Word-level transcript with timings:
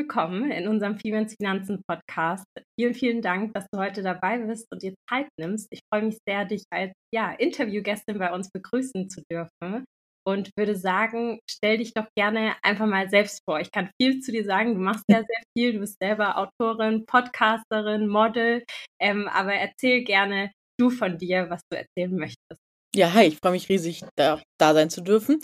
Willkommen 0.00 0.50
in 0.50 0.66
unserem 0.66 0.98
Femens 0.98 1.34
Finanzen 1.34 1.82
Podcast. 1.86 2.46
Vielen, 2.74 2.94
vielen 2.94 3.20
Dank, 3.20 3.52
dass 3.52 3.66
du 3.70 3.78
heute 3.78 4.02
dabei 4.02 4.38
bist 4.38 4.66
und 4.72 4.82
dir 4.82 4.94
Zeit 5.10 5.28
nimmst. 5.38 5.68
Ich 5.72 5.80
freue 5.92 6.04
mich 6.04 6.16
sehr, 6.26 6.46
dich 6.46 6.64
als 6.72 6.94
ja, 7.14 7.32
Interviewgästin 7.32 8.18
bei 8.18 8.32
uns 8.32 8.48
begrüßen 8.50 9.10
zu 9.10 9.20
dürfen 9.30 9.84
und 10.26 10.52
würde 10.56 10.74
sagen, 10.74 11.38
stell 11.46 11.76
dich 11.76 11.92
doch 11.92 12.06
gerne 12.16 12.54
einfach 12.62 12.86
mal 12.86 13.10
selbst 13.10 13.42
vor. 13.44 13.60
Ich 13.60 13.70
kann 13.70 13.90
viel 14.00 14.20
zu 14.20 14.32
dir 14.32 14.46
sagen. 14.46 14.72
Du 14.72 14.80
machst 14.80 15.04
ja 15.06 15.18
sehr 15.28 15.42
viel. 15.54 15.74
Du 15.74 15.80
bist 15.80 15.98
selber 16.00 16.38
Autorin, 16.38 17.04
Podcasterin, 17.04 18.08
Model. 18.08 18.64
Ähm, 19.02 19.28
aber 19.28 19.52
erzähl 19.52 20.02
gerne 20.04 20.50
du 20.78 20.88
von 20.88 21.18
dir, 21.18 21.50
was 21.50 21.60
du 21.70 21.76
erzählen 21.76 22.16
möchtest. 22.16 22.69
Ja, 22.94 23.12
hi, 23.14 23.26
ich 23.26 23.38
freue 23.38 23.52
mich 23.52 23.68
riesig, 23.68 24.02
da, 24.16 24.42
da 24.58 24.74
sein 24.74 24.90
zu 24.90 25.00
dürfen. 25.00 25.38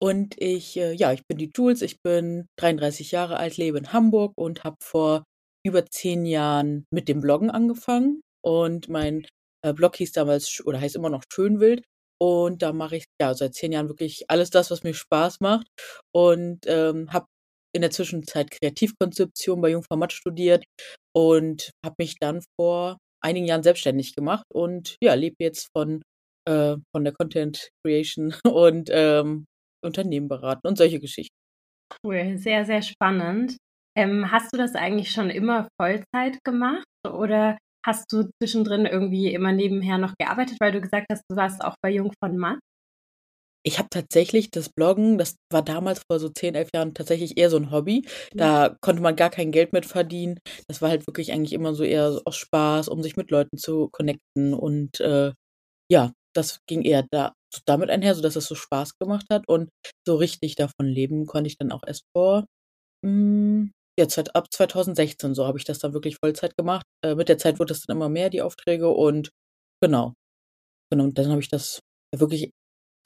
Und 0.00 0.34
ich, 0.40 0.76
äh, 0.78 0.92
ja, 0.92 1.12
ich 1.12 1.26
bin 1.26 1.36
die 1.36 1.50
Jules, 1.54 1.82
ich 1.82 2.00
bin 2.02 2.46
33 2.58 3.10
Jahre 3.12 3.36
alt, 3.36 3.56
lebe 3.58 3.76
in 3.78 3.92
Hamburg 3.92 4.32
und 4.36 4.64
habe 4.64 4.76
vor 4.82 5.24
über 5.64 5.84
zehn 5.86 6.24
Jahren 6.24 6.86
mit 6.90 7.08
dem 7.08 7.20
Bloggen 7.20 7.50
angefangen. 7.50 8.22
Und 8.42 8.88
mein 8.88 9.26
äh, 9.62 9.74
Blog 9.74 9.96
hieß 9.96 10.12
damals 10.12 10.62
oder 10.64 10.80
heißt 10.80 10.96
immer 10.96 11.10
noch 11.10 11.24
Schönwild. 11.30 11.82
Und 12.18 12.62
da 12.62 12.72
mache 12.72 12.96
ich 12.96 13.04
ja 13.20 13.34
seit 13.34 13.54
zehn 13.54 13.72
Jahren 13.72 13.88
wirklich 13.88 14.24
alles 14.28 14.48
das, 14.48 14.70
was 14.70 14.82
mir 14.82 14.94
Spaß 14.94 15.40
macht. 15.40 15.66
Und 16.14 16.60
ähm, 16.66 17.12
habe 17.12 17.26
in 17.74 17.82
der 17.82 17.90
Zwischenzeit 17.90 18.50
Kreativkonzeption 18.50 19.60
bei 19.60 19.68
Jungfrau 19.70 19.96
Matt 19.98 20.14
studiert 20.14 20.64
und 21.14 21.72
habe 21.84 21.96
mich 21.98 22.18
dann 22.18 22.40
vor 22.58 22.96
einigen 23.22 23.46
Jahren 23.46 23.62
selbstständig 23.62 24.14
gemacht 24.14 24.46
und 24.50 24.96
ja, 25.02 25.12
lebe 25.14 25.36
jetzt 25.40 25.68
von 25.76 26.00
äh, 26.46 26.76
von 26.92 27.04
der 27.04 27.12
Content 27.12 27.70
Creation 27.84 28.34
und 28.44 28.88
ähm, 28.92 29.46
Unternehmen 29.84 30.28
beraten 30.28 30.66
und 30.66 30.78
solche 30.78 31.00
Geschichten. 31.00 31.34
Cool, 32.04 32.36
sehr, 32.38 32.64
sehr 32.64 32.82
spannend. 32.82 33.56
Ähm, 33.96 34.30
hast 34.30 34.52
du 34.52 34.58
das 34.58 34.74
eigentlich 34.74 35.10
schon 35.10 35.30
immer 35.30 35.68
Vollzeit 35.80 36.38
gemacht 36.44 36.84
oder 37.08 37.56
hast 37.84 38.12
du 38.12 38.28
zwischendrin 38.42 38.84
irgendwie 38.84 39.32
immer 39.32 39.52
nebenher 39.52 39.96
noch 39.96 40.14
gearbeitet, 40.18 40.58
weil 40.60 40.72
du 40.72 40.80
gesagt 40.80 41.06
hast, 41.10 41.22
du 41.30 41.36
warst 41.36 41.64
auch 41.64 41.76
bei 41.82 41.90
Jung 41.90 42.12
von 42.22 42.36
Matt? 42.36 42.58
Ich 43.64 43.78
habe 43.78 43.88
tatsächlich 43.90 44.50
das 44.50 44.68
Bloggen, 44.68 45.18
das 45.18 45.36
war 45.52 45.62
damals 45.62 46.02
vor 46.08 46.20
so 46.20 46.28
10, 46.28 46.54
11 46.54 46.68
Jahren 46.72 46.94
tatsächlich 46.94 47.36
eher 47.36 47.50
so 47.50 47.56
ein 47.56 47.72
Hobby. 47.72 48.06
Da 48.32 48.68
ja. 48.68 48.76
konnte 48.80 49.02
man 49.02 49.16
gar 49.16 49.30
kein 49.30 49.50
Geld 49.50 49.72
mit 49.72 49.86
verdienen. 49.86 50.38
Das 50.68 50.82
war 50.82 50.90
halt 50.90 51.06
wirklich 51.08 51.32
eigentlich 51.32 51.52
immer 51.52 51.74
so 51.74 51.82
eher 51.82 52.12
so 52.12 52.22
aus 52.24 52.36
Spaß, 52.36 52.88
um 52.88 53.02
sich 53.02 53.16
mit 53.16 53.32
Leuten 53.32 53.56
zu 53.56 53.88
connecten. 53.90 54.54
Und 54.54 55.00
äh, 55.00 55.32
ja, 55.90 56.12
das 56.36 56.60
ging 56.68 56.82
eher 56.82 57.06
da, 57.10 57.32
damit 57.66 57.90
einher, 57.90 58.14
sodass 58.14 58.36
es 58.36 58.46
so 58.46 58.54
Spaß 58.54 58.98
gemacht 58.98 59.26
hat. 59.30 59.44
Und 59.48 59.70
so 60.06 60.16
richtig 60.16 60.56
davon 60.56 60.86
leben 60.86 61.26
konnte 61.26 61.48
ich 61.48 61.58
dann 61.58 61.72
auch 61.72 61.82
erst 61.86 62.04
vor, 62.16 62.44
mh, 63.04 63.10
hm, 63.10 63.72
jetzt 63.98 64.14
seit 64.14 64.34
ab 64.36 64.46
2016 64.52 65.34
so 65.34 65.46
habe 65.46 65.58
ich 65.58 65.64
das 65.64 65.78
dann 65.78 65.94
wirklich 65.94 66.18
Vollzeit 66.22 66.56
gemacht. 66.56 66.84
Äh, 67.04 67.14
mit 67.14 67.28
der 67.28 67.38
Zeit 67.38 67.58
wurde 67.58 67.72
es 67.72 67.82
dann 67.82 67.96
immer 67.96 68.08
mehr, 68.08 68.30
die 68.30 68.42
Aufträge. 68.42 68.88
Und 68.88 69.30
genau. 69.82 70.14
Genau, 70.92 71.04
und 71.04 71.18
dann 71.18 71.30
habe 71.30 71.40
ich 71.40 71.48
das 71.48 71.80
wirklich 72.14 72.50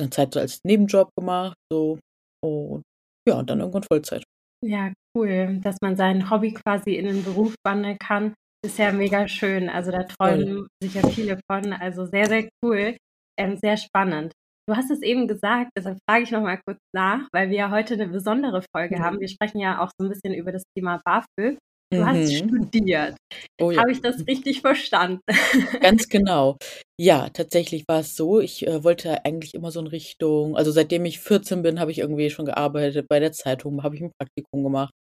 eine 0.01 0.11
Zeit 0.11 0.35
so 0.35 0.41
als 0.41 0.61
Nebenjob 0.65 1.11
gemacht. 1.17 1.57
So. 1.73 1.99
Und 2.45 2.83
ja, 3.29 3.39
und 3.39 3.51
dann 3.51 3.61
irgendwann 3.61 3.85
Vollzeit. 3.85 4.25
Ja, 4.63 4.93
cool, 5.17 5.59
dass 5.63 5.77
man 5.81 5.97
sein 5.97 6.31
Hobby 6.31 6.53
quasi 6.53 6.95
in 6.95 7.07
den 7.07 7.25
Beruf 7.25 7.55
wandeln 7.65 7.99
kann. 7.99 8.35
Ist 8.63 8.79
ja 8.79 8.93
mega 8.93 9.27
schön. 9.27 9.71
Also 9.71 9.91
da 9.91 10.03
träumen 10.03 10.67
sicher 10.83 11.09
viele 11.09 11.41
von. 11.51 11.73
Also 11.73 12.05
sehr, 12.05 12.27
sehr 12.27 12.49
cool 12.63 12.97
ähm, 13.41 13.57
sehr 13.57 13.77
spannend. 13.77 14.33
Du 14.69 14.77
hast 14.77 14.91
es 14.91 15.03
eben 15.03 15.27
gesagt, 15.27 15.73
deshalb 15.77 15.99
frage 16.09 16.25
ich 16.25 16.31
nochmal 16.31 16.61
kurz 16.65 16.79
nach, 16.95 17.27
weil 17.33 17.51
wir 17.51 17.57
ja 17.57 17.71
heute 17.71 17.95
eine 17.95 18.07
besondere 18.07 18.63
Folge 18.75 18.99
mhm. 18.99 19.03
haben. 19.03 19.21
Wir 19.21 19.29
sprechen 19.29 19.59
ja 19.59 19.83
auch 19.83 19.91
so 19.99 20.07
ein 20.07 20.11
bisschen 20.11 20.35
über 20.35 20.53
das 20.53 20.63
Thema 20.77 21.01
BAföG. 21.05 21.59
Du 21.93 21.99
mhm. 21.99 22.07
hast 22.07 22.33
studiert. 22.37 23.17
Oh, 23.61 23.73
ja. 23.73 23.81
Habe 23.81 23.91
ich 23.91 24.01
das 24.01 24.25
richtig 24.29 24.61
verstanden? 24.61 25.23
Ganz 25.81 26.09
genau. 26.09 26.57
Ja, 27.01 27.29
tatsächlich 27.31 27.85
war 27.89 28.01
es 28.01 28.15
so. 28.15 28.39
Ich 28.39 28.65
äh, 28.65 28.85
wollte 28.85 29.25
eigentlich 29.25 29.55
immer 29.55 29.73
so 29.73 29.81
in 29.81 29.89
Richtung, 29.89 30.57
also 30.57 30.71
seitdem 30.71 31.05
ich 31.05 31.19
14 31.19 31.63
bin, 31.63 31.81
habe 31.81 31.91
ich 31.91 31.99
irgendwie 31.99 32.31
schon 32.31 32.45
gearbeitet. 32.45 33.07
Bei 33.09 33.19
der 33.19 33.33
Zeitung 33.33 33.83
habe 33.83 33.97
ich 33.97 34.03
ein 34.03 34.13
Praktikum 34.21 34.63
gemacht. 34.63 34.93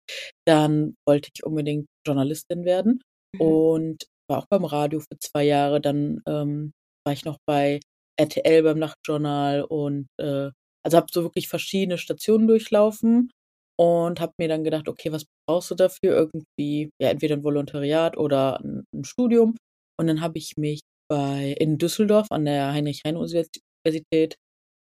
Dann 0.47 0.95
wollte 1.07 1.29
ich 1.35 1.45
unbedingt 1.45 1.89
Journalistin 2.07 2.65
werden 2.65 3.03
mhm. 3.35 3.41
und 3.41 4.05
war 4.31 4.39
auch 4.39 4.47
beim 4.49 4.65
Radio 4.65 5.01
für 5.01 5.19
zwei 5.21 5.45
Jahre. 5.45 5.83
Dann 5.83 6.23
ähm, 6.27 6.73
war 7.05 7.13
ich 7.13 7.27
noch 7.27 7.37
bei 7.47 7.81
RTL 8.21 8.63
beim 8.63 8.79
Nachtjournal 8.79 9.63
und 9.63 10.09
äh, 10.21 10.51
also 10.85 10.97
habe 10.97 11.07
so 11.11 11.23
wirklich 11.23 11.49
verschiedene 11.49 11.99
Stationen 11.99 12.47
durchlaufen 12.47 13.31
und 13.79 14.21
habe 14.21 14.33
mir 14.39 14.49
dann 14.49 14.65
gedacht, 14.65 14.89
okay, 14.89 15.13
was 15.13 15.25
brauchst 15.47 15.71
du 15.71 15.75
dafür? 15.75 16.17
Irgendwie, 16.17 16.91
ja, 17.01 17.11
entweder 17.11 17.37
ein 17.37 17.45
Volontariat 17.45 18.17
oder 18.17 18.61
ein, 18.61 18.85
ein 18.95 19.05
Studium. 19.05 19.57
Und 20.01 20.07
dann 20.07 20.21
habe 20.21 20.39
ich 20.39 20.55
mich 20.57 20.81
bei 21.09 21.55
in 21.59 21.79
Düsseldorf 21.79 22.27
an 22.31 22.45
der 22.45 22.73
Heinrich-Heine-Universität 22.73 24.37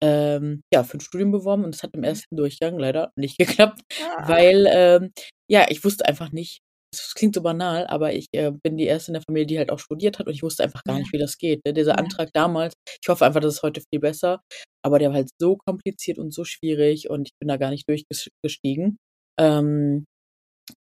ähm, 0.03 0.61
ja, 0.73 0.83
für 0.83 0.97
ein 0.97 1.01
Studium 1.01 1.31
beworben 1.31 1.63
und 1.63 1.75
es 1.75 1.83
hat 1.83 1.93
im 1.93 2.01
mhm. 2.01 2.05
ersten 2.05 2.35
Durchgang 2.35 2.77
leider 2.77 3.11
nicht 3.15 3.37
geklappt, 3.39 3.81
ah. 4.01 4.27
weil 4.27 4.67
ähm, 4.69 5.11
ja, 5.49 5.65
ich 5.69 5.83
wusste 5.83 6.05
einfach 6.05 6.31
nicht, 6.31 6.61
das 6.97 7.13
klingt 7.15 7.35
so 7.35 7.41
banal, 7.41 7.87
aber 7.87 8.13
ich 8.13 8.27
äh, 8.33 8.51
bin 8.63 8.77
die 8.77 8.85
erste 8.85 9.11
in 9.11 9.13
der 9.13 9.23
Familie, 9.27 9.45
die 9.47 9.57
halt 9.57 9.71
auch 9.71 9.79
studiert 9.79 10.19
hat 10.19 10.27
und 10.27 10.33
ich 10.33 10.43
wusste 10.43 10.63
einfach 10.63 10.83
gar 10.83 10.97
nicht, 10.97 11.11
wie 11.13 11.17
das 11.17 11.37
geht. 11.37 11.65
Ne? 11.65 11.73
Dieser 11.73 11.91
ja. 11.91 11.97
Antrag 11.97 12.29
damals, 12.33 12.73
ich 13.01 13.07
hoffe 13.09 13.25
einfach, 13.25 13.41
dass 13.41 13.55
es 13.55 13.63
heute 13.63 13.81
viel 13.81 13.99
besser, 13.99 14.41
aber 14.83 14.99
der 14.99 15.09
war 15.09 15.15
halt 15.15 15.29
so 15.39 15.57
kompliziert 15.57 16.19
und 16.19 16.33
so 16.33 16.43
schwierig 16.45 17.09
und 17.09 17.29
ich 17.29 17.33
bin 17.39 17.47
da 17.47 17.57
gar 17.57 17.71
nicht 17.71 17.87
durchgestiegen. 17.89 18.97
Ähm, 19.39 20.05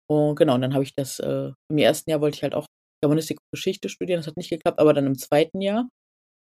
und 0.10 0.36
genau, 0.36 0.56
und 0.56 0.62
dann 0.62 0.74
habe 0.74 0.84
ich 0.84 0.94
das, 0.96 1.20
äh, 1.20 1.52
im 1.70 1.78
ersten 1.78 2.10
Jahr 2.10 2.22
wollte 2.22 2.38
ich 2.38 2.44
halt 2.44 2.56
auch 2.56 2.68
Germanistik 3.02 3.38
und 3.40 3.52
Geschichte 3.52 3.90
studieren, 3.90 4.20
das 4.20 4.28
hat 4.28 4.38
nicht 4.38 4.50
geklappt, 4.50 4.80
aber 4.80 4.94
dann 4.94 5.06
im 5.06 5.18
zweiten 5.18 5.62
Jahr. 5.62 5.90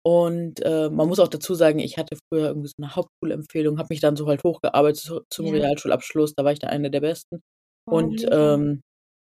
Und 0.07 0.65
äh, 0.65 0.89
man 0.89 1.09
muss 1.09 1.19
auch 1.19 1.29
dazu 1.29 1.55
sagen, 1.55 1.81
ich 1.81 1.99
hatte 1.99 2.17
früher 2.29 2.47
irgendwie 2.47 2.69
so 2.69 2.75
eine 2.79 2.95
Hauptschulempfehlung, 2.95 3.79
habe 3.79 3.89
mich 3.91 4.01
dann 4.01 4.15
so 4.15 4.29
halt 4.29 4.45
hochgearbeitet 4.45 5.01
zu, 5.01 5.21
zum 5.31 5.47
ja. 5.47 5.53
Realschulabschluss, 5.55 6.35
da 6.35 6.45
war 6.45 6.53
ich 6.53 6.61
dann 6.61 6.71
eine 6.71 6.93
der 6.93 7.01
Besten. 7.01 7.41
Oh, 7.91 7.97
und 7.97 8.25
ähm, 8.31 8.83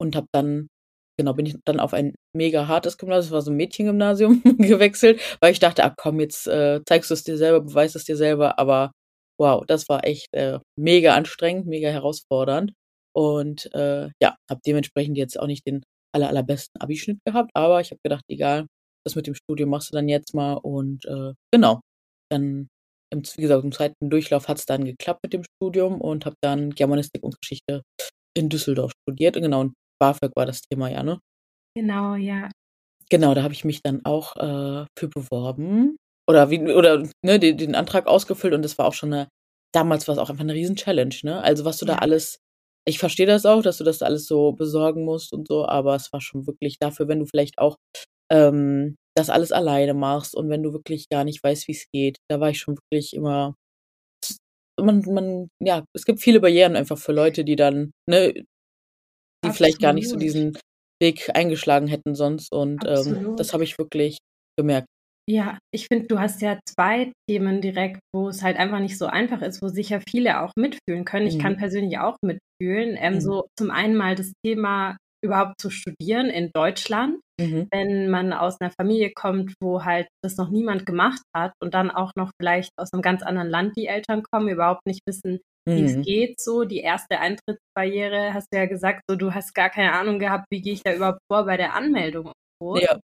und 0.02 0.16
habe 0.16 0.28
dann, 0.34 0.68
genau, 1.18 1.34
bin 1.34 1.46
ich 1.46 1.56
dann 1.66 1.80
auf 1.80 1.94
ein 1.94 2.16
mega 2.36 2.68
hartes 2.68 2.98
Gymnasium, 2.98 3.30
das 3.30 3.32
war 3.32 3.42
so 3.44 3.52
ein 3.52 3.58
Mädchengymnasium, 3.58 4.42
gewechselt, 4.58 5.22
weil 5.42 5.52
ich 5.54 5.60
dachte, 5.60 5.84
ah 5.84 5.94
komm, 5.96 6.20
jetzt 6.20 6.48
äh, 6.48 6.82
zeigst 6.88 7.12
du 7.12 7.14
es 7.14 7.24
dir 7.24 7.38
selber, 7.38 7.62
beweist 7.62 7.96
es 7.96 8.06
dir 8.06 8.18
selber, 8.18 8.60
aber 8.60 8.92
wow, 9.40 9.64
das 9.66 9.88
war 9.90 10.06
echt 10.06 10.28
äh, 10.34 10.60
mega 10.78 11.16
anstrengend, 11.16 11.68
mega 11.68 11.90
herausfordernd 11.90 12.74
und 13.16 13.74
äh, 13.74 14.10
ja, 14.22 14.36
habe 14.50 14.62
dementsprechend 14.66 15.18
jetzt 15.18 15.40
auch 15.40 15.48
nicht 15.48 15.66
den 15.68 15.84
aller, 16.14 16.30
allerbesten 16.30 16.82
Abischnitt 16.82 17.20
gehabt, 17.26 17.52
aber 17.54 17.82
ich 17.82 17.92
habe 17.92 18.00
gedacht, 18.04 18.26
egal, 18.30 18.68
das 19.06 19.16
mit 19.16 19.28
dem 19.28 19.36
Studium 19.36 19.70
machst 19.70 19.92
du 19.92 19.96
dann 19.96 20.10
jetzt 20.10 20.34
mal 20.34 20.54
und 20.56 21.06
äh, 21.06 21.34
genau, 21.54 21.82
dann 22.32 22.68
im, 23.14 23.24
wie 23.36 23.42
gesagt, 23.42 23.64
im 23.64 23.72
zweiten 23.72 24.10
Durchlauf 24.10 24.48
hat 24.48 24.58
es 24.58 24.66
dann 24.66 24.86
geklappt 24.86 25.22
mit 25.24 25.34
dem 25.34 25.44
Studium 25.44 26.02
und 26.02 26.26
habe 26.26 26.36
dann 26.42 26.72
Germanistik 26.72 27.24
und 27.24 27.40
Geschichte 27.42 27.84
in 28.38 28.50
Düsseldorf 28.50 28.92
studiert. 29.04 29.36
Und 29.36 29.44
genau, 29.44 29.62
und 29.62 29.74
BAföG 30.02 30.32
war 30.36 30.46
das 30.46 30.62
Thema 30.62 30.90
ja, 30.90 31.04
ne? 31.04 31.20
Genau, 31.78 32.16
ja. 32.16 32.50
Genau, 33.10 33.34
da 33.34 33.44
habe 33.44 33.54
ich 33.54 33.64
mich 33.64 33.82
dann 33.84 34.04
auch 34.06 34.36
äh, 34.38 34.86
für 34.98 35.08
beworben 35.08 35.98
oder 36.28 36.50
wie 36.50 36.62
oder 36.72 37.04
ne, 37.26 37.40
den, 37.40 37.58
den 37.58 37.76
Antrag 37.76 38.08
ausgefüllt 38.08 38.54
und 38.54 38.64
das 38.64 38.78
war 38.78 38.88
auch 38.88 38.94
schon 38.94 39.14
eine 39.14 39.28
damals 39.74 40.08
war 40.08 40.14
es 40.14 40.20
auch 40.20 40.30
einfach 40.30 40.44
eine 40.44 40.54
riesen 40.54 40.76
Challenge, 40.76 41.16
ne? 41.24 41.42
Also 41.44 41.66
was 41.66 41.78
du 41.78 41.86
ja. 41.86 41.96
da 41.96 42.00
alles 42.00 42.40
ich 42.88 43.00
verstehe 43.00 43.28
das 43.28 43.46
auch, 43.46 43.62
dass 43.62 43.78
du 43.78 43.84
das 43.84 44.02
alles 44.02 44.26
so 44.26 44.54
besorgen 44.54 45.06
musst 45.06 45.34
und 45.34 45.48
so, 45.48 45.68
aber 45.68 45.96
es 45.96 46.12
war 46.12 46.22
schon 46.22 46.48
wirklich 46.48 46.78
dafür, 46.80 47.08
wenn 47.08 47.20
du 47.20 47.26
vielleicht 47.26 47.60
auch 47.60 47.78
ähm, 48.32 48.96
das 49.16 49.30
alles 49.30 49.52
alleine 49.52 49.94
machst 49.94 50.36
und 50.36 50.50
wenn 50.50 50.64
du 50.64 50.74
wirklich 50.74 51.08
gar 51.10 51.24
nicht 51.24 51.44
weißt, 51.44 51.68
wie 51.68 51.74
es 51.74 51.86
geht, 51.94 52.18
da 52.30 52.40
war 52.40 52.50
ich 52.50 52.60
schon 52.60 52.78
wirklich 52.78 53.14
immer 53.14 53.56
man, 54.80 55.02
man, 55.08 55.50
ja, 55.62 55.84
es 55.94 56.06
gibt 56.06 56.22
viele 56.22 56.40
Barrieren 56.40 56.76
einfach 56.76 56.98
für 56.98 57.12
Leute, 57.14 57.44
die 57.44 57.56
dann, 57.56 57.92
ne, 58.10 58.34
die 59.44 59.50
Absolut. 59.50 59.58
vielleicht 59.58 59.82
gar 59.82 59.94
nicht 59.94 60.10
so 60.10 60.16
diesen 60.16 60.58
Weg 61.02 61.30
eingeschlagen 61.34 61.88
hätten 61.88 62.16
sonst. 62.16 62.52
Und 62.52 62.86
ähm, 62.86 63.36
das 63.36 63.54
habe 63.54 63.64
ich 63.64 63.78
wirklich 63.78 64.18
gemerkt. 64.58 64.88
Ja, 65.30 65.60
ich 65.74 65.88
finde, 65.88 66.08
du 66.08 66.20
hast 66.20 66.42
ja 66.42 66.60
zwei 66.68 67.12
Themen 67.30 67.62
direkt, 67.62 68.00
wo 68.14 68.30
es 68.30 68.44
halt 68.44 68.58
einfach 68.58 68.80
nicht 68.80 68.98
so 68.98 69.06
einfach 69.06 69.42
ist, 69.42 69.62
wo 69.62 69.68
sicher 69.68 70.02
viele 70.08 70.42
auch 70.42 70.52
mitfühlen 70.58 71.06
können. 71.06 71.28
Ich 71.28 71.38
mhm. 71.38 71.42
kann 71.42 71.58
persönlich 71.58 72.00
auch 72.00 72.18
mitfühlen. 72.24 72.98
Ähm, 73.00 73.16
mhm. 73.16 73.22
So 73.22 73.48
zum 73.58 73.72
einen 73.72 73.96
mal 73.96 74.16
das 74.16 74.34
Thema 74.46 74.98
überhaupt 75.24 75.62
zu 75.62 75.70
studieren 75.70 76.28
in 76.28 76.50
Deutschland. 76.54 77.20
Mhm. 77.42 77.68
wenn 77.72 78.10
man 78.10 78.34
aus 78.34 78.62
einer 78.62 78.72
Familie 78.72 79.12
kommt, 79.16 79.56
wo 79.62 79.84
halt 79.84 80.08
das 80.24 80.38
noch 80.38 80.50
niemand 80.50 80.86
gemacht 80.86 81.22
hat 81.36 81.54
und 81.62 81.74
dann 81.74 81.90
auch 81.90 82.12
noch 82.16 82.32
vielleicht 82.40 82.70
aus 82.78 82.94
einem 82.94 83.02
ganz 83.02 83.24
anderen 83.24 83.50
Land 83.50 83.76
die 83.76 83.88
Eltern 83.88 84.24
kommen, 84.32 84.48
überhaupt 84.48 84.86
nicht 84.86 85.02
wissen, 85.08 85.40
wie 85.76 85.86
es 85.86 85.98
Mhm. 85.98 86.04
geht 86.04 86.40
so. 86.42 86.64
Die 86.66 86.80
erste 86.80 87.20
Eintrittsbarriere, 87.20 88.34
hast 88.34 88.48
du 88.52 88.58
ja 88.60 88.66
gesagt, 88.66 89.04
so 89.10 89.16
du 89.16 89.34
hast 89.34 89.54
gar 89.56 89.70
keine 89.70 89.94
Ahnung 89.94 90.20
gehabt, 90.20 90.46
wie 90.52 90.62
gehe 90.62 90.74
ich 90.74 90.84
da 90.84 90.94
überhaupt 90.94 91.20
vor 91.32 91.46
bei 91.46 91.58
der 91.58 91.74
Anmeldung 91.76 92.28
und 92.28 92.34
so. 92.62 92.78
Ja. 92.78 93.00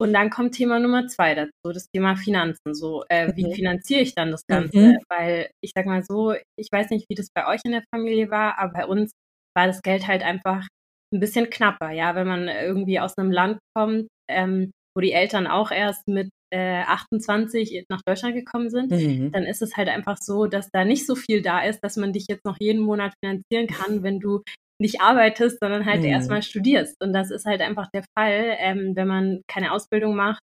Und 0.00 0.12
dann 0.14 0.30
kommt 0.30 0.54
Thema 0.54 0.78
Nummer 0.78 1.06
zwei 1.08 1.34
dazu, 1.34 1.72
das 1.72 1.88
Thema 1.94 2.16
Finanzen. 2.16 2.74
So, 2.74 3.04
äh, 3.08 3.32
wie 3.36 3.46
Mhm. 3.46 3.52
finanziere 3.52 4.00
ich 4.02 4.14
dann 4.14 4.30
das 4.32 4.42
Ganze? 4.48 4.78
Mhm. 4.78 4.98
Weil 5.08 5.50
ich 5.62 5.72
sag 5.76 5.86
mal 5.86 6.02
so, 6.04 6.34
ich 6.58 6.68
weiß 6.72 6.90
nicht, 6.90 7.06
wie 7.10 7.14
das 7.16 7.28
bei 7.34 7.46
euch 7.48 7.60
in 7.64 7.72
der 7.72 7.84
Familie 7.94 8.30
war, 8.30 8.58
aber 8.58 8.72
bei 8.74 8.86
uns 8.86 9.12
war 9.56 9.66
das 9.66 9.82
Geld 9.82 10.06
halt 10.06 10.22
einfach 10.22 10.66
ein 11.14 11.20
bisschen 11.20 11.50
knapper, 11.50 11.90
ja, 11.92 12.14
wenn 12.14 12.26
man 12.26 12.48
irgendwie 12.48 13.00
aus 13.00 13.16
einem 13.18 13.30
Land 13.32 13.58
kommt, 13.74 14.08
ähm, 14.30 14.72
wo 14.96 15.00
die 15.00 15.12
Eltern 15.12 15.46
auch 15.46 15.70
erst 15.70 16.06
mit 16.08 16.30
äh, 16.52 16.82
28 16.82 17.86
nach 17.88 18.02
Deutschland 18.06 18.34
gekommen 18.34 18.70
sind, 18.70 18.90
Mhm. 18.90 19.32
dann 19.32 19.44
ist 19.44 19.62
es 19.62 19.76
halt 19.76 19.88
einfach 19.88 20.18
so, 20.20 20.46
dass 20.46 20.70
da 20.72 20.84
nicht 20.84 21.06
so 21.06 21.14
viel 21.14 21.42
da 21.42 21.60
ist, 21.60 21.80
dass 21.80 21.96
man 21.96 22.12
dich 22.12 22.26
jetzt 22.28 22.44
noch 22.44 22.56
jeden 22.60 22.82
Monat 22.82 23.14
finanzieren 23.22 23.66
kann, 23.66 24.02
wenn 24.02 24.20
du 24.20 24.42
nicht 24.80 25.00
arbeitest, 25.00 25.58
sondern 25.60 25.86
halt 25.86 26.00
Mhm. 26.02 26.06
erstmal 26.08 26.42
studierst. 26.42 26.96
Und 27.02 27.12
das 27.12 27.30
ist 27.30 27.46
halt 27.46 27.60
einfach 27.62 27.88
der 27.94 28.04
Fall, 28.16 28.56
ähm, 28.58 28.92
wenn 28.94 29.08
man 29.08 29.42
keine 29.50 29.72
Ausbildung 29.72 30.14
macht 30.14 30.40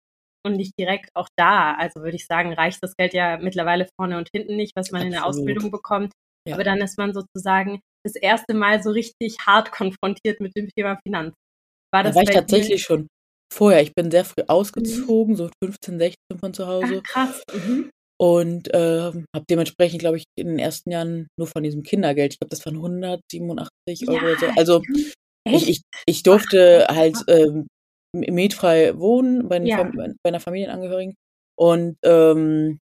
und 0.46 0.56
nicht 0.56 0.74
direkt 0.80 1.10
auch 1.16 1.28
da. 1.38 1.74
Also 1.76 2.02
würde 2.02 2.16
ich 2.16 2.26
sagen, 2.26 2.54
reicht 2.54 2.80
das 2.82 2.96
Geld 2.98 3.14
ja 3.14 3.38
mittlerweile 3.38 3.88
vorne 4.00 4.18
und 4.18 4.30
hinten 4.34 4.56
nicht, 4.56 4.72
was 4.76 4.92
man 4.92 5.04
in 5.04 5.12
der 5.12 5.26
Absolut. 5.26 5.42
Ausbildung 5.42 5.72
bekommt. 5.72 6.14
Ja. 6.48 6.56
Aber 6.56 6.64
dann 6.64 6.80
ist 6.80 6.98
man 6.98 7.14
sozusagen 7.14 7.82
das 8.04 8.16
erste 8.16 8.56
Mal 8.56 8.82
so 8.82 8.90
richtig 8.90 9.38
hart 9.46 9.72
konfrontiert 9.72 10.40
mit 10.40 10.56
dem 10.56 10.70
Thema 10.76 10.98
Finanzen. 11.06 11.36
War 11.94 12.02
Da 12.04 12.10
das 12.10 12.16
war 12.16 12.24
ich 12.24 12.30
dir? 12.30 12.36
tatsächlich 12.36 12.82
schon 12.82 13.08
vorher. 13.52 13.82
Ich 13.84 13.94
bin 13.96 14.12
sehr 14.12 14.26
früh 14.26 14.44
ausgezogen, 14.48 15.36
so 15.36 15.50
15, 15.64 16.00
16 16.00 16.40
von 16.40 16.54
zu 16.54 16.66
Ach, 16.66 16.68
Hause 16.68 17.04
krass. 17.04 17.44
Mhm. 17.54 17.90
und, 18.20 18.70
ähm, 18.74 19.26
habe 19.36 19.46
dementsprechend, 19.50 20.00
glaube 20.00 20.18
ich, 20.18 20.26
in 20.38 20.48
den 20.50 20.60
ersten 20.60 20.92
Jahren 20.92 21.28
nur 21.40 21.48
von 21.48 21.64
diesem 21.64 21.84
Kindergeld 21.84 22.34
ich 22.34 22.40
glaube, 22.40 22.52
das 22.52 22.66
waren 22.66 22.82
187 22.82 24.08
Euro 24.10 24.26
oder 24.26 24.38
so. 24.38 24.48
Also, 24.58 24.84
ich 25.52 25.70
ich 25.70 25.82
ich 26.08 26.24
durfte 26.24 26.88
halt, 26.90 27.18
ähm, 27.30 27.68
m 28.16 28.36
mietfrei 28.36 28.98
wohnen 29.00 29.50
bei 29.50 29.60
Ja. 29.64 29.84
Bei 30.24 30.30
einer 30.30 30.40
Familienangehörigen 30.42 31.16
und, 31.58 31.98
ähm 32.04 32.80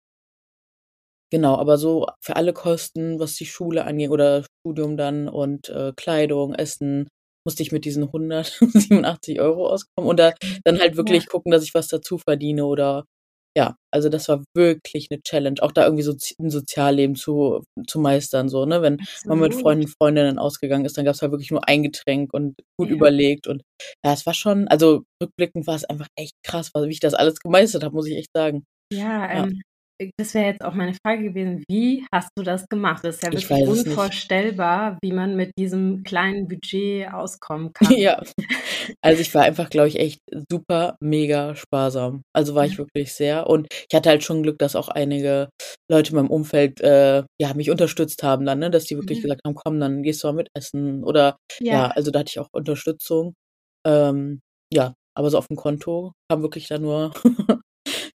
genau, 1.32 1.56
aber 1.56 1.76
so 1.76 2.06
für 2.22 2.36
alle 2.36 2.52
Kosten, 2.54 3.18
was 3.20 3.34
die 3.36 3.44
Schule 3.46 3.84
angeht 3.84 4.10
oder 4.10 4.44
Studium 4.62 4.96
dann 4.96 5.28
und, 5.28 5.68
äh, 5.68 5.92
Kleidung, 5.94 6.54
Essen, 6.54 7.08
musste 7.44 7.62
ich 7.62 7.72
mit 7.72 7.84
diesen 7.84 8.12
187 8.12 9.40
Euro 9.40 9.68
auskommen 9.68 10.08
und 10.10 10.18
da 10.20 10.34
dann 10.64 10.78
halt 10.80 10.96
Ja. 10.98 10.98
wirklich 10.98 11.28
gucken, 11.28 11.52
dass 11.52 11.64
ich 11.64 11.74
was 11.74 11.88
dazu 11.88 12.18
verdiene 12.18 12.64
oder 12.66 13.04
ja, 13.56 13.76
also 13.92 14.08
das 14.08 14.28
war 14.28 14.44
wirklich 14.54 15.10
'ne 15.10 15.20
Challenge, 15.22 15.62
auch 15.62 15.72
da 15.72 15.84
irgendwie 15.84 16.04
sozi 16.04 16.34
'n 16.40 16.50
Sozialleben 16.50 17.16
zu 17.16 17.64
zu 17.88 17.98
meistern 18.00 18.48
so, 18.48 18.66
ne? 18.66 18.82
Wenn 18.82 19.00
man 19.28 19.40
mit 19.40 19.54
Absolut. 19.54 19.56
Freunden, 19.56 19.88
Freundinnen 19.88 20.38
ausgegangen 20.38 20.84
ist, 20.84 20.96
dann 20.98 21.04
gab's 21.06 21.22
halt 21.22 21.32
wirklich 21.32 21.50
nur 21.50 21.66
ein 21.68 21.82
Getränk 21.82 22.32
und 22.34 22.56
gut 22.78 22.90
Ja. 22.90 22.92
überlegt 22.92 23.46
und 23.48 23.62
ja, 24.04 24.12
es 24.12 24.26
war 24.26 24.34
schon 24.34 24.68
also 24.68 25.02
rückblickend 25.22 25.66
war 25.66 25.74
es 25.76 25.84
einfach 25.84 26.08
echt 26.16 26.34
krass, 26.44 26.70
wie 26.74 26.90
ich 26.90 27.00
das 27.00 27.14
alles 27.14 27.40
gemeistert 27.40 27.82
habe, 27.84 27.94
muss 27.96 28.06
ich 28.08 28.16
echt 28.18 28.30
sagen. 28.36 28.64
Ja, 28.92 29.28
Ja. 29.32 29.44
ähm, 29.44 29.50
äh, 29.50 29.77
das 30.16 30.34
wäre 30.34 30.46
jetzt 30.46 30.62
auch 30.64 30.74
meine 30.74 30.94
Frage 31.04 31.24
gewesen. 31.24 31.64
Wie 31.68 32.06
hast 32.12 32.30
du 32.36 32.42
das 32.42 32.68
gemacht? 32.68 33.04
Das 33.04 33.16
ist 33.16 33.22
ja 33.22 33.30
Ich 33.30 33.48
wirklich 33.48 33.66
es 33.68 33.84
nicht. 33.86 33.96
unvorstellbar, 33.96 34.98
wie 35.02 35.12
man 35.12 35.36
mit 35.36 35.52
diesem 35.58 36.02
kleinen 36.04 36.48
Budget 36.48 37.12
auskommen 37.12 37.72
kann. 37.74 37.94
Ja. 37.98 38.22
Also, 39.02 39.20
ich 39.22 39.34
war 39.34 39.42
einfach, 39.44 39.70
glaube 39.70 39.88
ich, 39.88 39.98
echt 39.98 40.20
super 40.50 40.96
mega 41.00 41.54
sparsam. 41.56 42.22
Also, 42.34 42.54
war 42.54 42.66
ich 42.66 42.78
wirklich 42.78 43.12
sehr 43.14 43.46
und 43.48 43.68
ich 43.88 43.94
hatte 43.96 44.08
halt 44.10 44.24
schon 44.24 44.42
Glück, 44.42 44.58
dass 44.58 44.76
auch 44.76 44.88
einige 44.88 45.48
Leute 45.90 46.10
in 46.10 46.16
meinem 46.16 46.30
Umfeld, 46.30 46.80
äh, 46.80 47.24
ja, 47.40 47.54
mich 47.54 47.70
unterstützt 47.70 48.22
haben 48.22 48.44
dann, 48.46 48.58
ne, 48.60 48.70
dass 48.70 48.84
die 48.86 48.96
wirklich 48.96 49.18
Mhm. 49.18 49.22
gesagt 49.22 49.42
haben: 49.46 49.54
„Komm, 49.54 49.80
dann 49.80 50.02
gehst 50.02 50.22
du 50.24 50.28
mal 50.28 50.32
mit 50.34 50.48
essen“ 50.54 51.04
oder 51.04 51.36
ja, 51.70 51.88
Ja. 51.88 51.88
also 51.88 52.10
da 52.10 52.20
hatte 52.20 52.30
ich 52.30 52.38
auch 52.40 52.48
Unterstützung. 52.52 53.34
Ähm, 53.86 54.40
ja, 54.72 54.94
aber 55.16 55.30
so 55.30 55.38
aufm 55.38 55.56
Konto 55.56 56.12
kam 56.30 56.42
wirklich 56.42 56.68
dann 56.68 56.82
nur 56.82 57.12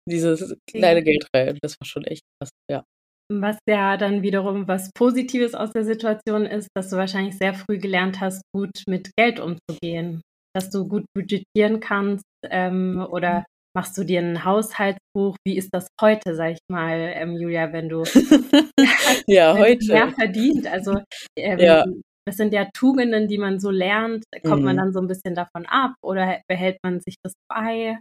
dieses 0.10 0.56
kleine. 0.68 1.04
Geld 1.04 1.28
rein. 1.36 1.58
Das 1.62 1.76
war 1.80 1.86
schon 1.88 2.04
echt 2.06 2.24
krass, 2.40 2.50
ja. 2.70 2.84
Was 3.32 3.60
ja 3.68 3.96
dann 3.96 4.24
wiederum 4.24 4.68
was 4.68 4.90
Positives 4.92 5.54
aus 5.54 5.72
der 5.72 5.84
Situation 5.86 6.48
ist, 6.48 6.68
dass 6.76 6.90
du 6.90 6.96
wahrscheinlich 6.98 7.38
sehr 7.38 7.54
früh 7.54 7.78
gelernt 7.78 8.20
hast, 8.20 8.42
gut 8.56 8.72
mit 8.88 9.12
Geld 9.18 9.40
umzugehen, 9.40 10.22
dass 10.56 10.72
du 10.72 10.88
gut 10.88 11.06
budgetieren 11.16 11.80
kannst, 11.80 12.24
ähm, 12.46 13.06
oder 13.12 13.46
machst 13.76 13.96
du 14.00 14.04
dir 14.04 14.20
'n 14.22 14.44
Haushaltsbuch? 14.46 15.36
Wie 15.46 15.58
ist 15.58 15.70
das 15.74 15.88
heute, 16.02 16.34
sage 16.34 16.54
ich 16.54 16.60
mal, 16.72 16.98
ähm, 17.16 17.36
Julia, 17.38 17.72
wenn 17.72 17.88
du 17.88 18.04
Ja, 19.28 19.56
wenn 19.56 19.66
du 19.66 19.76
mehr 19.88 20.10
heute. 20.10 20.16
verdient? 20.20 20.68
Also, 20.68 21.00
ähm, 21.38 21.60
Ja. 21.62 21.84
das 22.26 22.38
sind 22.38 22.54
ja 22.54 22.68
Tugenden, 22.74 23.28
die 23.28 23.38
man 23.40 23.60
so 23.60 23.72
lernt. 23.72 24.26
Kommt 24.44 24.64
man 24.64 24.78
Mhm. 24.78 24.80
dann 24.80 24.94
so 24.94 25.00
'n 25.00 25.08
bisschen 25.08 25.36
davon 25.36 25.66
ab 25.68 25.96
oder 26.04 26.42
behält 26.50 26.80
man 26.84 27.00
sich 27.02 27.16
das 27.24 27.34
bei? 27.50 28.00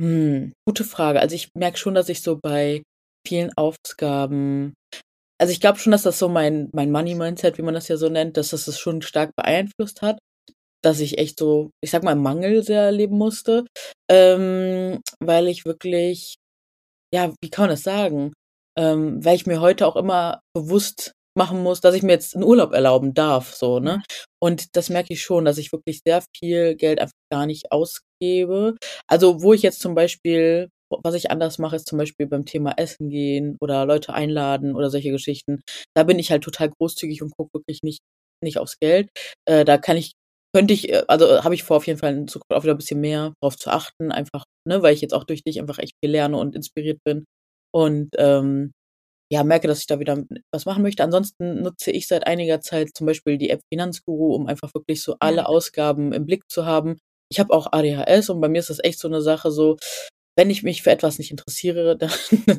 Hm, 0.00 0.52
gute 0.66 0.84
Frage. 0.84 1.20
Also, 1.20 1.34
ich 1.34 1.48
merke 1.54 1.78
schon, 1.78 1.94
dass 1.94 2.08
ich 2.08 2.20
so 2.22 2.38
bei 2.38 2.82
vielen 3.26 3.52
Ausgaben 3.56 4.74
also, 5.40 5.52
ich 5.52 5.60
glaube 5.60 5.78
schon, 5.78 5.92
dass 5.92 6.02
das 6.04 6.18
so 6.18 6.28
mein 6.30 6.70
mein 6.72 6.92
Money-Mindset, 6.92 7.58
wie 7.58 7.62
man 7.62 7.74
das 7.74 7.88
ja 7.88 7.96
so 7.98 8.08
nennt, 8.08 8.36
dass 8.38 8.50
das 8.50 8.66
das 8.66 8.78
schon 8.78 9.02
stark 9.02 9.32
beeinflusst 9.36 10.02
hat, 10.02 10.18
dass 10.82 11.00
ich 11.00 11.18
echt 11.18 11.38
so, 11.40 11.70
ich 11.82 11.90
sage 11.92 12.04
mal, 12.06 12.16
Mangel 12.16 12.62
sehr 12.64 12.92
leben 12.92 13.18
musste, 13.18 13.66
ähm, 14.10 15.00
weil 15.20 15.48
ich 15.48 15.64
wirklich 15.66 16.36
ja, 17.14 17.32
wie 17.42 17.50
kann 17.50 17.64
man 17.64 17.70
das 17.72 17.84
sagen? 17.84 18.32
Ähm, 18.78 19.24
weil 19.24 19.36
ich 19.36 19.46
mir 19.46 19.60
heute 19.62 19.86
auch 19.86 19.96
immer 19.96 20.40
bewusst 20.54 21.12
machen 21.38 21.62
muss, 21.62 21.80
dass 21.82 21.94
ich 21.96 22.02
mir 22.04 22.12
jetzt 22.14 22.36
'n 22.36 22.44
Urlaub 22.44 22.72
erlauben 22.74 23.14
darf 23.14 23.54
so, 23.54 23.80
ne? 23.80 23.90
Ja. 24.10 24.16
Und 24.40 24.76
das 24.76 24.90
merke 24.90 25.14
ich 25.14 25.22
schon, 25.22 25.44
dass 25.46 25.58
ich 25.58 25.72
wirklich 25.72 26.00
sehr 26.06 26.22
viel 26.36 26.76
Geld 26.76 27.00
einfach 27.00 27.12
gar 27.32 27.46
nicht 27.46 27.72
ausgebe. 28.20 28.76
Also, 29.08 29.42
wo 29.42 29.52
ich 29.52 29.62
jetzt 29.62 29.80
zum 29.80 29.94
Beispiel 29.94 30.68
was 31.02 31.14
ich 31.14 31.30
anders 31.32 31.58
mache, 31.58 31.74
ist 31.76 31.88
zum 31.88 31.98
Beispiel 31.98 32.28
beim 32.28 32.44
Thema 32.46 32.72
Essen 32.76 33.10
gehen 33.10 33.56
oder 33.60 33.84
Leute 33.86 34.14
einladen 34.14 34.76
oder 34.76 34.88
solche 34.88 35.10
Geschichten. 35.10 35.60
Da 35.94 36.04
bin 36.04 36.18
ich 36.20 36.30
halt 36.30 36.44
total 36.44 36.70
großzügig 36.70 37.22
und 37.22 37.32
gucke 37.36 37.54
wirklich 37.58 37.82
nicht 37.82 38.00
nicht 38.42 38.58
aufs 38.58 38.78
Geld. 38.78 39.10
Äh, 39.46 39.64
da 39.64 39.78
kann 39.78 39.96
ich 39.96 40.12
könnte 40.54 40.74
ich 40.74 40.88
äh, 40.92 41.02
also, 41.08 41.42
habe 41.42 41.54
ich 41.56 41.64
vor, 41.64 41.78
auf 41.78 41.86
jeden 41.88 41.98
Fall 41.98 42.14
in 42.14 42.28
Zukunft 42.28 42.52
auch 42.52 42.62
wieder 42.62 42.74
'n 42.74 42.78
bisschen 42.78 43.00
mehr 43.00 43.32
drauf 43.42 43.56
zu 43.56 43.70
achten, 43.70 44.12
einfach, 44.12 44.44
ne, 44.68 44.80
weil 44.82 44.94
ich 44.94 45.00
jetzt 45.00 45.12
auch 45.14 45.24
durch 45.24 45.42
dich 45.42 45.58
einfach 45.60 45.78
echt 45.80 45.94
viel 46.02 46.12
lerne 46.12 46.36
und 46.38 46.54
inspiriert 46.54 47.00
bin 47.04 47.24
und, 47.72 48.10
ähm, 48.18 48.72
ja, 49.32 49.44
merke, 49.44 49.68
dass 49.68 49.80
ich 49.80 49.86
da 49.88 50.00
wieder 50.00 50.24
was 50.52 50.66
machen 50.66 50.82
möchte. 50.84 51.04
Ansonsten 51.04 51.62
nutze 51.62 51.90
ich 51.92 52.08
seit 52.08 52.26
einiger 52.28 52.60
Zeit 52.62 52.90
zum 52.96 53.06
Beispiel 53.08 53.38
die 53.38 53.50
App 53.50 53.60
Finanzguru, 53.72 54.34
um 54.36 54.46
einfach 54.48 54.74
wirklich 54.74 55.02
so 55.02 55.16
alle. 55.20 55.48
Ausgaben 55.48 56.12
im 56.12 56.26
Blick 56.26 56.44
zu 56.50 56.66
haben. 56.66 56.98
Ich 57.32 57.40
habe 57.40 57.52
auch 57.52 57.66
ADHS 57.72 58.30
und 58.30 58.40
bei 58.40 58.48
mir 58.48 58.58
ist 58.60 58.70
das 58.70 58.82
echt 58.82 58.98
so 59.00 59.08
'ne 59.08 59.20
Sache 59.20 59.50
so, 59.50 59.76
wenn 60.36 60.50
ich 60.50 60.62
mich 60.62 60.82
für 60.82 60.90
etwas 60.92 61.18
nicht 61.18 61.30
interessiere, 61.32 61.96
dann 61.98 62.10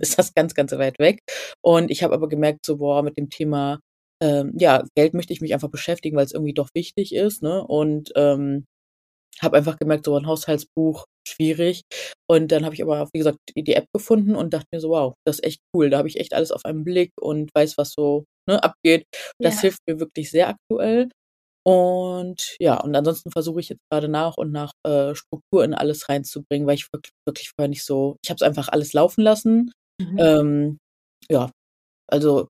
ist 0.02 0.18
das 0.20 0.34
ganz, 0.34 0.54
ganz 0.56 0.72
weit 0.74 1.00
weg. 1.00 1.22
Und 1.62 1.92
ich 1.92 2.04
habe 2.04 2.14
aber 2.16 2.28
gemerkt 2.30 2.66
so: 2.66 2.78
„Boah, 2.78 3.04
mit 3.04 3.18
dem 3.18 3.30
Thema, 3.30 3.80
ähm, 4.22 4.54
ja, 4.60 4.84
Geld 4.96 5.14
möchte 5.14 5.34
ich 5.34 5.42
mich 5.42 5.54
einfach 5.54 5.70
beschäftigen, 5.72 6.18
weil's 6.18 6.34
irgendwie 6.34 6.54
doch 6.54 6.70
wichtig 6.76 7.14
ist“, 7.16 7.44
ne? 7.44 7.66
Und, 7.66 8.12
ähm, 8.16 8.66
habe 9.42 9.58
einfach 9.58 9.78
gemerkt, 9.80 10.06
so 10.06 10.16
'n 10.18 10.28
Haushaltsbuch 10.28 11.06
schwierig. 11.28 11.84
Und 12.30 12.52
dann 12.54 12.66
habe 12.66 12.76
ich 12.76 12.84
aber, 12.84 13.10
wie 13.14 13.20
gesagt, 13.20 13.38
die 13.58 13.64
die 13.64 13.76
App 13.76 13.88
gefunden 13.94 14.36
und 14.36 14.54
dachte 14.54 14.68
mir 14.74 14.82
so: 14.82 14.90
„Wow, 14.92 15.16
das 15.26 15.38
ist 15.40 15.46
echt 15.46 15.62
cool.“ 15.76 15.90
Da 15.92 16.00
habe 16.00 16.10
ich 16.10 16.20
echt 16.20 16.34
alles 16.36 16.52
auf 16.54 16.66
einen 16.66 16.84
Blick 16.86 17.12
und 17.22 17.52
weiß, 17.56 17.78
was 17.78 17.94
so, 17.98 18.26
ne, 18.50 18.64
abgeht. 18.64 19.06
Das 19.44 19.56
Ja. 19.58 19.62
hilft 19.64 19.80
mir 19.88 20.00
wirklich 20.02 20.32
sehr 20.32 20.50
aktuell. 20.50 21.10
Und 21.68 22.56
ja, 22.62 22.80
und 22.82 22.96
ansonsten 22.96 23.30
versuche 23.32 23.60
ich 23.60 23.68
jetzt 23.70 23.82
grade 23.92 24.08
nach 24.08 24.38
und 24.38 24.54
nach, 24.54 24.72
äh, 24.86 25.14
Struktur 25.16 25.66
in 25.66 25.74
alles 25.74 26.08
reinzubringen, 26.08 26.66
weil 26.66 26.76
ich 26.76 26.88
wirk 26.94 27.10
wirklich 27.28 27.52
vorher 27.58 27.68
nicht 27.70 27.84
so 27.84 28.16
ich 28.24 28.30
habe 28.30 28.38
es 28.38 28.42
einfach 28.42 28.70
alles 28.70 28.94
laufen 28.94 29.22
lassen. 29.22 29.72
Mhm. 30.02 30.18
Ähm, 30.20 30.78
ja, 31.30 31.52
also 32.10 32.48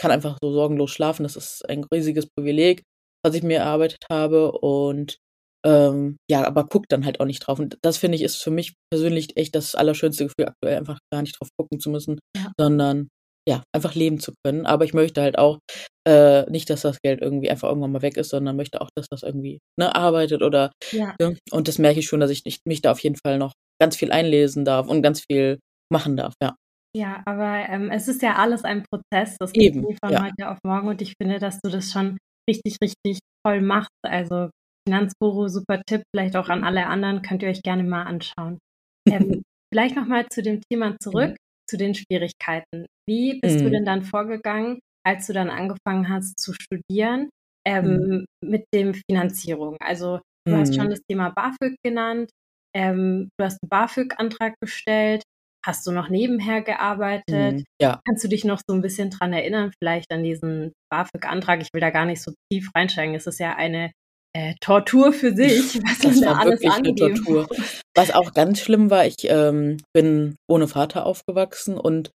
kann 0.00 0.10
einfach 0.10 0.38
so 0.42 0.52
sorgenlos 0.52 0.90
schlafen. 0.90 1.22
Das 1.24 1.36
ist 1.36 1.68
ein 1.68 1.84
riesiges 1.92 2.28
Privileg, 2.36 2.82
was 3.24 3.34
ich 3.34 3.42
mir 3.42 3.58
erarbeitet 3.58 4.04
habe 4.10 4.52
und, 4.52 5.18
ähm, 5.66 6.16
ja, 6.30 6.46
aber 6.46 6.66
gucke 6.68 6.86
dann 6.88 7.04
halt 7.04 7.20
auch 7.20 7.24
nicht 7.26 7.40
drauf. 7.40 7.58
Und 7.58 7.78
das 7.82 7.98
finde 7.98 8.16
ich, 8.16 8.22
ist 8.22 8.36
für 8.42 8.50
mich 8.52 8.74
persönlich 8.92 9.36
echt 9.36 9.54
das 9.56 9.74
allerschönste 9.74 10.24
Gefühl 10.26 10.46
aktuell, 10.48 10.76
einfach 10.78 10.98
gar 11.12 11.22
nicht 11.22 11.38
drauf 11.40 11.48
gucken 11.58 11.80
zu 11.80 11.90
müssen, 11.90 12.18
Ja. 12.36 12.52
sondern 12.58 13.08
ja, 13.48 13.62
einfach 13.74 13.94
leben 13.94 14.20
zu 14.20 14.32
können. 14.44 14.66
Aber 14.66 14.84
ich 14.84 14.92
möchte 14.92 15.22
halt 15.22 15.38
auch, 15.38 15.58
äh, 16.06 16.48
nicht, 16.50 16.68
dass 16.70 16.82
das 16.82 16.98
Geld 17.02 17.20
irgendwie 17.22 17.50
einfach 17.50 17.68
irgendwann 17.68 17.92
mal 17.92 18.02
weg 18.02 18.16
ist, 18.16 18.28
sondern 18.30 18.56
möchte 18.56 18.80
auch, 18.80 18.90
dass 18.94 19.06
das 19.10 19.22
irgendwie, 19.22 19.58
ne, 19.78 19.94
arbeitet 19.94 20.42
oder 20.42 20.70
Ja. 20.92 21.14
ne? 21.20 21.36
Und 21.50 21.66
das 21.68 21.78
merke 21.78 22.00
ich 22.00 22.06
schon, 22.06 22.20
dass 22.20 22.30
ich 22.30 22.44
nicht 22.44 22.60
mich 22.66 22.82
da 22.82 22.92
auf 22.92 23.00
jeden 23.00 23.16
Fall 23.16 23.38
noch 23.38 23.52
ganz 23.80 23.96
viel 23.96 24.12
einlesen 24.12 24.64
darf 24.64 24.86
und 24.88 25.02
ganz 25.02 25.22
viel 25.30 25.58
machen 25.92 26.16
darf, 26.16 26.34
ja. 26.42 26.56
Ja, 26.96 27.22
aber, 27.26 27.68
ähm, 27.68 27.90
es 27.90 28.08
ist 28.08 28.22
ja 28.22 28.36
alles 28.36 28.64
ein 28.64 28.84
Prozess. 28.90 29.36
Das 29.38 29.52
geht 29.52 29.62
Eben, 29.74 29.80
nie 29.82 29.96
von 30.02 30.12
ja. 30.12 30.24
heute 30.24 30.50
auf 30.50 30.58
morgen 30.64 30.88
und 30.88 31.00
ich 31.02 31.14
finde, 31.20 31.38
dass 31.38 31.60
du 31.60 31.70
das 31.70 31.90
schon 31.92 32.16
richtig, 32.50 32.76
richtig 32.82 33.18
toll 33.46 33.60
machst. 33.60 33.90
Also, 34.02 34.50
Finanzguru, 34.86 35.48
super 35.48 35.82
Tipp, 35.86 36.02
vielleicht 36.14 36.36
auch 36.36 36.48
an 36.48 36.64
alle 36.64 36.86
anderen, 36.86 37.22
könnt 37.22 37.42
ihr 37.42 37.50
euch 37.50 37.62
gerne 37.62 37.84
mal 37.84 38.04
anschauen. 38.04 38.58
Ähm, 39.10 39.42
vielleicht 39.72 39.96
nochmal 39.96 40.26
zu 40.28 40.42
dem 40.42 40.60
Thema 40.70 40.94
zurück, 41.02 41.30
mhm. 41.30 41.36
Zu 41.68 41.76
den 41.76 41.94
Schwierigkeiten. 41.94 42.86
Wie 43.08 43.40
bist 43.40 43.60
mhm. 43.60 43.64
du 43.64 43.70
denn 43.70 43.84
dann 43.84 44.02
vorgegangen, 44.02 44.80
als 45.06 45.26
du 45.26 45.32
dann 45.32 45.50
angefangen 45.50 46.08
hast 46.08 46.38
zu 46.38 46.52
studieren 46.52 47.30
ähm, 47.66 47.84
mhm. 47.84 48.24
mit 48.44 48.64
dem 48.74 48.94
Finanzierung? 48.94 49.76
Also 49.80 50.20
du 50.46 50.56
hast 50.56 50.74
schon 50.74 50.86
mhm. 50.86 50.90
das 50.90 51.00
Thema 51.08 51.30
BAföG 51.30 51.76
genannt, 51.84 52.30
ähm, 52.74 53.28
du 53.38 53.44
hast 53.44 53.58
einen 53.62 53.68
BAföG-Antrag 53.68 54.54
gestellt, 54.60 55.22
hast 55.64 55.86
du 55.86 55.92
noch 55.92 56.08
nebenher 56.08 56.62
gearbeitet? 56.62 57.58
Mhm, 57.58 57.64
ja. 57.80 58.00
Kannst 58.06 58.24
du 58.24 58.28
dich 58.28 58.44
noch 58.44 58.60
so 58.66 58.74
ein 58.74 58.82
bisschen 58.82 59.10
dran 59.10 59.32
erinnern, 59.32 59.72
vielleicht 59.82 60.10
an 60.10 60.22
diesen 60.22 60.72
BAföG-Antrag? 60.90 61.60
Ich 61.60 61.68
will 61.72 61.80
da 61.80 61.90
gar 61.90 62.06
nicht 62.06 62.22
so 62.22 62.32
tief 62.50 62.70
reinsteigen. 62.74 63.14
Es 63.14 63.26
ist 63.26 63.40
ja 63.40 63.56
eine 63.56 63.90
äh, 64.38 64.54
Tortur 64.60 65.12
für 65.12 65.34
sich, 65.34 65.82
was 65.82 65.98
das 65.98 66.20
man 66.20 66.22
da 66.22 66.32
alles 66.38 66.64
angeben 66.64 67.24
Was 67.94 68.12
auch 68.12 68.32
ganz 68.32 68.60
schlimm 68.60 68.90
war, 68.90 69.06
ich 69.06 69.24
ähm, 69.24 69.78
bin 69.92 70.36
ohne 70.48 70.68
Vater 70.68 71.06
aufgewachsen 71.06 71.76
und 71.76 72.10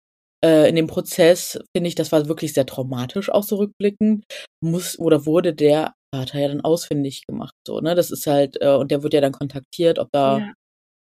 äh, 0.44 0.70
in 0.70 0.75
dem 0.75 0.88
Prozess 0.88 1.60
finde 1.75 1.88
ich, 1.88 1.96
das 1.96 2.12
war 2.12 2.28
wirklich 2.28 2.54
sehr 2.54 2.66
traumatisch, 2.66 3.30
auch 3.30 3.44
so 3.44 3.58
rückblickend, 3.58 4.25
muss 4.63 5.00
oder 5.00 5.25
wurde 5.25 5.54
der 5.54 5.94
Vater 6.13 6.40
ja 6.40 6.48
dann 6.50 6.62
ausfindig 6.62 7.25
gemacht, 7.25 7.54
so, 7.66 7.80
ne? 7.80 7.96
Das 7.96 8.12
ist 8.12 8.28
halt, 8.28 8.62
äh, 8.62 8.75
und 8.75 8.92
der 8.92 9.01
wird 9.01 9.13
ja 9.13 9.22
dann 9.22 9.32
kontaktiert, 9.32 9.98
ob 9.98 10.10
da 10.12 10.40
ja 10.40 10.54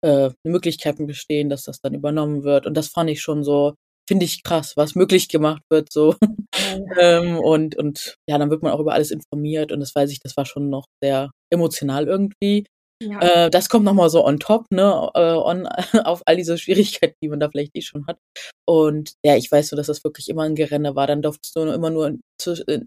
äh, 0.05 0.31
Möglichkeiten 0.43 1.07
bestehen, 1.07 1.49
dass 1.49 1.63
das 1.63 1.79
dann 1.81 1.95
übernommen 1.95 2.43
wird. 2.43 2.67
Und 2.67 2.75
das 2.75 2.89
fand 2.89 3.09
ich 3.09 3.21
schon 3.21 3.43
so, 3.43 3.73
finde 4.07 4.25
ich 4.25 4.43
krass, 4.43 4.73
was 4.75 4.95
möglich 4.95 5.29
gemacht 5.29 5.63
wird, 5.69 5.91
so. 5.91 6.15
ähm, 6.99 7.37
und, 7.39 7.75
und 7.75 8.15
ja, 8.29 8.37
dann 8.37 8.49
wird 8.49 8.63
man 8.63 8.71
auch 8.71 8.79
über 8.79 8.93
alles 8.93 9.11
informiert 9.11 9.71
und 9.71 9.79
das 9.79 9.95
weiß 9.95 10.11
ich, 10.11 10.19
das 10.19 10.37
war 10.37 10.45
schon 10.45 10.69
noch 10.69 10.85
sehr 11.01 11.31
emotional 11.51 12.07
irgendwie. 12.07 12.65
Ja. 13.03 13.19
Äh, 13.45 13.49
das 13.49 13.67
kommt 13.67 13.83
nochmal 13.83 14.09
so 14.09 14.25
on 14.25 14.39
top, 14.39 14.67
ne, 14.71 15.09
äh, 15.15 15.33
on, 15.33 15.67
auf 16.05 16.21
all 16.25 16.37
diese 16.37 16.57
Schwierigkeiten, 16.57 17.15
die 17.21 17.27
man 17.27 17.39
da 17.39 17.49
vielleicht 17.49 17.75
eh 17.75 17.81
schon 17.81 18.07
hat. 18.07 18.17
Und 18.65 19.15
ja, 19.23 19.35
ich 19.35 19.51
weiß 19.51 19.67
so, 19.67 19.75
dass 19.75 19.87
das 19.87 20.03
wirklich 20.03 20.29
immer 20.29 20.43
ein 20.43 20.55
Gerenne 20.55 20.95
war. 20.95 21.05
Dann 21.05 21.21
durftest 21.21 21.55
du 21.55 21.61
immer 21.61 21.89
nur 21.89 22.07
in, 22.07 22.21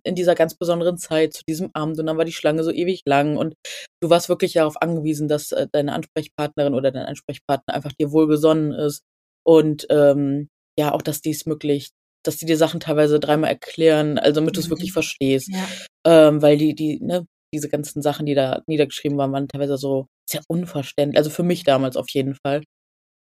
in, 0.03 0.15
dieser 0.15 0.35
ganz 0.35 0.55
besonderen 0.55 0.97
Zeit 0.97 1.35
zu 1.35 1.43
diesem 1.47 1.71
Abend 1.75 1.99
und 1.99 2.07
dann 2.07 2.17
war 2.17 2.25
die 2.25 2.33
Schlange 2.33 2.65
so 2.65 2.71
ewig 2.71 3.03
lang 3.07 3.37
und 3.37 3.55
du 4.03 4.09
warst 4.09 4.31
wirklich 4.31 4.55
darauf 4.55 4.81
angewiesen, 4.81 5.29
dass 5.29 5.53
äh, 5.53 5.67
deine 5.71 5.93
Ansprechpartnerin 5.93 6.75
oder 6.75 6.91
dein 6.91 7.07
Ansprechpartner 7.07 7.75
einfach 7.75 7.93
dir 7.93 8.11
wohlgesonnen 8.11 8.73
ist 8.73 9.03
und 9.45 9.87
ähm, 9.91 10.49
ja, 10.79 10.93
auch, 10.93 11.03
dass 11.03 11.21
dies 11.21 11.47
möglich 11.47 11.91
dass 12.25 12.37
die 12.37 12.47
dir 12.47 12.57
Sachen 12.57 12.81
teilweise 12.81 13.21
dreimal 13.21 13.51
erklären, 13.51 14.19
also 14.19 14.41
damit 14.41 14.57
du 14.57 14.61
es 14.61 14.67
mhm. 14.67 14.73
wirklich 14.73 14.93
verstehst. 14.93 15.49
Ja. 15.51 15.67
Ähm, 16.07 16.43
weil 16.43 16.59
die, 16.59 16.75
die, 16.75 17.01
ne, 17.01 17.27
diese 17.55 17.69
ganzen 17.69 18.03
Sachen, 18.03 18.27
die 18.27 18.35
da 18.35 18.63
niedergeschrieben 18.67 19.17
waren, 19.19 19.33
waren 19.33 19.49
teilweise 19.49 19.79
so 19.79 20.07
sehr 20.29 20.43
unverständlich. 20.49 21.17
Also 21.17 21.31
für 21.31 21.43
mich 21.43 21.65
damals 21.65 21.97
auf 21.97 22.09
jeden 22.11 22.35
Fall. 22.35 22.63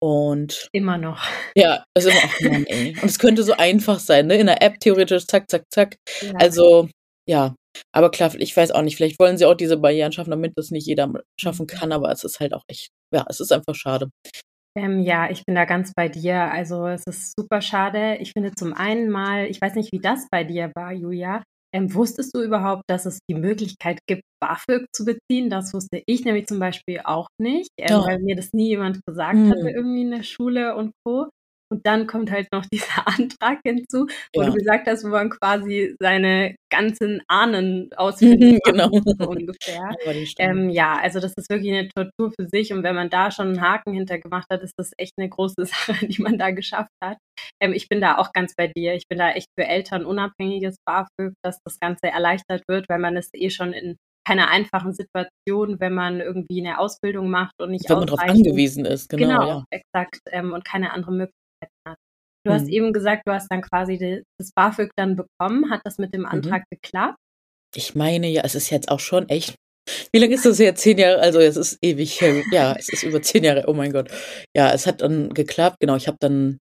Und 0.02 0.68
immer 0.72 0.98
noch. 0.98 1.24
Ja, 1.56 1.84
das 1.94 2.04
ist 2.04 2.10
immer 2.12 2.24
auch 2.24 2.40
Mann, 2.40 2.66
ey. 2.66 2.96
Und 3.00 3.04
es 3.04 3.18
könnte 3.18 3.42
so 3.44 3.52
einfach 3.54 3.98
sein, 3.98 4.26
ne? 4.26 4.36
In 4.36 4.46
der 4.46 4.60
App 4.60 4.78
theoretisch, 4.80 5.26
zack, 5.26 5.50
zack, 5.50 5.64
zack. 5.72 5.96
Ja. 6.20 6.32
Also, 6.34 6.88
ja. 7.26 7.54
Aber 7.92 8.10
klar, 8.10 8.34
ich 8.36 8.56
weiß 8.56 8.72
auch 8.72 8.82
nicht, 8.82 8.96
vielleicht 8.96 9.18
wollen 9.18 9.38
sie 9.38 9.46
auch 9.46 9.54
diese 9.54 9.76
Barrieren 9.76 10.12
schaffen, 10.12 10.30
damit 10.30 10.52
das 10.56 10.70
nicht 10.70 10.86
jeder 10.86 11.12
schaffen 11.40 11.62
mhm. 11.62 11.78
kann, 11.78 11.92
aber 11.92 12.10
es 12.10 12.24
ist 12.24 12.40
halt 12.40 12.54
auch 12.54 12.62
echt, 12.68 12.88
ja, 13.14 13.24
es 13.28 13.40
ist 13.40 13.52
einfach 13.52 13.74
schade. 13.74 14.10
Ähm, 14.76 15.00
ja, 15.00 15.30
ich 15.30 15.44
bin 15.46 15.54
da 15.54 15.64
ganz 15.64 15.92
bei 15.94 16.08
dir. 16.08 16.52
Also 16.52 16.86
es 16.86 17.02
ist 17.06 17.32
super 17.38 17.62
schade. 17.62 18.16
Ich 18.20 18.32
finde 18.32 18.52
zum 18.54 18.74
einen 18.74 19.08
mal, 19.08 19.46
ich 19.46 19.60
weiß 19.60 19.74
nicht, 19.74 19.90
wie 19.92 20.00
das 20.00 20.26
bei 20.30 20.44
dir 20.44 20.70
war, 20.74 20.92
Julia, 20.92 21.42
ähm, 21.74 21.92
wusstest 21.94 22.34
du 22.34 22.42
überhaupt, 22.42 22.82
dass 22.88 23.06
es 23.06 23.18
die 23.28 23.34
Möglichkeit 23.34 23.98
gibt, 24.06 24.22
BAföG 24.40 24.86
zu 24.92 25.04
beziehen? 25.04 25.50
Das 25.50 25.72
wusste 25.72 26.02
ich 26.06 26.24
nämlich 26.24 26.46
zum 26.46 26.58
Beispiel 26.58 27.00
auch 27.04 27.28
nicht, 27.40 27.70
ähm, 27.78 28.02
weil 28.04 28.18
mir 28.20 28.36
das 28.36 28.52
nie 28.52 28.68
jemand 28.68 29.00
gesagt 29.06 29.36
mhm. 29.36 29.50
hatte, 29.50 29.70
irgendwie 29.70 30.02
in 30.02 30.10
der 30.10 30.22
Schule 30.22 30.76
und 30.76 30.92
Co. 31.04 31.28
Und 31.72 31.84
dann 31.84 32.06
kommt 32.06 32.30
halt 32.30 32.48
noch 32.52 32.64
dieser 32.72 33.06
Antrag 33.06 33.60
hinzu, 33.64 34.06
wo 34.34 34.42
ja. 34.42 34.48
du 34.48 34.54
gesagt 34.54 34.86
hast, 34.86 35.04
wo 35.04 35.08
man 35.08 35.30
quasi 35.30 35.94
seine 36.00 36.54
ganzen 36.70 37.22
Ahnen 37.28 37.90
ausfindet, 37.96 38.60
genau. 38.64 38.90
so 38.90 39.28
ungefähr. 39.28 39.94
Ähm, 40.38 40.70
ja, 40.70 40.98
also 41.00 41.20
das 41.20 41.32
ist 41.36 41.48
wirklich 41.50 41.72
eine 41.72 41.88
Tortur 41.88 42.32
für 42.38 42.48
sich. 42.48 42.72
Und 42.72 42.82
wenn 42.82 42.94
man 42.94 43.10
da 43.10 43.30
schon 43.30 43.48
einen 43.48 43.60
Haken 43.60 43.92
hinter 43.94 44.18
gemacht 44.18 44.46
hat, 44.50 44.62
ist 44.62 44.74
das 44.76 44.92
echt 44.98 45.12
eine 45.18 45.28
große 45.28 45.54
Sache, 45.64 46.06
die 46.06 46.20
man 46.20 46.38
da 46.38 46.50
geschafft 46.50 46.92
hat. 47.02 47.18
Ähm, 47.60 47.72
ich 47.72 47.88
bin 47.88 48.00
da 48.00 48.18
auch 48.18 48.32
ganz 48.32 48.54
bei 48.56 48.68
dir. 48.68 48.94
Ich 48.94 49.08
bin 49.08 49.18
da 49.18 49.30
echt 49.30 49.48
für 49.58 49.66
Eltern 49.66 50.04
unabhängiges 50.04 50.76
BAföG, 50.86 51.34
dass 51.44 51.58
das 51.64 51.78
Ganze 51.80 52.08
erleichtert 52.08 52.62
wird, 52.68 52.86
weil 52.88 52.98
man 52.98 53.16
ist 53.16 53.30
eh 53.34 53.50
schon 53.50 53.72
in 53.72 53.96
keiner 54.26 54.48
einfachen 54.48 54.92
Situation, 54.92 55.78
wenn 55.78 55.94
man 55.94 56.20
irgendwie 56.20 56.60
eine 56.60 56.78
Ausbildung 56.78 57.30
macht 57.30 57.54
und 57.60 57.70
nicht 57.70 57.88
Wenn 57.88 57.98
man 57.98 58.06
darauf 58.06 58.20
angewiesen 58.20 58.84
ist, 58.84 59.08
genau. 59.08 59.26
Genau, 59.26 59.48
ja. 59.48 59.64
exakt. 59.70 60.20
Ähm, 60.30 60.52
und 60.52 60.64
keine 60.64 60.92
andere 60.92 61.12
Möglichkeit 61.12 61.45
hat. 61.84 61.96
Du 62.44 62.52
mhm. 62.52 62.54
hast 62.54 62.68
eben 62.68 62.92
gesagt, 62.92 63.22
du 63.26 63.32
hast 63.32 63.48
dann 63.50 63.62
quasi 63.62 64.22
das 64.38 64.52
BAföG 64.52 64.90
dann 64.96 65.16
bekommen. 65.16 65.70
Hat 65.70 65.80
das 65.84 65.98
mit 65.98 66.14
dem 66.14 66.22
mhm. 66.22 66.26
Antrag 66.28 66.62
mhm. 66.62 66.76
geklappt? 66.76 67.18
Ich 67.74 67.94
meine 67.94 68.28
ja, 68.28 68.42
es 68.44 68.54
ist 68.54 68.70
jetzt 68.70 68.90
auch 68.90 69.00
schon 69.00 69.28
echt. 69.28 69.54
Wie 70.12 70.18
lange 70.18 70.34
ist 70.34 70.46
das 70.46 70.58
jetzt? 70.58 70.80
Zehn 70.80 70.98
Jahre? 70.98 71.20
Also 71.20 71.40
es 71.40 71.56
ist 71.56 71.78
ewig. 71.82 72.20
Ja, 72.50 72.74
es 72.76 72.88
ist 72.88 73.02
über 73.02 73.22
zehn 73.22 73.44
Jahre. 73.44 73.64
Oh 73.66 73.72
mein 73.72 73.92
Gott. 73.92 74.10
Ja, 74.56 74.72
es 74.72 74.86
hat 74.86 75.00
dann 75.00 75.34
geklappt. 75.34 75.76
Genau, 75.80 75.96
ich 75.96 76.08
habe 76.08 76.16
dann 76.20 76.58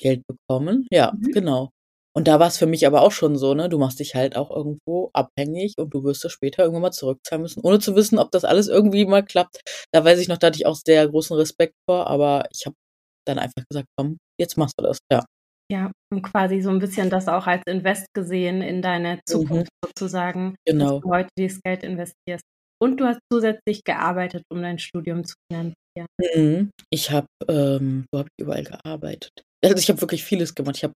Geld 0.00 0.22
bekommen. 0.26 0.86
Ja, 0.90 1.12
mhm. 1.12 1.32
genau. 1.32 1.70
Und 2.16 2.28
da 2.28 2.40
war 2.40 2.48
es 2.48 2.56
für 2.56 2.66
mich 2.66 2.86
aber 2.86 3.02
auch 3.02 3.12
schon 3.12 3.36
so, 3.36 3.52
ne? 3.52 3.68
Du 3.68 3.78
machst 3.78 4.00
dich 4.00 4.14
halt 4.14 4.36
auch 4.36 4.50
irgendwo 4.50 5.10
abhängig 5.12 5.74
und 5.76 5.92
du 5.92 6.02
wirst 6.02 6.24
es 6.24 6.32
später 6.32 6.62
irgendwann 6.62 6.82
mal 6.82 6.90
zurückzahlen 6.90 7.42
müssen, 7.42 7.60
ohne 7.62 7.78
zu 7.78 7.94
wissen, 7.94 8.18
ob 8.18 8.30
das 8.30 8.44
alles 8.44 8.68
irgendwie 8.68 9.04
mal 9.04 9.22
klappt. 9.22 9.60
Da 9.92 10.02
weiß 10.02 10.18
ich 10.18 10.28
noch, 10.28 10.38
da 10.38 10.46
hatte 10.46 10.56
ich 10.56 10.64
auch 10.64 10.76
sehr 10.76 11.06
großen 11.06 11.36
Respekt 11.36 11.74
vor, 11.86 12.06
aber 12.06 12.48
ich 12.52 12.64
habe 12.64 12.74
dann 13.26 13.38
einfach 13.38 13.62
gesagt, 13.68 13.88
komm, 13.96 14.18
jetzt 14.40 14.56
machst 14.56 14.74
du 14.78 14.84
das, 14.84 14.98
ja. 15.12 15.24
Ja, 15.70 15.90
und 16.12 16.22
quasi 16.22 16.60
so 16.60 16.70
ein 16.70 16.78
bisschen 16.78 17.10
das 17.10 17.26
auch 17.26 17.46
als 17.46 17.62
Invest 17.66 18.06
gesehen 18.14 18.62
in 18.62 18.82
deine 18.82 19.18
Zukunft 19.26 19.70
mhm. 19.82 19.88
sozusagen, 19.88 20.54
genau. 20.64 20.92
dass 20.92 21.02
du 21.02 21.10
heute 21.10 21.28
dieses 21.36 21.60
Geld 21.62 21.82
investierst. 21.82 22.44
Und 22.80 22.98
du 22.98 23.06
hast 23.06 23.18
zusätzlich 23.32 23.82
gearbeitet, 23.84 24.44
um 24.52 24.62
dein 24.62 24.78
Studium 24.78 25.24
zu 25.24 25.34
finanzieren. 25.50 25.74
Mhm. 26.34 26.70
Ich 26.90 27.10
habe, 27.10 27.26
ähm, 27.48 28.04
wo 28.12 28.18
habe 28.20 28.28
ich 28.36 28.44
überall 28.44 28.64
gearbeitet? 28.64 29.42
Also 29.64 29.76
ich 29.78 29.88
habe 29.88 30.00
wirklich 30.00 30.22
vieles 30.22 30.54
gemacht. 30.54 30.76
Ich 30.76 30.84
habe 30.84 30.92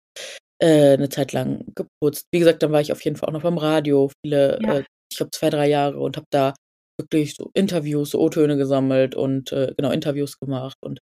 äh, 0.61 0.95
eine 0.95 1.09
Zeit 1.09 1.33
lang 1.33 1.65
geputzt. 1.75 2.25
Wie 2.33 2.41
gesagt, 2.41 2.63
dann 2.63 2.73
war 2.73 2.81
ich 2.81 2.93
auf 2.93 3.03
jeden 3.03 3.17
Fall 3.17 3.29
auch 3.29 3.33
noch 3.33 3.43
beim 3.43 3.59
Radio, 3.59 4.11
viele, 4.23 4.59
ja. 4.61 4.79
äh, 4.79 4.85
ich 5.11 5.17
glaube 5.17 5.31
zwei, 5.31 5.51
drei 5.51 5.69
Jahre 5.69 5.99
und 5.99 6.17
habe 6.17 6.27
da 6.31 6.55
wirklich 7.01 7.37
so 7.37 7.51
Interviews, 7.55 8.11
so 8.11 8.21
O-Töne 8.21 8.57
gesammelt 8.57 9.15
und 9.15 9.53
äh, 9.53 9.73
genau 9.77 9.93
Interviews 9.93 10.39
gemacht 10.39 10.77
und 10.83 10.99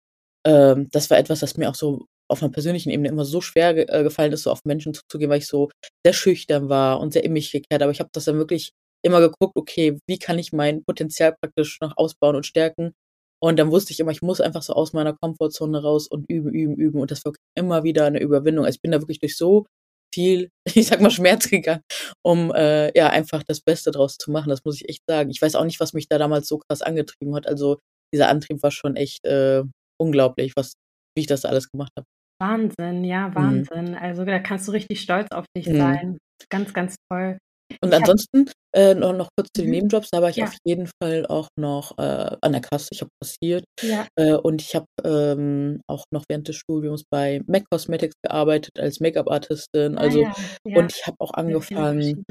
ähm, 0.46 0.88
das 0.92 1.10
war 1.10 1.18
etwas, 1.18 1.40
das 1.40 1.56
mir 1.56 1.70
auch 1.70 1.74
so 1.74 2.06
auf 2.28 2.42
einer 2.42 2.52
persönlichen 2.52 2.90
Ebene 2.90 3.08
immer 3.08 3.24
so 3.24 3.40
schwer 3.40 3.74
ge 3.74 3.86
äh, 3.88 4.02
gefallen 4.02 4.32
ist, 4.32 4.44
so 4.44 4.50
auf 4.50 4.64
Menschen 4.64 4.94
zuzugehen, 4.94 5.30
weil 5.30 5.38
ich 5.38 5.46
so 5.46 5.70
sehr 6.04 6.14
schüchtern 6.14 6.68
war 6.68 7.00
und 7.00 7.12
sehr 7.12 7.24
in 7.24 7.32
mich 7.32 7.52
gekehrt. 7.52 7.82
Aber 7.82 7.92
ich 7.92 8.00
habe 8.00 8.10
das 8.12 8.24
dann 8.24 8.38
wirklich 8.38 8.72
immer 9.04 9.20
geguckt, 9.20 9.56
okay, 9.56 9.98
wie 10.08 10.18
kann 10.18 10.38
ich 10.38 10.52
mein 10.52 10.84
Potenzial 10.84 11.36
praktisch 11.40 11.78
noch 11.80 11.96
ausbauen 11.96 12.36
und 12.36 12.46
stärken? 12.46 12.94
Und 13.42 13.58
dann 13.58 13.70
wusste 13.70 13.92
ich 13.92 14.00
immer, 14.00 14.10
ich 14.12 14.22
muss 14.22 14.40
einfach 14.40 14.62
so 14.62 14.72
aus 14.72 14.94
meiner 14.94 15.12
Komfortzone 15.14 15.82
raus 15.82 16.08
und 16.08 16.24
üben, 16.30 16.50
üben, 16.54 16.76
üben. 16.76 17.00
Und 17.00 17.10
das 17.10 17.24
war 17.26 17.34
immer 17.56 17.84
wieder 17.84 18.06
eine 18.06 18.20
Überwindung. 18.20 18.64
Also 18.64 18.76
ich 18.76 18.82
bin 18.82 18.92
da 18.92 19.00
wirklich 19.02 19.18
durch 19.20 19.36
so 19.36 19.66
viel, 20.14 20.50
ich 20.74 20.86
sag 20.86 21.00
mal, 21.02 21.10
Schmerz 21.10 21.50
gegangen, 21.50 21.82
um 22.24 22.52
äh, 22.54 22.96
ja 22.96 23.10
einfach 23.10 23.42
das 23.46 23.60
Beste 23.60 23.90
draus 23.90 24.16
zu 24.18 24.30
machen. 24.30 24.48
Das 24.48 24.64
muss 24.64 24.76
ich 24.76 24.88
echt 24.88 25.02
sagen. 25.08 25.30
Ich 25.30 25.42
weiß 25.42 25.56
auch 25.56 25.64
nicht, 25.64 25.80
was 25.80 25.92
mich 25.92 26.08
da 26.08 26.18
damals 26.18 26.48
so 26.48 26.58
krass 26.58 26.80
angetrieben 26.82 27.34
hat. 27.34 27.46
Also 27.46 27.78
dieser 28.14 28.28
Antrieb 28.28 28.62
war 28.62 28.70
schon 28.70 28.96
echt 28.96 29.24
äh, 29.26 29.64
unglaublich, 30.00 30.52
was, 30.56 30.74
wie 31.16 31.22
ich 31.22 31.26
das 31.26 31.44
alles 31.44 31.70
gemacht 31.70 31.92
habe. 31.98 32.06
Wahnsinn, 32.40 33.04
ja, 33.04 33.28
mhm. 33.28 33.34
Wahnsinn. 33.34 33.90
Mhm. 33.90 33.98
Also 33.98 34.24
da 34.24 34.38
kannst 34.38 34.68
du 34.68 34.72
richtig 34.72 35.00
stolz 35.00 35.28
auf 35.32 35.46
dich 35.56 35.66
mhm. 35.66 35.76
sein. 35.76 36.18
Ganz, 36.50 36.72
ganz 36.72 36.96
toll. 37.10 37.38
Und 37.80 37.88
ich 37.88 37.94
ansonsten 37.94 38.50
äh, 38.74 38.94
noch, 38.94 39.14
noch 39.14 39.28
kurz 39.36 39.48
zu 39.54 39.62
den 39.62 39.66
mhm. 39.66 39.76
Nebenjobs, 39.76 40.10
da 40.10 40.20
war 40.20 40.30
ich 40.30 40.36
ja. 40.36 40.44
auf 40.44 40.56
jeden 40.64 40.88
Fall 41.02 41.26
auch 41.26 41.48
noch 41.56 41.96
äh, 41.98 42.36
an 42.40 42.52
der 42.52 42.60
Kasse, 42.60 42.88
ich 42.92 43.00
habe 43.00 43.10
passiert 43.20 43.64
ja. 43.82 44.06
äh, 44.16 44.34
und 44.34 44.60
ich 44.60 44.74
habe 44.74 44.86
ähm, 45.02 45.80
auch 45.88 46.04
noch 46.12 46.24
während 46.28 46.48
des 46.48 46.56
Studiums 46.56 47.04
bei 47.10 47.40
MAC 47.46 47.64
Cosmetics 47.70 48.14
gearbeitet 48.22 48.78
als 48.78 49.00
Make-up-Artistin. 49.00 49.96
Ah 49.96 50.00
also 50.02 50.24
ah, 50.24 50.34
ja. 50.66 50.78
und 50.78 50.92
ich 50.92 51.06
habe 51.06 51.16
auch 51.20 51.32
angefangen 51.32 52.24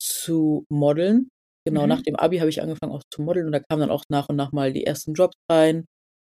zu 0.00 0.64
modeln. 0.70 1.28
Genau, 1.66 1.82
mhm. 1.82 1.88
nach 1.88 2.02
dem 2.02 2.16
Abi 2.16 2.38
habe 2.38 2.48
ich 2.48 2.62
angefangen 2.62 2.92
auch 2.92 3.02
zu 3.12 3.20
modeln 3.22 3.46
und 3.46 3.52
da 3.52 3.60
kamen 3.60 3.80
dann 3.80 3.90
auch 3.90 4.04
nach 4.08 4.28
und 4.28 4.36
nach 4.36 4.52
mal 4.52 4.72
die 4.72 4.86
ersten 4.86 5.12
Jobs 5.12 5.36
rein. 5.50 5.84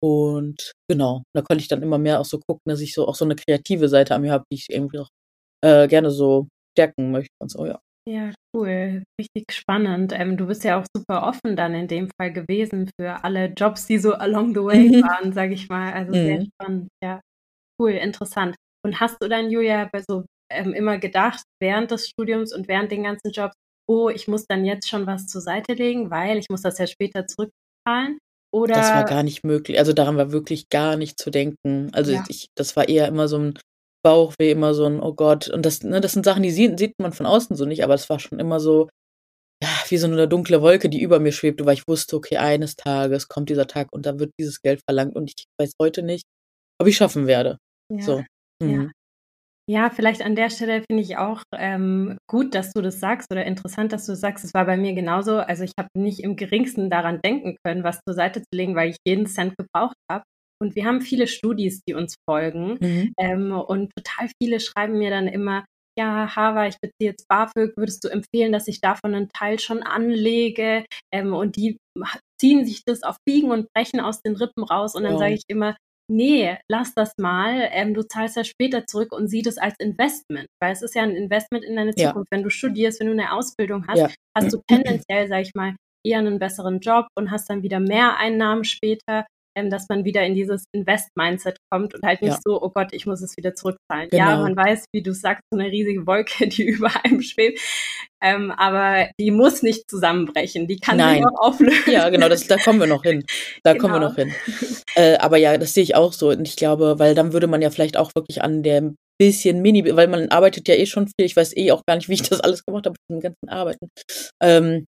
Und 0.03 0.74
genau, 0.89 1.24
da 1.33 1.41
konnte 1.41 1.62
ich 1.62 1.69
dann 1.69 1.81
immer 1.81 1.98
mehr 1.98 2.19
auch 2.19 2.25
so 2.25 2.38
gucken, 2.38 2.63
dass 2.65 2.81
ich 2.81 2.93
so 2.93 3.07
auch 3.07 3.15
so 3.15 3.24
eine 3.24 3.36
kreative 3.36 3.88
Seite 3.88 4.13
an 4.13 4.22
mir 4.22 4.33
habe, 4.33 4.43
die 4.51 4.57
ich 4.57 4.69
irgendwie 4.69 5.00
auch 5.00 5.07
äh, 5.63 5.88
gerne 5.88 6.12
so 6.12 6.50
stärken 6.75 7.12
möchte 7.12 7.33
und 7.41 7.50
so, 7.50 7.65
ja. 7.65 7.79
Ja, 8.05 8.33
cool. 8.53 9.03
Richtig 9.17 9.45
spannend. 9.53 10.12
Ähm, 10.13 10.36
du 10.36 10.48
bist 10.48 10.65
ja 10.65 10.77
auch 10.77 10.86
super 10.93 11.25
offen 11.25 11.55
dann 11.55 11.74
in 11.74 11.88
dem 11.88 12.10
Fall 12.19 12.33
gewesen 12.33 12.91
für 13.00 13.24
alle 13.24 13.45
Jobs, 13.45 13.88
die 13.88 13.98
so 13.98 14.13
along 14.13 14.53
the 14.53 14.62
way 14.62 14.89
mhm. 14.89 15.03
waren, 15.03 15.31
sage 15.31 15.53
ich 15.53 15.69
mal. 15.69 15.93
Also 15.93 16.12
sehr 16.12 16.41
mhm. 16.41 16.50
spannend. 16.53 16.89
Ja, 17.01 17.22
cool, 17.79 17.91
interessant. 17.91 18.57
Und 18.86 19.00
hast 19.00 19.24
du 19.24 19.29
dann, 19.29 19.50
Julia, 19.50 19.89
so 20.05 20.25
ähm, 20.51 20.74
immer 20.74 20.98
gedacht, 20.98 21.43
während 21.62 21.91
des 21.91 22.10
Studiums 22.10 22.53
und 22.53 22.67
während 22.67 22.91
den 22.91 23.03
ganzen 23.03 23.31
Jobs, 23.31 23.55
oh, 23.89 24.10
ich 24.10 24.27
muss 24.27 24.45
dann 24.48 24.65
jetzt 24.65 24.89
schon 24.89 25.07
was 25.07 25.27
zur 25.27 25.39
Seite 25.39 25.74
legen, 25.74 26.12
weil 26.12 26.38
ich 26.38 26.50
muss 26.50 26.62
das 26.62 26.77
ja 26.79 26.88
später 26.88 27.25
zurückzahlen? 27.25 28.17
Oder 28.53 28.75
Das 28.75 28.93
war 28.95 29.05
gar 29.05 29.22
nicht 29.24 29.43
möglich. 29.43 29.77
Also, 29.77 29.93
daran 29.93 30.17
war 30.17 30.31
wirklich 30.31 30.69
gar 30.69 30.95
nicht 30.98 31.19
zu 31.22 31.29
denken. 31.29 31.89
Also, 31.93 32.12
Ja. 32.12 32.24
ich 32.27 32.48
das 32.55 32.75
war 32.75 32.89
eher 32.89 33.07
immer 33.07 33.27
so 33.27 33.38
'n 33.38 33.53
Bauchweh, 34.03 34.51
immer 34.51 34.74
so 34.74 34.86
'n: 34.86 35.00
„Oh 35.00 35.13
Gott.“ 35.13 35.48
Und 35.48 35.63
das 35.65 35.83
ne, 35.83 36.01
das 36.01 36.13
sind 36.13 36.25
Sachen, 36.25 36.41
die 36.43 36.51
sieht 36.51 36.79
sieht 36.79 36.95
man 37.00 37.13
von 37.13 37.27
außen 37.27 37.55
so 37.55 37.65
nicht, 37.65 37.83
aber 37.83 37.93
es 37.93 38.10
war 38.10 38.19
schon 38.19 38.39
immer 38.39 38.60
so, 38.60 38.89
ja, 39.63 39.69
wie 39.89 39.98
so 39.98 40.07
'ne 40.07 40.27
dunkle 40.27 40.62
Wolke, 40.62 40.89
die 40.89 41.01
über 41.01 41.19
mir 41.19 41.31
schwebte, 41.33 41.65
weil 41.65 41.75
ich 41.75 41.88
wusste: 41.88 42.15
„Okay, 42.17 42.38
eines 42.38 42.75
Tages 42.75 43.27
kommt 43.29 43.50
dieser 43.50 43.67
Tag 43.67 43.89
und 43.93 44.05
da 44.05 44.19
wird 44.19 44.31
dieses 44.39 44.62
Geld 44.62 44.81
verlangt 44.88 45.15
und 45.15 45.29
ich 45.31 45.45
weiß 45.60 45.74
heute 45.81 46.03
nicht, 46.03 46.25
ob 46.79 46.88
ich's 46.88 46.98
schaffen 46.98 47.27
werde.“ 47.27 47.60
Ja, 47.89 47.98
So. 48.01 48.25
Mhm. 48.62 48.81
Ja, 48.81 48.93
vielleicht 49.91 50.22
an 50.22 50.36
der 50.36 50.50
Stelle 50.50 50.84
finde 50.89 51.01
ich 51.03 51.15
auch, 51.17 51.41
ähm, 51.55 52.17
gut, 52.29 52.53
dass 52.53 52.74
du 52.74 52.82
das 52.82 53.00
sagst 53.00 53.32
oder 53.32 53.46
interessant, 53.46 53.93
dass 53.93 54.05
du 54.05 54.13
sagst. 54.15 54.43
Es 54.43 54.53
war 54.53 54.65
bei 54.65 54.75
mir 54.75 54.93
genauso. 54.93 55.38
Also, 55.38 55.63
ich 55.63 55.72
habe 55.79 55.88
nicht 55.98 56.20
im 56.20 56.36
Geringsten 56.36 56.89
daran 56.89 57.22
denken 57.24 57.55
können, 57.63 57.84
was 57.86 58.01
zur 58.05 58.13
Seite 58.13 58.41
zu 58.41 58.48
legen, 58.53 58.75
weil 58.75 58.89
ich 58.89 58.98
jeden 59.08 59.25
Cent 59.25 59.55
gebraucht 59.58 59.96
habe. 60.12 60.24
Und 60.62 60.75
wir 60.75 60.86
haben 60.86 61.00
viele 61.01 61.27
Studis, 61.27 61.82
die 61.88 61.93
uns 61.93 62.15
folgen. 62.29 62.79
Mhm. 62.82 63.13
Ähm, 63.17 63.53
und 63.53 63.91
total 63.96 64.29
viele 64.41 64.60
schreiben 64.60 64.98
mir 64.98 65.10
dann 65.12 65.27
immer: 65.29 65.63
„Ja, 65.98 66.36
Hava, 66.36 66.67
ich 66.67 66.75
beziehe 66.82 67.12
jetzt 67.12 67.25
BAföG. 67.29 67.72
Würdest 67.77 68.03
du 68.03 68.10
empfehlen, 68.10 68.51
dass 68.51 68.67
ich 68.67 68.82
davon 68.82 69.12
'nen 69.12 69.29
Teil 69.29 69.60
schon 69.60 69.82
anlege?“ 69.82 70.86
Ähm, 71.13 71.34
und 71.34 71.55
die 71.55 71.77
ziehen 72.38 72.65
sich 72.65 72.84
das 72.86 73.03
auf 73.03 73.15
Biegen 73.25 73.51
und 73.51 73.67
Brechen 73.74 74.01
aus 74.01 74.22
den 74.22 74.36
Rippen 74.36 74.63
raus. 74.65 74.93
Und 74.93 75.03
dann 75.03 75.17
sage 75.17 75.34
Wow. 75.34 75.36
ich 75.36 75.43
immer: 75.48 75.77
„Ne, 76.10 76.57
lass 76.69 76.93
das 76.93 77.13
mal. 77.17 77.69
Ähm, 77.72 77.93
du 77.93 78.03
zahlst 78.03 78.36
das 78.38 78.48
später 78.48 78.86
zurück 78.86 79.13
und 79.13 79.27
sieh 79.29 79.41
das 79.41 79.57
als 79.57 79.75
Investment.“ 79.79 80.48
Weil 80.62 80.74
es 80.74 80.81
ist 80.81 80.95
ja 80.95 81.03
'n 81.03 81.12
Investment 81.15 81.63
in 81.63 81.75
deine 81.77 81.95
Ja. 81.95 82.10
Zukunft. 82.10 82.27
Wenn 82.31 82.43
du 82.43 82.50
studierst, 82.50 83.00
wenn 83.00 83.07
du 83.07 83.15
'ne 83.15 83.31
Ausbildung 83.31 83.88
hast, 83.88 84.00
Ja. 84.00 84.10
hast 84.38 84.51
du 84.53 84.57
tendenziell, 84.67 85.27
sage 85.29 85.43
ich 85.43 85.51
mal, 85.55 85.75
eher 86.05 86.22
'nen 86.22 86.39
besseren 86.39 86.79
Job 86.81 87.07
und 87.15 87.31
hast 87.31 87.50
dann 87.50 87.63
wieder 87.63 87.79
mehr 87.79 88.17
Einnahmen 88.17 88.65
später, 88.65 89.25
ähm, 89.55 89.69
dass 89.69 89.88
man 89.89 90.05
wieder 90.05 90.24
in 90.25 90.36
dieses 90.36 90.65
Invest-Mindset 90.74 91.57
kommt 91.72 91.93
und 91.95 92.03
halt 92.05 92.22
nicht 92.22 92.31
Ja. 92.33 92.39
so: 92.45 92.62
„Oh 92.62 92.69
Gott, 92.74 92.89
ich 92.93 93.05
muss 93.05 93.22
es 93.22 93.36
wieder 93.38 93.53
zurückzahlen.“ 93.55 94.10
Ja, 94.12 94.31
Genau. 94.31 94.43
man 94.43 94.55
weiß, 94.55 94.86
wie 94.93 95.01
du 95.03 95.13
sagst, 95.13 95.41
so 95.51 95.57
'ne 95.57 95.67
riesige 95.72 96.05
Wolke, 96.07 96.48
die 96.48 96.63
über 96.63 96.89
einem 97.03 97.22
schwebt. 97.22 97.60
Ähm, 98.22 98.51
aber 98.51 99.10
die 99.19 99.31
muss 99.31 99.63
nicht 99.63 99.89
zusammenbrechen. 99.89 100.67
Die 100.67 100.79
kann 100.79 100.98
sich 100.98 101.25
auch 101.25 101.48
auflösen. 101.50 101.91
Ja, 101.91 102.10
genau, 102.10 102.29
das 102.29 102.48
da 102.48 102.57
kommen 102.57 102.79
wir 102.79 102.88
noch 102.88 103.03
hin. 103.03 103.24
Da 103.63 103.74
kommen 103.75 103.93
wir 103.93 104.00
Genau. 104.00 104.10
noch 104.10 104.15
hin. 104.15 104.31
Äh, 104.95 105.17
aber 105.17 105.38
ja, 105.38 105.57
das 105.57 105.74
sehe 105.74 105.81
ich 105.83 105.95
auch 105.95 106.13
so. 106.13 106.29
Und 106.29 106.48
ich 106.48 106.55
glaube 106.55 107.00
weil 107.00 107.15
dann 107.15 107.33
würde 107.33 107.48
man 107.48 107.63
ja 107.63 107.72
vielleicht 107.72 107.98
auch 107.98 108.12
wirklich 108.15 108.43
an 108.43 108.62
dem 108.62 108.95
bisschen 109.19 109.62
Mini 109.63 109.83
weil 109.95 110.07
man 110.07 110.29
arbeitet 110.29 110.67
ja 110.67 110.75
eh 110.75 110.86
schon 110.86 111.07
viel. 111.07 111.25
Ich 111.25 111.36
weiß 111.36 111.57
eh 111.57 111.72
auch 111.72 111.81
gar 111.88 111.95
nicht, 111.95 112.10
wie 112.10 112.13
ich 112.13 112.22
das 112.22 112.41
alles 112.41 112.63
gemacht 112.63 112.86
habe 112.86 112.95
mit 113.10 113.17
dem 113.17 113.22
ganzen 113.24 113.50
Arbeiten. 113.50 113.89
Ähm, 114.41 114.86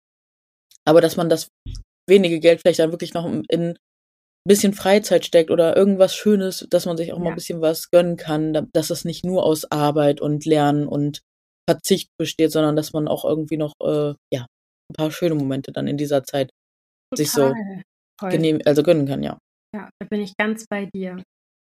aber 0.86 1.02
dass 1.02 1.18
man 1.18 1.30
das 1.30 1.48
wenige 2.10 2.40
Geld 2.40 2.62
vielleicht 2.62 2.80
dann 2.80 2.92
wirklich 2.92 3.14
noch 3.16 3.26
in 3.50 3.78
bisschen 4.48 4.74
Freizeit 4.74 5.26
steckt 5.26 5.52
oder 5.52 5.76
irgendwas 5.78 6.16
Schönes, 6.16 6.68
dass 6.70 6.86
man 6.86 6.98
sich 6.98 7.14
auch 7.14 7.20
mal 7.20 7.32
'n 7.32 7.36
Ja. 7.36 7.36
bisschen 7.36 7.62
was 7.62 7.90
gönnen 7.92 8.18
kann, 8.18 8.54
da 8.54 8.64
dass 8.74 8.90
es 8.92 9.06
nicht 9.06 9.26
nur 9.26 9.44
aus 9.46 9.66
Arbeit 9.72 10.22
und 10.22 10.46
Lernen 10.46 10.88
und 10.88 11.22
Verzicht 11.70 12.10
besteht, 12.20 12.52
sondern 12.52 12.76
dass 12.76 12.94
man 12.94 13.08
auch 13.08 13.26
irgendwie 13.26 13.58
noch, 13.58 13.74
äh, 13.84 14.14
ja, 14.34 14.48
'n 14.92 14.94
paar 14.96 15.12
schöne 15.12 15.36
Momente 15.36 15.72
dann 15.72 15.88
in 15.88 15.98
dieser 15.98 16.24
Zeit 16.24 16.52
sich 17.16 17.34
so 17.34 17.56
Total. 18.18 18.32
Genehm 18.32 18.60
also, 18.66 18.84
gönnen 18.84 19.08
kann, 19.08 19.24
ja. 19.24 19.40
Ja, 19.74 19.90
da 20.00 20.08
bin 20.08 20.22
ich 20.22 20.38
ganz 20.38 20.66
bei 20.68 20.86
dir. 20.94 21.22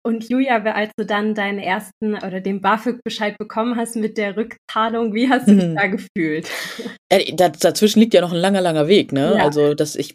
Und 0.06 0.30
Julia, 0.30 0.58
als 0.64 0.92
du 0.98 1.06
dann 1.06 1.36
deinen 1.36 1.60
ersten 1.60 2.16
oder 2.16 2.42
den 2.42 2.62
BAföG-Bescheid 2.62 3.38
bekommen 3.40 3.76
hast 3.78 3.96
mit 3.98 4.18
der 4.18 4.38
Rückzahlung, 4.38 5.14
wie 5.14 5.30
hast 5.30 5.50
du 5.50 5.56
dich 5.56 5.66
Mhm. 5.66 5.76
da 5.76 5.88
gefühlt? 5.88 6.50
Äh, 7.12 7.34
da 7.36 7.50
dazwischen 7.50 8.00
liegt 8.00 8.14
ja 8.14 8.22
noch 8.22 8.32
'n 8.32 8.38
langer, 8.38 8.62
langer 8.62 8.88
Weg, 8.88 9.12
ne? 9.12 9.38
Ja. 9.38 9.42
Also, 9.42 9.74
dass 9.74 9.96
ich 9.96 10.14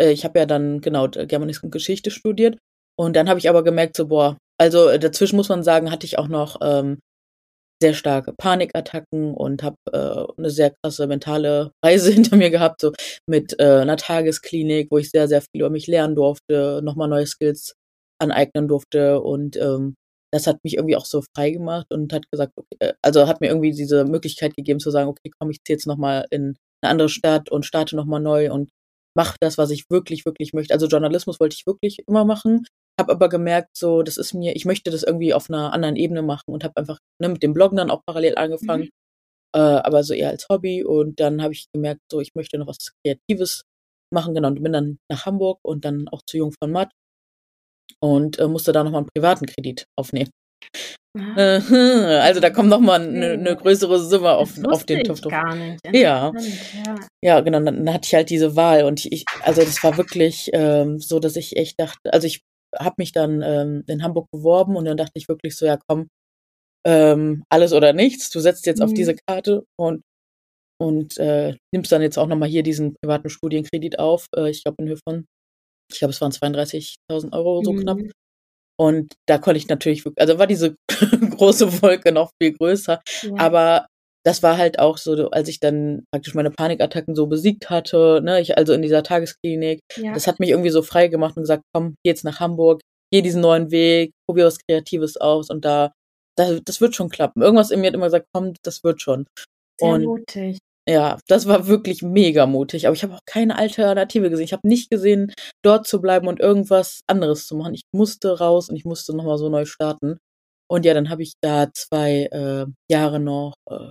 ich 0.00 0.24
habe 0.24 0.38
ja 0.40 0.46
dann, 0.46 0.80
genau, 0.80 1.08
Germanistik 1.08 1.64
und 1.64 1.70
Geschichte 1.72 2.10
studiert. 2.10 2.58
Und 2.98 3.14
dann 3.16 3.28
habe 3.28 3.38
ich 3.38 3.48
aber 3.48 3.64
gemerkt 3.64 3.96
so, 3.96 4.08
boah 4.08 4.36
also, 4.58 4.96
dazwischen 4.96 5.36
muss 5.36 5.50
man 5.50 5.62
sagen, 5.62 5.90
hatte 5.90 6.06
ich 6.06 6.18
auch 6.18 6.28
noch, 6.28 6.58
ähm, 6.62 6.98
sehr 7.82 7.94
starke 7.94 8.32
Panikattacken 8.34 9.34
und 9.34 9.62
habe, 9.64 9.76
äh, 9.92 10.40
'ne 10.42 10.50
sehr 10.50 10.72
krasse 10.82 11.06
mentale 11.08 11.72
Reise 11.84 12.10
hinter 12.12 12.36
mir 12.36 12.50
gehabt, 12.50 12.80
so 12.82 12.92
mit, 13.28 13.58
äh, 13.60 13.84
'ner 13.84 13.96
Tagesklinik, 13.98 14.88
wo 14.90 14.98
ich 14.98 15.10
sehr, 15.10 15.28
sehr 15.28 15.42
viel 15.42 15.60
über 15.62 15.70
mich 15.70 15.86
lernen 15.88 16.14
durfte, 16.16 16.80
noch 16.84 16.96
mal 16.96 17.08
neue 17.08 17.26
Skills 17.26 17.74
aneignen 18.20 18.68
durfte. 18.68 19.20
Und, 19.22 19.56
ähm, 19.58 19.96
das 20.32 20.46
hat 20.48 20.58
mich 20.64 20.76
irgendwie 20.76 20.96
auch 20.96 21.06
so 21.06 21.22
frei 21.36 21.50
gemacht 21.52 21.86
und 21.92 22.12
hat 22.12 22.30
gesagt 22.32 22.52
okay 22.56 22.76
äh, 22.80 22.94
also, 23.02 23.28
hat 23.28 23.40
mir 23.42 23.48
irgendwie 23.48 23.72
diese 23.72 24.04
Möglichkeit 24.06 24.56
gegeben 24.56 24.80
zu 24.80 24.90
sagen: 24.90 25.08
„Okay, 25.10 25.30
komm, 25.40 25.50
ich 25.50 25.60
ziehe 25.64 25.76
jetzt 25.76 25.86
noch 25.88 25.98
mal 25.98 26.26
in 26.30 26.56
'ne 26.84 26.90
andere 26.90 27.08
Stadt 27.10 27.50
und 27.50 27.66
starte 27.66 27.96
noch 27.96 28.06
mal 28.06 28.20
neu 28.20 28.52
und 28.52 28.70
mache 29.16 29.36
das, 29.40 29.58
was 29.58 29.70
ich 29.72 29.90
wirklich, 29.90 30.26
wirklich 30.26 30.54
möchte.“ 30.54 30.74
Also, 30.74 30.88
Journalismus 30.88 31.40
wollte 31.40 31.56
ich 31.58 31.66
wirklich 31.66 32.00
immer 32.08 32.24
machen, 32.26 32.66
habe 33.00 33.12
aber 33.12 33.28
gemerkt, 33.30 33.70
so, 33.78 34.02
das 34.04 34.18
ist 34.18 34.34
mir 34.34 34.56
ich 34.56 34.66
möchte 34.66 34.90
das 34.92 35.04
irgendwie 35.04 35.34
auf 35.34 35.50
'ner 35.50 35.72
anderen 35.74 35.96
Ebene 35.96 36.22
machen 36.22 36.52
und 36.54 36.64
habe 36.64 36.76
einfach, 36.78 36.98
ne, 37.20 37.30
mit 37.30 37.42
dem 37.44 37.54
Bloggen 37.54 37.78
dann 37.78 37.90
auch 37.92 38.02
parallel 38.06 38.36
angefangen, 38.38 38.84
Mhm. 38.84 38.90
äh, 39.56 39.58
aber 39.60 40.04
so 40.04 40.14
eher 40.14 40.30
als 40.30 40.48
Hobby. 40.50 40.84
Und 40.84 41.20
dann 41.20 41.42
habe 41.42 41.54
ich 41.54 41.66
gemerkt, 41.74 42.02
so, 42.12 42.20
ich 42.20 42.34
möchte 42.36 42.58
noch 42.58 42.68
was 42.68 42.92
Kreatives 43.04 43.62
machen, 44.14 44.34
genau, 44.34 44.48
und 44.48 44.62
bin 44.62 44.72
dann 44.74 44.98
nach 45.10 45.26
Hamburg 45.26 45.60
und 45.64 45.84
dann 45.86 46.08
auch 46.08 46.22
zu 46.26 46.38
Jung 46.38 46.52
von 46.62 46.72
Matt 46.72 46.90
und, 48.02 48.38
äh, 48.38 48.48
musste 48.48 48.72
da 48.72 48.84
noch 48.84 48.90
mal 48.90 49.00
'n 49.02 49.06
privaten 49.14 49.46
Kredit 49.46 49.86
aufnehmen. 49.96 50.30
Mhm. 51.16 51.40
Also, 52.22 52.40
da 52.40 52.50
kommt 52.50 52.68
noch 52.68 52.80
mal 52.80 52.98
'ne 53.00 53.56
größere 53.56 53.98
Summe 54.00 54.32
auf 54.34 54.58
auf 54.68 54.84
den 54.84 55.02
Topf 55.04 55.20
drauf. 55.20 55.34
gar 55.42 55.54
nicht. 55.56 55.80
Ja. 55.84 56.36
Ja. 56.72 57.08
Ja, 57.22 57.40
genau, 57.40 57.60
dann 57.60 57.92
hatte 57.92 58.06
ich 58.06 58.14
halt 58.14 58.30
diese 58.30 58.56
Wahl 58.56 58.84
und 58.84 59.06
ich 59.06 59.28
also, 59.40 59.64
das 59.64 59.82
war 59.82 59.96
wirklich, 59.98 60.50
ähm, 60.54 60.98
so, 61.00 61.20
dass 61.20 61.36
ich 61.36 61.56
echt 61.56 61.80
dachte 61.80 62.12
also, 62.12 62.26
ich 62.26 62.42
habe 62.78 62.96
mich 62.98 63.12
dann, 63.12 63.42
ähm, 63.42 63.84
in 63.88 64.02
Hamburg 64.04 64.28
beworben 64.32 64.76
und 64.76 64.84
dann 64.86 64.96
dachte 64.98 65.12
ich 65.16 65.28
wirklich 65.28 65.56
so: 65.56 65.66
„Ja, 65.66 65.78
komm, 65.88 66.08
ähm, 66.86 67.44
alles 67.50 67.72
oder 67.74 67.92
nichts. 67.94 68.30
Du 68.30 68.40
setzt 68.40 68.66
jetzt 68.66 68.82
auf 68.82 68.92
diese 68.94 69.14
Mhm. 69.14 69.20
Karte 69.28 69.64
und 69.78 70.02
und, 70.80 71.18
äh, 71.18 71.56
nimmst 71.74 71.92
dann 71.92 72.02
jetzt 72.02 72.18
auch 72.18 72.26
noch 72.28 72.36
mal 72.38 72.48
hier 72.48 72.62
diesen 72.64 72.94
privaten 73.02 73.30
Studienkredit 73.30 73.98
auf.“ 74.00 74.26
Äh, 74.36 74.50
ich 74.50 74.64
glaube 74.64 74.76
in 74.82 74.88
Höhe 74.90 74.98
von 75.08 75.26
ich 75.92 75.98
glaube, 76.00 76.12
es 76.12 76.20
waren 76.22 76.32
32.000 76.32 77.32
€ 77.34 77.62
so 77.64 77.74
knapp. 77.74 78.02
Und 78.78 79.14
da 79.26 79.38
konnte 79.38 79.58
ich 79.58 79.68
natürlich 79.68 80.04
also, 80.16 80.38
war 80.38 80.46
diese 80.46 80.76
große 81.36 81.82
Wolke 81.82 82.12
noch 82.12 82.30
viel 82.40 82.52
größer. 82.52 83.00
Ja. 83.22 83.32
Aber 83.38 83.86
das 84.24 84.42
war 84.42 84.58
halt 84.58 84.78
auch 84.80 84.98
so, 84.98 85.30
als 85.30 85.48
ich 85.48 85.60
dann 85.60 86.04
praktisch 86.12 86.34
meine 86.34 86.50
Panikattacken 86.50 87.14
so 87.14 87.26
besiegt 87.28 87.70
hatte, 87.70 88.20
ne, 88.22 88.40
ich 88.40 88.58
also, 88.58 88.72
in 88.72 88.82
dieser 88.82 89.02
Tagesklinik. 89.02 89.80
Ja. 89.96 90.12
Das 90.14 90.26
hat 90.26 90.40
mich 90.40 90.50
irgendwie 90.50 90.70
so 90.70 90.82
frei 90.82 91.08
gemacht 91.08 91.36
und 91.36 91.44
gesagt: 91.44 91.62
„Komm, 91.72 91.94
geh 92.02 92.10
jetzt 92.10 92.24
nach 92.24 92.40
Hamburg, 92.40 92.80
geh 93.12 93.22
diesen 93.22 93.40
neuen 93.40 93.70
Weg, 93.70 94.12
probier 94.28 94.46
was 94.46 94.58
Kreatives 94.58 95.16
aus 95.16 95.48
und 95.50 95.64
da 95.64 95.92
da 96.36 96.58
das 96.64 96.80
wird 96.80 96.94
schon 96.94 97.08
klappen.“ 97.08 97.40
Irgendwas 97.42 97.70
in 97.70 97.80
mir 97.80 97.86
hat 97.88 97.94
immer 97.94 98.06
gesagt: 98.06 98.26
„Komm, 98.34 98.54
das 98.62 98.82
wird 98.84 99.00
schon.“ 99.00 99.26
Sehr 99.80 99.92
Und 99.94 100.04
mutig. 100.04 100.58
Ja, 100.88 101.18
das 101.28 101.46
war 101.46 101.66
wirklich 101.66 102.02
mega 102.02 102.46
mutig, 102.46 102.86
aber 102.86 102.94
ich 102.96 103.02
habe 103.02 103.14
auch 103.14 103.20
keine 103.26 103.58
Alternative 103.58 104.30
gesehen. 104.30 104.44
Ich 104.44 104.52
habe 104.52 104.68
nicht 104.68 104.90
gesehen, 104.90 105.32
dort 105.62 105.86
zu 105.86 106.00
bleiben 106.00 106.28
und 106.28 106.40
irgendwas 106.40 107.00
anderes 107.08 107.46
zu 107.46 107.56
machen. 107.56 107.74
Ich 107.74 107.82
musste 107.92 108.38
raus 108.38 108.68
und 108.70 108.76
ich 108.76 108.84
musste 108.84 109.16
noch 109.16 109.24
mal 109.24 109.38
so 109.38 109.48
neu 109.48 109.64
starten. 109.64 110.18
Und 110.68 110.84
ja, 110.86 110.94
dann 110.94 111.10
habe 111.10 111.22
ich 111.22 111.34
da 111.42 111.68
2, 111.74 112.26
äh, 112.32 112.66
Jahre 112.90 113.20
noch, 113.20 113.54
äh, 113.70 113.88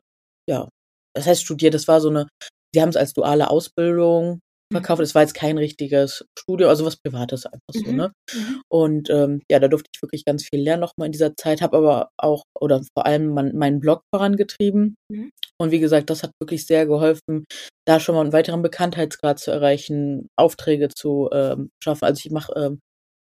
ja 0.49 0.69
was 1.15 1.25
heißt 1.27 1.43
studiert? 1.43 1.73
Das 1.73 1.87
war 1.87 2.01
so 2.01 2.09
'ne 2.09 2.27
die 2.75 2.81
haben's 2.81 2.97
als 2.97 3.13
duale 3.13 3.49
Ausbildung 3.49 4.41
verkauft. 4.71 4.99
Mhm. 4.99 5.03
Es 5.05 5.15
war 5.15 5.21
jetzt 5.23 5.33
kein 5.35 5.57
richtiges 5.57 6.25
Studium, 6.37 6.69
also, 6.69 6.85
was 6.85 6.97
Privates 6.97 7.45
einfach 7.45 7.61
so, 7.73 7.91
Mhm. 7.91 7.97
ne? 7.97 8.11
Mhm. 8.33 8.61
Und, 8.69 9.09
ähm, 9.09 9.41
ja, 9.51 9.59
da 9.59 9.67
durfte 9.69 9.89
ich 9.95 10.01
wirklich 10.01 10.25
ganz 10.25 10.43
viel 10.49 10.61
lernen 10.61 10.81
noch 10.81 10.93
mal 10.97 11.05
in 11.07 11.11
dieser 11.13 11.35
Zeit, 11.37 11.61
habe 11.61 11.77
aber 11.77 12.09
auch 12.17 12.43
oder 12.59 12.81
vor 12.95 13.05
allem 13.05 13.29
mein 13.33 13.55
meinen 13.55 13.79
Blog 13.81 14.01
vorangetrieben. 14.13 14.95
Mhm. 15.11 15.31
Und 15.59 15.71
wie 15.71 15.79
gesagt, 15.79 16.09
das 16.09 16.23
hat 16.23 16.31
wirklich 16.41 16.65
sehr 16.67 16.85
geholfen, 16.87 17.45
da 17.87 17.99
schon 17.99 18.15
mal 18.15 18.25
'n 18.25 18.33
weiteren 18.33 18.61
Bekanntheitsgrad 18.63 19.39
zu 19.39 19.51
erreichen, 19.51 20.27
Aufträge 20.37 20.89
zu, 20.89 21.29
ähm, 21.33 21.69
schaffen. 21.83 22.05
Also, 22.05 22.21
ich 22.25 22.31
mache, 22.31 22.53
ähm, 22.57 22.79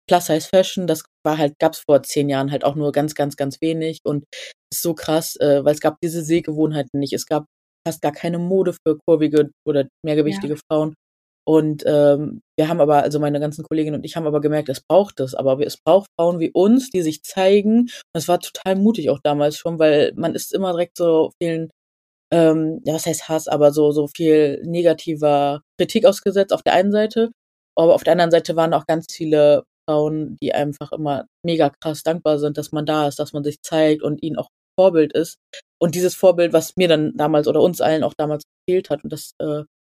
Plus-Size 0.10 0.48
Fashion. 0.54 0.88
Das 0.88 1.04
war 1.26 1.38
halt 1.40 1.56
gab's 1.60 1.84
vor 1.88 2.04
10 2.04 2.30
Jahren 2.30 2.52
halt 2.52 2.66
auch 2.66 2.76
nur 2.76 2.92
ganz, 2.94 3.16
ganz, 3.16 3.38
ganz 3.38 3.62
wenig 3.62 4.00
und 4.06 4.26
ist 4.74 4.82
so 4.84 4.94
krass, 4.96 5.36
äh, 5.38 5.64
weil 5.66 5.74
es 5.76 5.82
gab 5.82 5.98
diese 6.04 6.24
Sehgewohnheiten 6.24 7.00
nicht. 7.00 7.14
Es 7.14 7.26
gab 7.28 7.46
fast 7.88 8.02
gar 8.02 8.12
keine 8.14 8.40
Mode 8.40 8.74
für 8.86 8.98
kurvige 9.08 9.52
oder 9.68 9.88
mehrgewichtige 10.06 10.56
Ja. 10.56 10.60
Frauen. 10.72 10.96
Und, 11.52 11.84
ähm, 11.86 12.42
wir 12.58 12.70
haben 12.70 12.80
aber 12.80 13.04
also, 13.04 13.20
meine 13.20 13.42
ganzen 13.42 13.66
Kolleginnen 13.66 13.98
und 13.98 14.06
ich 14.06 14.16
haben 14.16 14.26
aber 14.26 14.40
gemerkt, 14.40 14.70
es 14.70 14.80
braucht 14.80 15.20
das, 15.20 15.36
aber 15.36 15.60
es 15.66 15.76
braucht 15.76 16.10
Frauen 16.18 16.40
wie 16.40 16.50
uns, 16.52 16.92
die 16.92 17.02
sich 17.02 17.24
zeigen. 17.24 17.82
Und 17.82 17.90
es 18.14 18.30
war 18.30 18.40
total 18.40 18.78
mutig 18.78 19.10
auch 19.10 19.20
damals 19.22 19.58
schon, 19.58 19.78
weil 19.78 20.14
man 20.16 20.34
ist 20.34 20.54
immer 20.54 20.72
direkt 20.72 20.96
so 20.96 21.32
vielen, 21.42 21.70
ähm, 22.32 22.80
ja, 22.86 22.94
was 22.94 23.06
heißt 23.06 23.28
Hass, 23.28 23.50
aber 23.50 23.74
so 23.74 23.92
so 23.92 24.08
viel 24.08 24.62
negativer 24.64 25.62
Kritik 25.78 26.06
ausgesetzt 26.06 26.54
auf 26.54 26.64
der 26.64 26.74
einen 26.74 26.94
Seite. 26.94 27.32
Aber 27.76 27.96
auf 27.96 28.04
der 28.06 28.14
anderen 28.14 28.32
Seite 28.32 28.56
waren 28.56 28.74
auch 28.74 28.86
ganz 28.88 29.08
viele 29.12 29.64
Frauen, 29.90 30.38
die 30.42 30.54
einfach 30.54 30.94
immer 30.94 31.26
mega 31.46 31.70
krass 31.82 32.04
dankbar 32.04 32.40
sind, 32.40 32.58
dass 32.58 32.72
man 32.72 32.86
da 32.86 33.10
ist, 33.10 33.20
dass 33.20 33.34
man 33.34 33.44
sich 33.44 33.62
zeigt 33.62 34.04
und 34.04 34.24
ihnen 34.24 34.38
auch 34.38 34.48
Vorbild 34.80 35.12
ist. 35.14 35.38
Und 35.82 35.96
dieses 35.96 36.16
Vorbild, 36.16 36.54
was 36.54 36.78
mir 36.78 36.88
dann 36.88 37.18
damals 37.18 37.48
oder 37.48 37.62
uns 37.62 37.82
allen 37.82 38.04
auch 38.04 38.14
damals 38.18 38.44
gefehlt 38.66 38.90
hat. 38.90 39.04
Und 39.04 39.12
das 39.12 39.34
äh, 39.40 39.46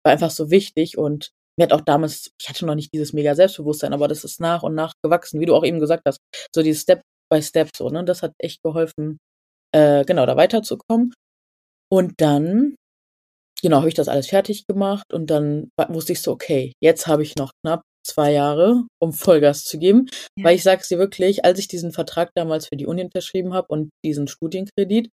war 0.04 0.12
einfach 0.12 0.30
so 0.30 0.50
wichtig. 0.50 0.96
Und 0.96 1.32
mir 1.58 1.64
hat 1.64 1.72
auch 1.72 1.82
damals, 1.82 2.30
ich 2.40 2.48
hatte 2.48 2.66
noch 2.66 2.74
nicht 2.74 2.92
dieses 2.92 3.12
mega 3.12 3.34
Selbstbewusstsein, 3.34 3.92
aber 3.92 4.08
das 4.08 4.24
ist 4.24 4.40
nach 4.40 4.62
und 4.62 4.74
nach 4.74 4.94
gewachsen, 5.02 5.40
wie 5.40 5.46
du 5.46 5.54
auch 5.54 5.64
eben 5.64 5.80
gesagt 5.80 6.04
hast. 6.06 6.18
So 6.54 6.62
dieses 6.62 6.82
Step 6.82 7.02
by 7.30 7.42
Step 7.42 7.70
so, 7.76 7.88
ne? 7.88 8.04
Das 8.04 8.22
hat 8.22 8.32
echt 8.38 8.62
geholfen, 8.62 9.18
äh, 9.74 10.04
genau, 10.04 10.26
da 10.26 10.36
weiterzukommen. 10.36 11.12
Und 11.90 12.14
dann, 12.20 12.76
genau, 13.62 13.78
habe 13.78 13.88
ich 13.88 13.94
das 13.94 14.08
alles 14.08 14.28
fertig 14.28 14.66
gemacht 14.66 15.12
und 15.12 15.30
dann 15.30 15.70
wusste 15.88 16.12
ich 16.12 16.22
so, 16.22 16.32
okay, 16.32 16.72
jetzt 16.82 17.06
habe 17.06 17.22
ich 17.22 17.36
noch 17.36 17.52
knapp 17.62 17.82
zwei 18.04 18.32
Jahre, 18.32 18.84
um 19.00 19.12
Vollgas 19.12 19.64
zu 19.64 19.78
geben. 19.78 20.08
Ja. 20.36 20.44
Weil 20.44 20.56
ich 20.56 20.62
sage 20.62 20.80
es 20.82 20.88
dir 20.88 20.98
wirklich, 20.98 21.44
als 21.44 21.58
ich 21.58 21.68
diesen 21.68 21.92
Vertrag 21.92 22.30
damals 22.34 22.68
für 22.68 22.76
die 22.76 22.86
Uni 22.86 23.04
unterschrieben 23.04 23.54
habe 23.54 23.68
und 23.68 23.90
diesen 24.04 24.26
Studienkredit, 24.26 25.10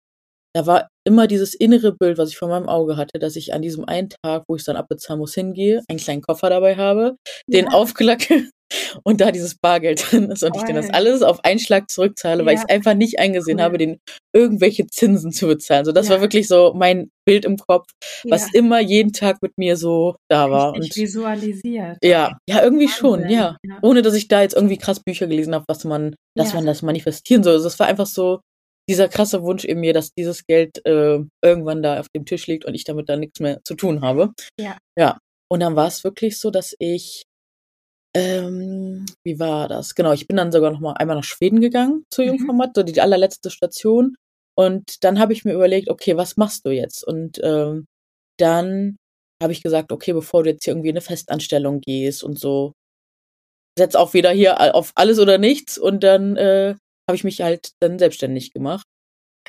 da 0.57 0.65
war 0.65 0.89
immer 1.05 1.27
dieses 1.27 1.55
innere 1.55 1.93
Bild, 1.93 2.17
was 2.17 2.31
ich 2.31 2.39
vor 2.39 2.49
meinem 2.49 2.67
Auge 2.67 2.97
hatte, 2.97 3.19
dass 3.19 3.37
ich 3.37 3.53
an 3.53 3.61
diesem 3.61 3.85
einen 3.85 4.09
Tag, 4.09 4.45
wo 4.49 4.57
ich 4.57 4.65
dann 4.65 4.77
abbezahlen 4.77 5.21
muss, 5.21 5.35
hingehe, 5.35 5.83
einen 5.87 5.99
kleinen 5.99 6.23
Koffer 6.23 6.49
dabei 6.49 6.77
habe, 6.77 7.17
ja. 7.47 7.61
den 7.61 7.69
aufklacke 7.69 8.49
und 9.05 9.21
da 9.21 9.33
dieses 9.33 9.57
Bargeld 9.59 10.11
drin 10.11 10.31
ist 10.31 10.43
und 10.43 10.57
oh. 10.57 10.59
ich 10.59 10.65
den 10.65 10.77
das 10.77 10.89
alles 10.89 11.21
auf 11.21 11.45
einen 11.45 11.59
Schlag 11.59 11.91
zurückzahle, 11.91 12.41
ja. 12.41 12.47
weil 12.47 12.55
ich 12.55 12.61
es 12.61 12.69
einfach 12.71 12.95
nicht 12.95 13.19
eingesehen 13.19 13.59
cool. 13.59 13.65
habe, 13.65 13.77
den 13.77 13.99
irgendwelche 14.35 14.87
Zinsen 14.87 15.31
zu 15.31 15.47
bezahlen. 15.47 15.85
So, 15.85 15.93
das 15.93 16.09
ja. 16.09 16.15
war 16.15 16.21
wirklich 16.23 16.49
so 16.49 16.73
mein 16.75 17.11
Bild 17.27 17.45
im 17.45 17.59
Kopf, 17.59 17.91
was 18.27 18.55
immer 18.55 18.81
jeden 18.81 19.13
Tag 19.13 19.43
mit 19.43 19.59
mir 19.59 19.77
so 19.77 20.17
da 20.31 20.51
war. 20.51 20.73
Richtig 20.73 20.97
und 20.97 21.03
visualisiert. 21.03 21.99
Ja, 22.03 22.39
ja, 22.49 22.63
irgendwie 22.63 22.87
Wahnsinn. 22.87 22.99
schon, 22.99 23.29
ja. 23.29 23.59
Ohne 23.83 24.01
dass 24.01 24.15
ich 24.15 24.27
da 24.29 24.41
jetzt 24.41 24.57
irgendwie 24.57 24.79
krass 24.79 25.01
Bücher 25.01 25.27
gelesen 25.27 25.55
habe, 25.55 25.67
was 25.69 25.85
man, 25.85 26.15
dass 26.35 26.55
man 26.55 26.65
das 26.65 26.81
manifestieren 26.81 27.43
soll. 27.43 27.53
Also, 27.53 27.69
es 27.69 27.79
war 27.79 27.89
einfach 27.89 28.07
so, 28.07 28.41
dieser 28.89 29.09
krasse 29.09 29.43
Wunsch 29.43 29.65
in 29.65 29.81
mir, 29.81 29.93
dass 29.93 30.13
dieses 30.13 30.47
Geld 30.47 30.85
äh, 30.87 31.19
irgendwann 31.43 31.83
da 31.83 32.01
auf 32.01 32.09
dem 32.09 32.25
Tisch 32.25 32.47
liegt 32.47 32.65
und 32.65 32.75
ich 32.75 32.85
damit 32.85 33.09
dann 33.09 33.21
nichts 33.21 33.41
mehr 33.41 33.61
zu 33.65 33.75
tun 33.75 34.01
habe. 34.03 34.33
Ja. 34.59 34.79
Ja. 34.97 35.19
Und 35.51 35.61
dann 35.61 35.77
war 35.77 35.89
es 35.89 36.05
wirklich 36.05 36.39
so, 36.39 36.51
dass 36.51 36.75
ich, 36.79 37.23
ähm, 38.17 39.07
wie 39.25 39.39
war 39.39 39.69
das? 39.69 39.95
Genau, 39.95 40.13
ich 40.13 40.27
bin 40.27 40.37
dann 40.37 40.53
sogar 40.53 40.71
noch 40.71 40.81
mal 40.81 40.95
einmal 40.95 41.17
nach 41.17 41.25
Schweden 41.25 41.61
gegangen 41.61 42.05
zur 42.11 42.25
mhm. 42.25 42.31
Jungformat, 42.31 42.71
so 42.75 42.83
die 42.83 43.01
allerletzte 43.01 43.51
Station. 43.51 44.17
Und 44.57 45.05
dann 45.05 45.19
habe 45.19 45.33
ich 45.33 45.45
mir 45.45 45.53
überlegt, 45.53 45.91
okay, 45.91 46.17
was 46.17 46.37
machst 46.37 46.65
du 46.65 46.71
jetzt? 46.71 47.05
Und 47.05 47.41
ähm, 47.43 47.87
dann 48.39 48.97
habe 49.43 49.53
ich 49.53 49.63
gesagt, 49.63 49.93
okay, 49.93 50.13
bevor 50.13 50.43
du 50.45 50.51
jetzt 50.51 50.65
hier 50.65 50.73
irgendwie 50.73 50.89
in 50.89 50.95
eine 50.95 51.03
Festanstellung 51.03 51.81
gehst 51.81 52.25
und 52.25 52.39
so, 52.39 52.73
setz 53.79 53.95
auch 53.95 54.15
wieder 54.15 54.31
hier 54.31 54.75
auf 54.75 54.93
alles 54.95 55.19
oder 55.19 55.37
nichts 55.39 55.77
und 55.77 56.03
dann 56.03 56.37
äh, 56.37 56.75
habe 57.09 57.17
ich 57.17 57.25
mich 57.25 57.41
halt 57.41 57.73
dann 57.81 57.99
selbstständig 57.99 58.53
gemacht 58.53 58.87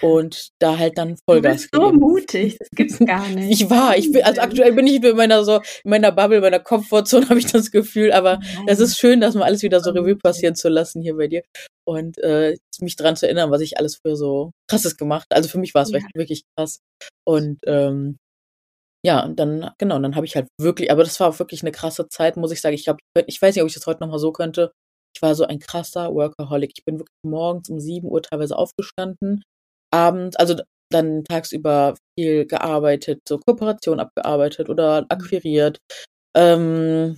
und 0.02 0.50
da 0.60 0.78
halt 0.78 0.98
dann 0.98 1.17
Vollgas 1.28 1.67
du 1.72 1.80
bist 1.80 1.84
so 1.84 1.91
mutig, 1.91 2.58
das 2.60 2.70
gibt's 2.76 3.00
gar 3.00 3.28
nicht. 3.30 3.62
Ich 3.62 3.70
war, 3.70 3.98
ich 3.98 4.12
bin, 4.12 4.24
also 4.24 4.41
aktuell 4.41 4.74
bin 4.74 4.86
ich 4.88 5.04
in 5.04 5.15
meiner 5.15 5.43
so, 5.43 5.56
in 5.84 5.89
meiner 5.89 6.12
Bubble, 6.12 6.38
in 6.38 6.43
meiner 6.43 6.60
Komfortzone 6.60 7.28
habe 7.30 7.39
ich 7.39 7.52
das 7.52 7.72
Gefühl, 7.72 8.12
aber 8.12 8.39
es 8.67 8.80
ist 8.80 8.98
schön, 8.98 9.22
dass 9.22 9.36
mal 9.36 9.46
alles 9.46 9.63
wieder 9.63 9.80
so 9.80 9.91
Revue 9.91 10.15
passieren 10.15 10.56
zu 10.56 10.70
lassen 10.70 11.02
hier 11.02 11.15
bei 11.15 11.28
dir 11.28 11.43
und 11.86 12.17
äh, 12.20 12.56
mich 12.80 12.96
dran 12.96 13.15
zu 13.15 13.26
erinnern, 13.26 13.50
was 13.50 13.62
ich 13.62 13.78
alles 13.78 14.00
für 14.06 14.15
so 14.15 14.52
krasses 14.70 14.98
gemacht. 14.98 15.28
Also 15.32 15.50
für 15.50 15.58
mich 15.58 15.74
war 15.74 15.84
es 15.84 15.91
ja. 15.91 16.00
wirklich 16.13 16.43
krass 16.56 16.80
und 17.26 17.60
ähm, 17.65 18.17
ja, 19.06 19.24
und 19.24 19.39
dann, 19.39 19.72
genau, 19.78 20.00
dann 20.00 20.15
habe 20.15 20.26
ich 20.26 20.36
halt 20.36 20.48
wirklich, 20.60 20.91
aber 20.91 21.04
das 21.04 21.20
war 21.20 21.30
auch 21.30 21.39
wirklich 21.39 21.62
eine 21.62 21.72
krasse 21.72 22.10
Zeit, 22.10 22.36
muss 22.36 22.52
ich 22.52 22.62
sagen. 22.62 22.76
Ich 22.76 22.84
glaube, 22.84 23.00
ich 23.28 23.41
weiß 23.41 23.56
nicht, 23.56 23.62
ob 23.62 23.70
ich 23.70 23.76
das 23.76 23.86
heute 23.86 24.02
nochmal 24.02 24.20
so 24.20 24.32
könnte, 24.32 24.72
ich 25.17 25.21
war 25.23 25.34
so 25.34 25.45
ein 25.45 25.60
krasser 25.60 26.13
Workaholic. 26.13 26.73
Ich 26.77 26.86
bin 26.86 26.99
wirklich 26.99 27.17
morgens 27.23 27.69
um 27.69 27.80
7 27.80 28.08
Uhr 28.08 28.21
teilweise 28.21 28.56
aufgestanden, 28.56 29.43
abends, 29.91 30.36
also 30.38 30.62
dann 30.91 31.23
tagsüber 31.23 31.95
viel 32.17 32.45
gearbeitet, 32.45 33.21
so 33.27 33.39
Kooperation 33.39 33.99
abgearbeitet 33.99 34.69
oder 34.69 35.01
mhm. 35.01 35.08
akquiriert, 35.10 35.80
ähm, 36.36 37.17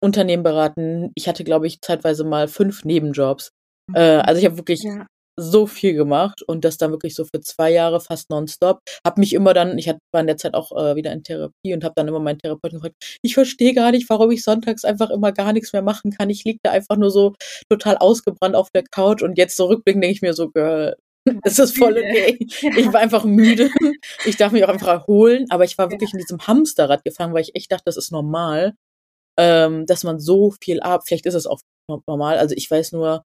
Unternehmen 0.00 0.44
beraten. 0.44 1.10
Ich 1.16 1.28
hatte, 1.28 1.44
glaube 1.44 1.66
ich, 1.66 1.80
zeitweise 1.80 2.24
mal 2.24 2.48
fünf 2.48 2.84
Nebenjobs. 2.84 3.50
Äh, 3.92 4.18
also 4.18 4.38
ich 4.38 4.44
habe 4.46 4.56
wirklich 4.56 4.82
ja 4.82 5.06
so 5.36 5.66
viel 5.66 5.94
gemacht 5.94 6.42
und 6.42 6.64
das 6.64 6.76
dann 6.76 6.90
wirklich 6.90 7.14
so 7.14 7.24
für 7.24 7.40
zwei 7.40 7.70
Jahre 7.70 8.00
fast 8.00 8.30
nonstop. 8.30 8.80
Hab 9.04 9.18
mich 9.18 9.32
immer 9.32 9.54
dann, 9.54 9.78
ich 9.78 9.86
war 9.86 10.20
in 10.20 10.26
der 10.26 10.36
Zeit 10.36 10.54
auch 10.54 10.72
äh, 10.72 10.96
wieder 10.96 11.12
in 11.12 11.22
Therapie 11.22 11.74
und 11.74 11.84
habe 11.84 11.94
dann 11.96 12.08
immer 12.08 12.20
meinen 12.20 12.38
Therapeuten 12.38 12.78
gefragt, 12.78 12.96
ich 13.22 13.34
verstehe 13.34 13.74
gar 13.74 13.92
nicht, 13.92 14.08
warum 14.10 14.30
ich 14.30 14.42
sonntags 14.42 14.84
einfach 14.84 15.10
immer 15.10 15.32
gar 15.32 15.52
nichts 15.52 15.72
mehr 15.72 15.82
machen 15.82 16.10
kann. 16.12 16.30
Ich 16.30 16.44
liege 16.44 16.58
da 16.62 16.70
einfach 16.72 16.96
nur 16.96 17.10
so 17.10 17.34
total 17.70 17.96
ausgebrannt 17.96 18.54
auf 18.54 18.70
der 18.70 18.84
Couch 18.84 19.22
und 19.22 19.38
jetzt 19.38 19.56
zurückblickend 19.56 20.04
denke 20.04 20.14
ich 20.14 20.22
mir 20.22 20.34
so, 20.34 20.50
Girl, 20.50 20.96
ist 21.44 21.58
das 21.58 21.72
voll 21.72 21.96
okay. 21.96 22.36
Ich 22.40 22.92
war 22.92 23.00
einfach 23.00 23.24
müde. 23.24 23.70
Ich 24.24 24.36
darf 24.36 24.52
mich 24.52 24.64
auch 24.64 24.68
einfach 24.68 24.88
erholen, 24.88 25.46
aber 25.50 25.64
ich 25.64 25.78
war 25.78 25.90
wirklich 25.90 26.12
in 26.12 26.18
diesem 26.18 26.46
Hamsterrad 26.46 27.04
gefangen, 27.04 27.34
weil 27.34 27.42
ich 27.42 27.54
echt 27.54 27.72
dachte, 27.72 27.84
das 27.86 27.96
ist 27.96 28.12
normal, 28.12 28.74
ähm, 29.38 29.86
dass 29.86 30.04
man 30.04 30.20
so 30.20 30.52
viel 30.62 30.80
ab. 30.80 31.02
Vielleicht 31.06 31.26
ist 31.26 31.34
es 31.34 31.46
auch 31.46 31.60
normal. 32.06 32.38
Also 32.38 32.54
ich 32.54 32.70
weiß 32.70 32.92
nur, 32.92 33.24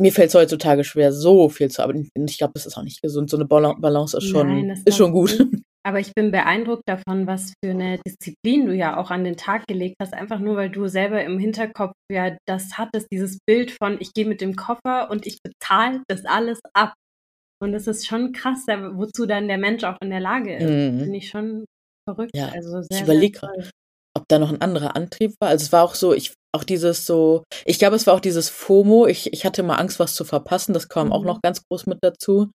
mir 0.00 0.12
fällt 0.12 0.28
es 0.28 0.34
heutzutage 0.34 0.84
schwer, 0.84 1.12
so 1.12 1.48
viel 1.48 1.70
zu 1.70 1.82
arbeiten. 1.82 2.08
Ich 2.26 2.38
glaube, 2.38 2.54
das 2.54 2.66
ist 2.66 2.76
auch 2.76 2.82
nicht 2.82 3.02
gesund. 3.02 3.30
So 3.30 3.36
eine 3.36 3.46
Balance 3.46 4.16
ist 4.16 4.28
schon, 4.28 4.48
Nein, 4.48 4.82
ist 4.84 4.96
schon 4.96 5.12
gut. 5.12 5.38
Nicht. 5.38 5.62
Aber 5.84 5.98
ich 5.98 6.14
bin 6.14 6.30
beeindruckt 6.30 6.84
davon, 6.86 7.26
was 7.26 7.54
für 7.62 7.72
eine 7.72 7.98
Disziplin 8.06 8.66
du 8.66 8.74
ja 8.74 8.96
auch 8.96 9.10
an 9.10 9.24
den 9.24 9.36
Tag 9.36 9.66
gelegt 9.66 9.96
hast, 10.00 10.14
einfach 10.14 10.38
nur, 10.38 10.54
weil 10.54 10.70
du 10.70 10.86
selber 10.86 11.24
im 11.24 11.40
Hinterkopf 11.40 11.94
ja 12.10 12.36
das 12.46 12.78
hattest, 12.78 13.08
dieses 13.10 13.38
Bild 13.48 13.72
von, 13.72 13.96
ich 14.00 14.14
gehe 14.14 14.24
mit 14.24 14.40
dem 14.40 14.54
Koffer 14.54 15.10
und 15.10 15.26
ich 15.26 15.38
bezahle 15.42 16.02
das 16.08 16.24
alles 16.24 16.60
ab. 16.72 16.94
Und 17.60 17.74
es 17.74 17.88
ist 17.88 18.06
schon 18.06 18.32
krass, 18.32 18.66
wozu 18.68 19.26
dann 19.26 19.48
der 19.48 19.58
Mensch 19.58 19.82
auch 19.82 19.96
in 20.00 20.10
der 20.10 20.20
Lage 20.20 20.56
ist. 20.56 20.70
Mhm. 20.70 21.00
Finde 21.00 21.18
ich 21.18 21.28
schon 21.28 21.64
verrückt. 22.08 22.30
Ja, 22.36 22.48
also 22.48 22.82
sehr, 22.82 22.98
ich 22.98 23.02
überlege 23.02 23.40
ob 24.14 24.28
da 24.28 24.38
noch 24.38 24.52
ein 24.52 24.60
anderer 24.60 24.94
Antrieb 24.94 25.34
war. 25.40 25.48
Also 25.48 25.64
es 25.64 25.72
war 25.72 25.84
auch 25.84 25.94
so, 25.94 26.12
ich 26.12 26.34
auch 26.54 26.64
dieses 26.64 27.06
so, 27.06 27.44
ich 27.64 27.78
glaube, 27.78 27.96
es 27.96 28.06
war 28.06 28.14
auch 28.14 28.20
dieses 28.20 28.48
FOMO. 28.50 29.06
Ich, 29.06 29.32
ich 29.32 29.44
hatte 29.44 29.62
mal 29.62 29.76
Angst, 29.76 29.98
was 29.98 30.14
zu 30.14 30.24
verpassen. 30.24 30.74
Das 30.74 30.88
kam 30.88 31.08
mhm. 31.08 31.12
auch 31.12 31.24
noch 31.24 31.40
ganz 31.42 31.62
groß 31.66 31.86
mit 31.86 31.98
dazu. 32.02 32.50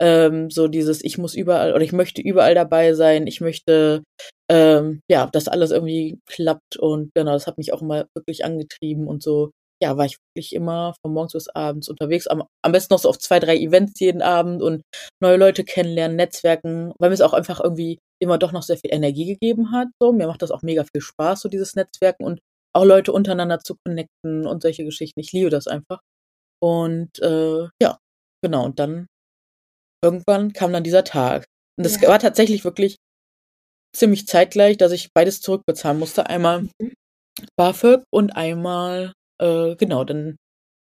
Ähm, 0.00 0.50
so 0.50 0.68
dieses, 0.68 1.02
ich 1.02 1.18
muss 1.18 1.34
überall 1.34 1.74
oder 1.74 1.82
ich 1.82 1.92
möchte 1.92 2.22
überall 2.22 2.54
dabei 2.54 2.94
sein. 2.94 3.26
Ich 3.26 3.40
möchte, 3.40 4.04
ähm, 4.50 5.00
ja, 5.10 5.26
dass 5.26 5.48
alles 5.48 5.70
irgendwie 5.70 6.20
klappt 6.26 6.76
und 6.78 7.10
genau, 7.14 7.32
das 7.32 7.46
hat 7.46 7.58
mich 7.58 7.72
auch 7.72 7.82
immer 7.82 8.06
wirklich 8.14 8.44
angetrieben 8.44 9.08
und 9.08 9.22
so. 9.22 9.50
Ja, 9.82 9.96
war 9.96 10.06
ich 10.06 10.18
wirklich 10.34 10.54
immer 10.54 10.94
von 11.02 11.12
morgens 11.12 11.32
bis 11.32 11.48
abends 11.48 11.88
unterwegs. 11.88 12.26
Am, 12.26 12.44
am 12.62 12.72
besten 12.72 12.94
noch 12.94 13.00
so 13.00 13.08
auf 13.08 13.18
zwei, 13.18 13.38
drei 13.40 13.56
Events 13.56 13.98
jeden 14.00 14.22
Abend 14.22 14.62
und 14.62 14.82
neue 15.20 15.36
Leute 15.36 15.64
kennenlernen, 15.64 16.16
Netzwerken, 16.16 16.92
weil 16.98 17.10
mir 17.10 17.14
es 17.14 17.20
auch 17.20 17.32
einfach 17.32 17.60
irgendwie 17.62 17.98
immer 18.20 18.38
doch 18.38 18.52
noch 18.52 18.62
sehr 18.62 18.76
viel 18.76 18.92
Energie 18.92 19.26
gegeben 19.26 19.72
hat. 19.72 19.88
So, 20.00 20.12
mir 20.12 20.26
macht 20.26 20.42
das 20.42 20.50
auch 20.50 20.62
mega 20.62 20.84
viel 20.84 21.00
Spaß, 21.00 21.40
so 21.40 21.48
dieses 21.48 21.76
Netzwerken 21.76 22.24
und 22.24 22.40
auch 22.78 22.84
Leute 22.84 23.12
untereinander 23.12 23.60
zu 23.60 23.76
connecten 23.84 24.46
und 24.46 24.62
solche 24.62 24.84
Geschichten. 24.84 25.20
Ich 25.20 25.32
liebe 25.32 25.50
das 25.50 25.66
einfach. 25.66 26.00
Und 26.60 27.18
äh, 27.20 27.68
ja, 27.80 27.98
genau. 28.42 28.64
Und 28.64 28.78
dann 28.78 29.06
irgendwann 30.02 30.52
kam 30.52 30.72
dann 30.72 30.84
dieser 30.84 31.04
Tag. 31.04 31.46
Und 31.76 31.84
das 31.84 32.00
ja. 32.00 32.08
war 32.08 32.18
tatsächlich 32.18 32.64
wirklich 32.64 32.96
ziemlich 33.94 34.26
zeitgleich, 34.26 34.76
dass 34.76 34.92
ich 34.92 35.10
beides 35.14 35.40
zurückbezahlen 35.40 35.98
musste. 35.98 36.26
Einmal 36.26 36.62
mhm. 36.62 36.92
BAföG 37.56 38.04
und 38.12 38.30
einmal, 38.32 39.12
äh, 39.40 39.76
genau, 39.76 40.04
dann 40.04 40.36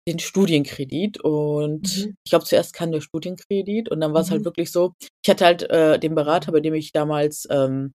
den 0.08 0.18
Studienkredit. 0.18 1.20
Und 1.20 1.98
mhm. 1.98 2.14
ich 2.24 2.30
glaube, 2.30 2.44
zuerst 2.44 2.72
kam 2.72 2.92
der 2.92 3.00
Studienkredit 3.00 3.90
und 3.90 4.00
dann 4.00 4.14
war 4.14 4.22
es 4.22 4.30
halt 4.30 4.40
mhm. 4.40 4.44
halt 4.44 4.56
wirklich 4.56 4.72
so, 4.72 4.92
ich 5.00 5.30
hatte 5.30 5.44
halt 5.44 5.62
äh, 5.70 5.98
den 5.98 6.14
Berater, 6.14 6.52
bei 6.52 6.60
dem 6.60 6.74
ich 6.74 6.92
damals 6.92 7.46
ähm, 7.50 7.92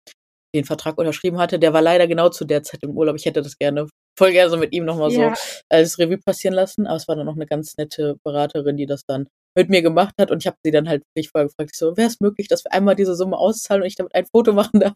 den 0.54 0.64
Vertrag 0.64 0.98
unterschrieben 0.98 1.38
hatte, 1.38 1.58
der 1.58 1.72
war 1.72 1.82
leider 1.82 2.06
genau 2.06 2.28
zu 2.28 2.44
der 2.44 2.62
Zeit 2.62 2.82
im 2.82 2.96
Urlaub. 2.96 3.16
Ich 3.16 3.24
hätte 3.24 3.42
das 3.42 3.58
gerne, 3.58 3.86
voll 4.18 4.32
gerne 4.32 4.50
so 4.50 4.56
mit 4.56 4.72
ihm 4.72 4.84
nochmal 4.84 5.10
ja. 5.12 5.34
so 5.34 5.42
als 5.70 5.98
Revue 5.98 6.18
passieren 6.18 6.54
lassen. 6.54 6.86
Aber 6.86 6.96
es 6.96 7.08
war 7.08 7.16
dann 7.16 7.26
noch 7.26 7.36
eine 7.36 7.46
ganz 7.46 7.76
nette 7.76 8.16
Beraterin, 8.24 8.76
die 8.76 8.86
das 8.86 9.02
dann 9.06 9.26
mit 9.56 9.70
mir 9.70 9.82
gemacht 9.82 10.14
hat. 10.18 10.30
Und 10.30 10.42
ich 10.42 10.46
habe 10.46 10.56
sie 10.64 10.70
dann 10.70 10.88
halt 10.88 11.02
wirklich 11.14 11.30
vorher 11.30 11.48
gefragt, 11.48 11.74
so, 11.74 11.96
wäre 11.96 12.08
es 12.08 12.20
möglich, 12.20 12.48
dass 12.48 12.64
wir 12.64 12.72
einmal 12.72 12.96
diese 12.96 13.14
Summe 13.14 13.38
auszahlen 13.38 13.82
und 13.82 13.88
ich 13.88 13.96
damit 13.96 14.14
ein 14.14 14.26
Foto 14.26 14.52
machen 14.52 14.80
darf? 14.80 14.94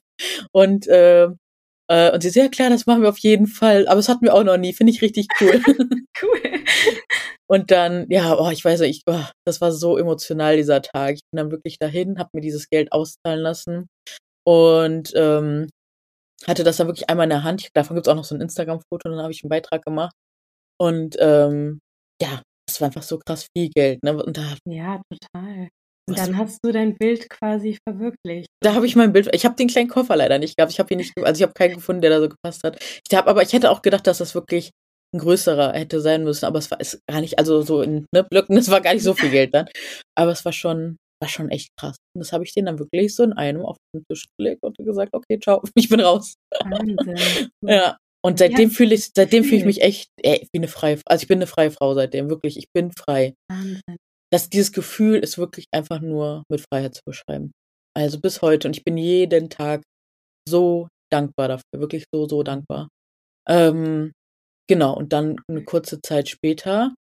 Und, 0.53 0.87
äh, 0.88 1.29
äh, 1.88 2.12
und 2.12 2.23
sie 2.23 2.31
so, 2.31 2.40
ja 2.40 2.49
klar, 2.49 2.71
das 2.71 2.87
machen 2.87 3.03
wir 3.03 3.09
auf 3.09 3.19
jeden 3.19 3.47
Fall. 3.47 3.88
Aber 3.88 4.01
es 4.01 4.09
hatten 4.09 4.25
wir 4.25 4.35
auch 4.35 4.45
noch 4.45 4.57
nie. 4.59 4.75
Finde 4.75 4.92
ich 4.92 5.03
richtig 5.03 5.29
cool. 5.40 5.62
cool. 6.23 6.40
Und 7.49 7.71
dann, 7.71 8.07
ja, 8.11 8.37
oh, 8.38 8.51
ich 8.51 8.64
weiß 8.64 8.81
nicht, 8.81 9.05
oh, 9.07 9.23
das 9.47 9.61
war 9.61 9.71
so 9.71 9.97
emotional 9.97 10.57
dieser 10.57 10.83
Tag. 10.83 11.14
Ich 11.14 11.21
bin 11.31 11.37
dann 11.38 11.51
wirklich 11.53 11.79
dahin, 11.79 12.19
habe 12.19 12.31
mir 12.33 12.40
dieses 12.40 12.69
Geld 12.69 12.90
auszahlen 12.92 13.40
lassen 13.40 13.88
und 14.47 15.13
ähm, 15.17 15.69
hatte 16.47 16.65
das 16.65 16.77
dann 16.77 16.87
wirklich 16.89 17.09
einmal 17.11 17.25
in 17.25 17.31
der 17.31 17.45
Hand. 17.45 17.71
Davon 17.75 17.97
gibt 17.97 18.07
es 18.07 18.11
auch 18.11 18.17
noch 18.17 18.25
so 18.25 18.35
ein 18.35 18.41
Instagram-Foto, 18.41 19.09
dann 19.11 19.21
habe 19.21 19.33
ich 19.33 19.43
einen 19.43 19.51
Beitrag 19.51 19.85
gemacht. 19.85 20.15
Und 20.79 21.17
ähm, 21.21 21.81
ja, 22.23 22.43
das 22.69 22.81
war 22.81 22.87
einfach 22.87 23.03
so 23.03 23.19
krass 23.19 23.47
viel 23.57 23.71
Geld. 23.71 24.03
Ne? 24.05 24.23
Und 24.23 24.37
da, 24.37 24.55
ja, 24.69 25.01
total. 25.11 25.69
Und 26.09 26.19
dann 26.19 26.37
hast 26.39 26.61
du 26.63 26.71
dein 26.71 26.97
Bild 26.97 27.29
quasi 27.29 27.79
verwirklicht. 27.89 28.47
Da 28.63 28.75
habe 28.75 28.87
ich 28.87 28.95
mein 28.95 29.13
Bild. 29.13 29.29
Ich 29.35 29.45
habe 29.45 29.57
den 29.57 29.69
kleinen 29.69 29.89
Koffer 29.89 30.15
leider 30.15 30.39
nicht 30.39 30.57
gehabt. 30.57 30.73
Ich 30.73 30.79
habe 30.79 30.93
ihn 30.95 30.99
nicht, 30.99 31.13
also 31.21 31.39
ich 31.39 31.43
habe 31.43 31.53
keinen 31.55 31.75
gefunden, 31.75 32.03
der 32.03 32.11
da 32.11 32.21
so 32.21 32.29
gepasst 32.29 32.63
hat. 32.63 32.79
Ich 33.09 33.17
habe, 33.17 33.29
aber 33.29 33.43
ich 33.43 33.53
hätte 33.53 33.71
auch 33.71 33.83
gedacht, 33.83 34.07
dass 34.07 34.19
das 34.19 34.35
wirklich 34.35 34.71
'n 35.15 35.19
größerer 35.19 35.73
hätte 35.73 36.01
sein 36.01 36.25
müssen, 36.25 36.47
aber 36.47 36.59
es 36.59 36.71
war 36.71 36.81
ist 36.81 37.01
gar 37.09 37.21
nicht 37.21 37.39
also, 37.39 37.63
so 37.63 37.83
in, 37.83 38.07
ne, 38.13 38.23
Blöcken, 38.25 38.57
es 38.59 38.71
war 38.71 38.81
gar 38.81 38.95
nicht 38.95 39.03
so 39.03 39.15
viel 39.15 39.31
Geld 39.31 39.55
dann. 39.55 39.69
Aber 40.17 40.31
es 40.33 40.45
war 40.45 40.53
schon 40.53 40.97
war 41.22 41.29
schon 41.29 41.50
echt 41.50 41.70
krass. 41.79 41.96
Und 42.14 42.20
das 42.24 42.33
habe 42.33 42.44
ich 42.44 42.55
denen 42.55 42.66
dann 42.66 42.79
wirklich 42.79 43.14
so 43.14 43.24
in 43.24 43.33
einem 43.35 43.62
auf 43.66 43.76
den 43.94 44.05
Tisch 44.11 44.26
gelegt 44.38 44.62
und 44.64 44.76
gesagt: 44.79 45.14
„Okay, 45.14 45.38
tschau, 45.40 45.62
ich 45.76 45.88
bin 45.88 46.00
raus.“ 46.00 46.35
Wahnsinn. 46.64 47.50
Ja. 47.62 47.98
Und 48.24 48.38
Ja, 48.40 48.40
seitdem 48.40 48.70
fühle 48.70 48.94
ich 48.96 49.11
seitdem 49.16 49.44
fühle 49.44 49.59
ich 49.61 49.64
mich 49.66 49.83
echt, 49.83 50.09
ey, 50.22 50.48
wie 50.52 50.59
'ne 50.61 50.68
freie 50.68 51.00
also, 51.07 51.22
ich 51.22 51.29
bin 51.29 51.38
'ne 51.40 51.46
freie 51.46 51.70
Frau 51.70 51.94
seitdem, 51.94 52.29
wirklich, 52.31 52.57
ich 52.59 52.68
bin 52.74 52.92
frei. 52.92 53.35
Wahnsinn. 53.50 53.96
Das 54.33 54.50
dieses 54.50 54.72
Gefühl 54.72 55.18
ist 55.20 55.38
wirklich 55.38 55.66
einfach 55.72 56.00
nur 56.00 56.44
mit 56.50 56.62
Freiheit 56.72 56.94
zu 56.96 57.02
beschreiben. 57.07 57.52
Also, 57.96 58.20
bis 58.20 58.42
heute 58.42 58.68
und 58.68 58.76
ich 58.76 58.85
bin 58.85 58.96
jeden 58.98 59.50
Tag 59.50 59.83
so 60.48 60.88
dankbar 61.12 61.48
dafür, 61.48 61.81
wirklich 61.81 62.05
so, 62.14 62.29
so 62.29 62.42
dankbar. 62.44 62.88
Ähm, 63.48 64.12
genau, 64.68 64.96
und 64.96 65.12
dann 65.14 65.37
'ne 65.50 65.64
kurze 65.64 66.00
Zeit 66.02 66.29
später 66.31 66.94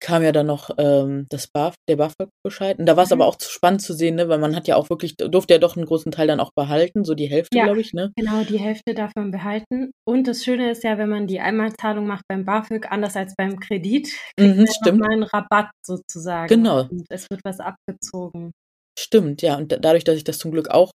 kam 0.00 0.22
ja 0.22 0.32
dann 0.32 0.46
noch, 0.46 0.70
ähm, 0.78 1.26
das 1.30 1.48
BAF 1.48 1.74
der 1.88 1.96
BAföG-Bescheid. 1.96 2.78
Und 2.78 2.86
da 2.86 2.96
war's 2.96 3.12
aber 3.12 3.24
Mhm. 3.24 3.28
auch 3.28 3.36
zu 3.36 3.50
spannend 3.50 3.82
zu 3.82 3.94
sehen, 3.94 4.16
ne, 4.16 4.28
weil 4.28 4.38
man 4.38 4.54
hat 4.56 4.68
ja 4.68 4.76
auch 4.76 4.90
wirklich 4.90 5.16
durfte 5.16 5.54
ja 5.54 5.58
doch 5.60 5.76
'n 5.76 5.84
großen 5.86 6.12
Teil 6.12 6.26
dann 6.28 6.40
auch 6.40 6.52
behalten, 6.54 7.04
so 7.04 7.14
die 7.14 7.26
Hälfte, 7.30 7.58
Ja, 7.58 7.64
glaube 7.64 7.80
ich, 7.80 7.92
ne? 7.92 8.12
genau, 8.16 8.44
die 8.44 8.58
Hälfte 8.58 8.94
darf 8.94 9.12
man 9.16 9.30
behalten. 9.30 9.90
Und 10.06 10.26
das 10.26 10.44
Schöne 10.44 10.70
ist 10.70 10.84
ja, 10.84 10.98
wenn 10.98 11.08
man 11.08 11.26
die 11.26 11.40
Einmalzahlung 11.40 12.06
macht 12.06 12.24
beim 12.28 12.44
BAföG, 12.44 12.90
anders 12.90 13.16
als 13.16 13.34
beim 13.36 13.58
Kredit, 13.58 14.08
kriegt 14.36 14.36
Mhm, 14.38 14.66
man 14.80 14.90
stimmt. 14.90 15.08
mal 15.08 15.12
'n 15.14 15.22
Rabatt 15.22 15.70
sozusagen 15.82 16.66
Genau. 16.66 16.90
und 16.90 17.06
es 17.10 17.26
wird 17.30 17.40
was 17.44 17.60
abgezogen. 17.60 18.52
Stimmt, 18.98 19.42
ja. 19.42 19.56
Und 19.56 19.70
da 19.72 19.76
dadurch, 19.78 20.04
dass 20.04 20.16
ich 20.16 20.24
das 20.24 20.38
zum 20.38 20.50
Glück 20.50 20.68
auch 20.70 20.90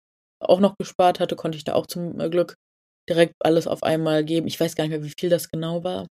auch 0.42 0.60
noch 0.60 0.76
gespart 0.78 1.20
hatte, 1.20 1.36
konnte 1.36 1.58
ich 1.58 1.64
da 1.64 1.74
auch 1.74 1.86
zum, 1.86 2.18
äh, 2.18 2.30
Glück 2.30 2.54
direkt 3.08 3.34
alles 3.40 3.66
auf 3.66 3.82
einmal 3.82 4.24
geben. 4.24 4.46
Ich 4.46 4.58
weiß 4.58 4.74
gar 4.74 4.84
nicht 4.84 4.90
mehr, 4.92 5.02
wie 5.04 5.12
viel 5.18 5.28
das 5.28 5.50
genau 5.50 5.84
war. 5.84 6.06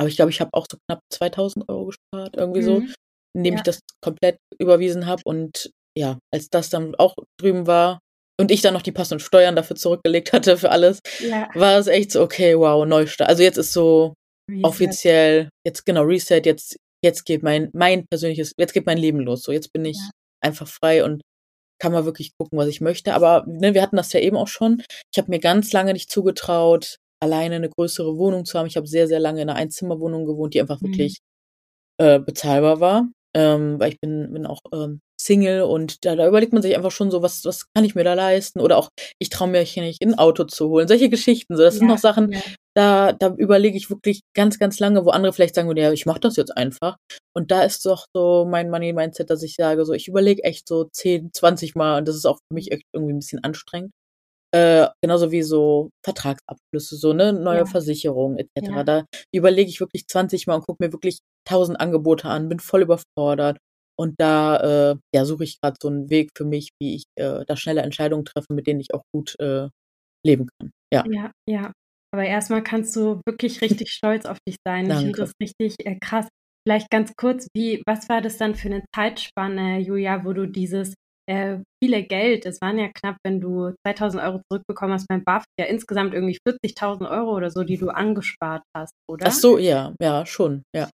Aber 0.00 0.08
ich 0.08 0.16
glaube, 0.16 0.30
ich 0.30 0.40
habe 0.40 0.50
auch 0.54 0.66
so 0.70 0.78
knapp 0.88 1.00
2.000 1.12 1.68
€ 1.68 1.86
gespart, 1.86 2.36
irgendwie 2.36 2.62
so, 2.62 2.80
Mhm. 2.80 2.94
indem 3.36 3.54
ich 3.54 3.60
Ja. 3.60 3.64
das 3.64 3.80
komplett 4.02 4.38
überwiesen 4.60 5.06
habe. 5.06 5.22
Und 5.24 5.70
ja, 5.96 6.18
als 6.32 6.48
das 6.50 6.70
dann 6.70 6.94
auch 6.96 7.14
drüben 7.40 7.66
war 7.66 8.00
und 8.40 8.50
ich 8.50 8.60
dann 8.62 8.74
noch 8.74 8.82
die 8.82 8.92
passenden 8.92 9.20
Steuern 9.24 9.54
dafür 9.56 9.76
zurückgelegt 9.76 10.32
hatte 10.32 10.56
für 10.58 10.70
alles, 10.70 10.98
Ja. 11.20 11.48
war 11.54 11.78
es 11.78 11.86
echt 11.86 12.12
so: 12.12 12.22
„Okay, 12.22 12.58
wow, 12.58 12.84
Neustart.“ 12.86 13.28
Also, 13.28 13.42
jetzt 13.42 13.58
ist 13.58 13.72
so 13.72 14.14
Reset. 14.50 14.64
offiziell 14.66 15.48
jetzt 15.66 15.86
genau, 15.86 16.02
Reset, 16.02 16.42
jetzt 16.44 16.76
jetzt 17.04 17.24
geht 17.26 17.42
mein 17.42 17.70
mein 17.74 18.06
persönliches 18.10 18.52
jetzt 18.58 18.72
geht 18.72 18.86
mein 18.86 18.98
Leben 18.98 19.20
los. 19.20 19.42
So, 19.44 19.52
jetzt 19.52 19.72
bin 19.72 19.84
ich 19.84 19.96
Ja. 19.98 20.10
einfach 20.42 20.66
frei 20.68 21.04
und 21.04 21.22
kann 21.80 21.92
mal 21.92 22.04
wirklich 22.06 22.32
gucken, 22.38 22.58
was 22.58 22.68
ich 22.68 22.80
möchte. 22.80 23.14
Aber, 23.14 23.44
ne, 23.46 23.74
wir 23.74 23.82
hatten 23.82 23.96
das 23.96 24.12
ja 24.12 24.20
eben 24.20 24.36
auch 24.36 24.48
schon. 24.48 24.82
Ich 25.12 25.18
habe 25.18 25.30
mir 25.30 25.40
ganz 25.40 25.72
lange 25.72 25.92
nicht 25.94 26.10
zugetraut, 26.10 26.96
alleine 27.24 27.60
'ne 27.60 27.70
größere 27.70 28.18
Wohnung 28.18 28.44
zu 28.46 28.58
haben. 28.58 28.66
Ich 28.68 28.76
habe 28.78 28.86
sehr, 28.88 29.08
sehr 29.08 29.20
lange 29.20 29.42
in 29.42 29.48
'ner 29.48 29.56
Einzimmerwohnung 29.56 30.26
gewohnt, 30.26 30.54
die 30.54 30.62
einfach 30.62 30.82
Mhm. 30.82 30.84
wirklich, 30.84 31.18
äh, 31.98 32.20
bezahlbar 32.20 32.80
war. 32.80 33.08
Ähm, 33.36 33.80
weil 33.80 33.92
ich 33.94 34.00
bin 34.00 34.32
bin 34.32 34.46
auch, 34.46 34.60
ähm, 34.74 35.00
Single 35.20 35.62
und 35.62 36.04
da 36.06 36.16
da 36.16 36.28
überlegt 36.28 36.52
man 36.54 36.62
sich 36.62 36.76
einfach 36.76 36.90
schon 36.92 37.10
so: 37.12 37.22
„Was 37.22 37.44
was 37.46 37.66
kann 37.74 37.84
ich 37.84 37.94
mir 37.96 38.04
da 38.04 38.14
leisten?“ 38.14 38.60
Oder 38.60 38.78
auch: 38.78 38.90
„Ich 39.20 39.30
traue 39.30 39.48
mir 39.48 39.60
hier 39.62 39.82
nicht, 39.84 40.02
'n 40.04 40.14
Auto 40.18 40.44
zu 40.44 40.68
holen.“ 40.70 40.88
Solche 40.88 41.10
Geschichten 41.10 41.56
so. 41.56 41.62
Das 41.64 41.78
sind 41.78 41.86
Ja, 41.86 41.88
noch 41.88 41.98
Sachen, 41.98 42.32
ja. 42.32 42.42
da 42.76 43.12
da 43.14 43.34
überlege 43.38 43.76
ich 43.78 43.90
wirklich 43.90 44.22
ganz, 44.36 44.58
ganz 44.60 44.80
lange, 44.80 45.04
wo 45.06 45.10
andere 45.10 45.32
vielleicht 45.34 45.54
sagen 45.56 45.68
würden: 45.68 45.78
„Ja, 45.80 45.92
ich 45.92 46.06
mache 46.06 46.20
das 46.20 46.36
jetzt 46.36 46.56
einfach.“ 46.56 46.96
Und 47.34 47.50
da 47.52 47.62
ist 47.64 47.86
doch 47.86 48.06
so 48.14 48.46
mein 48.50 48.70
Money-Mindset, 48.70 49.30
dass 49.30 49.42
ich 49.44 49.56
sage 49.56 49.84
so: 49.86 49.92
„Ich 49.94 50.08
überlege 50.08 50.44
echt 50.44 50.68
so 50.68 50.84
10, 50.92 51.30
20 51.34 51.74
Mal“ 51.76 51.98
und 51.98 52.08
das 52.08 52.16
ist 52.16 52.26
auch 52.26 52.38
für 52.48 52.54
mich 52.54 52.72
echt 52.72 52.84
irgendwie 52.94 53.12
'n 53.14 53.20
bisschen 53.20 53.44
anstrengend. 53.44 53.92
Äh, 54.54 54.88
genauso 55.02 55.32
wie 55.32 55.42
so 55.42 55.90
Vertragsabschlüsse, 56.04 56.96
so, 56.96 57.12
ne, 57.12 57.32
neue 57.32 57.66
Ja. 57.66 57.66
Versicherungen 57.66 58.38
et 58.38 58.48
cetera. 58.56 58.84
Ja. 58.84 58.84
Da 58.84 59.04
überlege 59.34 59.68
ich 59.68 59.80
wirklich 59.80 60.06
20 60.06 60.46
Mal 60.46 60.54
und 60.56 60.66
gucke 60.66 60.84
mir 60.84 60.92
wirklich 60.92 61.18
1.000 61.48 61.80
Angebote 61.80 62.28
an, 62.28 62.48
bin 62.48 62.60
voll 62.60 62.82
überfordert. 62.82 63.58
Und 63.98 64.14
da, 64.18 64.92
äh, 64.92 64.96
ja, 65.14 65.24
suche 65.24 65.44
ich 65.44 65.60
grad 65.60 65.76
so 65.82 65.88
'n 65.88 66.08
Weg 66.10 66.30
für 66.36 66.44
mich, 66.44 66.70
wie 66.80 66.94
ich, 66.96 67.04
äh, 67.16 67.44
da 67.46 67.56
schnelle 67.56 67.82
Entscheidungen 67.82 68.24
treffe, 68.26 68.54
mit 68.54 68.66
denen 68.68 68.80
ich 68.80 68.94
auch 68.94 69.02
gut, 69.12 69.34
äh, 69.40 69.68
leben 70.26 70.48
kann. 70.60 70.72
Ja. 70.92 71.06
Ja, 71.06 71.30
ja. 71.48 71.72
Aber 72.12 72.24
erst 72.24 72.50
mal 72.50 72.62
kannst 72.62 72.94
du 72.96 73.20
wirklich 73.26 73.60
richtig 73.60 73.90
stolz 73.92 74.24
auf 74.24 74.38
dich 74.48 74.56
sein. 74.66 74.88
Ich 74.90 75.02
finde 75.02 75.16
Danke. 75.16 75.22
das 75.22 75.32
richtig, 75.42 75.74
äh, 75.84 75.96
krass. 76.00 76.28
Vielleicht 76.66 76.90
ganz 76.90 77.12
kurz, 77.16 77.48
wie 77.54 77.82
was 77.86 78.08
war 78.08 78.22
das 78.22 78.38
dann 78.38 78.54
für 78.54 78.68
'ne 78.70 78.82
Zeitspanne, 78.94 79.80
Julia, 79.80 80.24
wo 80.24 80.32
du 80.32 80.46
dieses, 80.46 80.94
äh, 81.26 81.58
viele 81.82 82.02
Geld 82.04 82.46
es 82.46 82.60
waren 82.60 82.78
ja 82.78 82.88
knapp, 82.88 83.16
wenn 83.24 83.40
du 83.40 83.72
2.000 83.86 84.22
€ 84.22 84.40
zurückbekommen 84.50 84.94
hast 84.94 85.08
beim 85.08 85.24
BAföG, 85.24 85.46
ja 85.58 85.66
insgesamt 85.66 86.14
irgendwie 86.14 86.38
40.000 86.46 87.08
€ 87.08 87.34
oder 87.34 87.50
so, 87.50 87.62
die 87.64 87.76
du 87.78 87.90
angespart 87.90 88.62
hast, 88.76 88.92
Ach 89.06 89.12
oder? 89.12 89.30
so, 89.30 89.58
ja, 89.58 89.94
ja, 90.00 90.26
schon, 90.26 90.62
ja. 90.74 90.88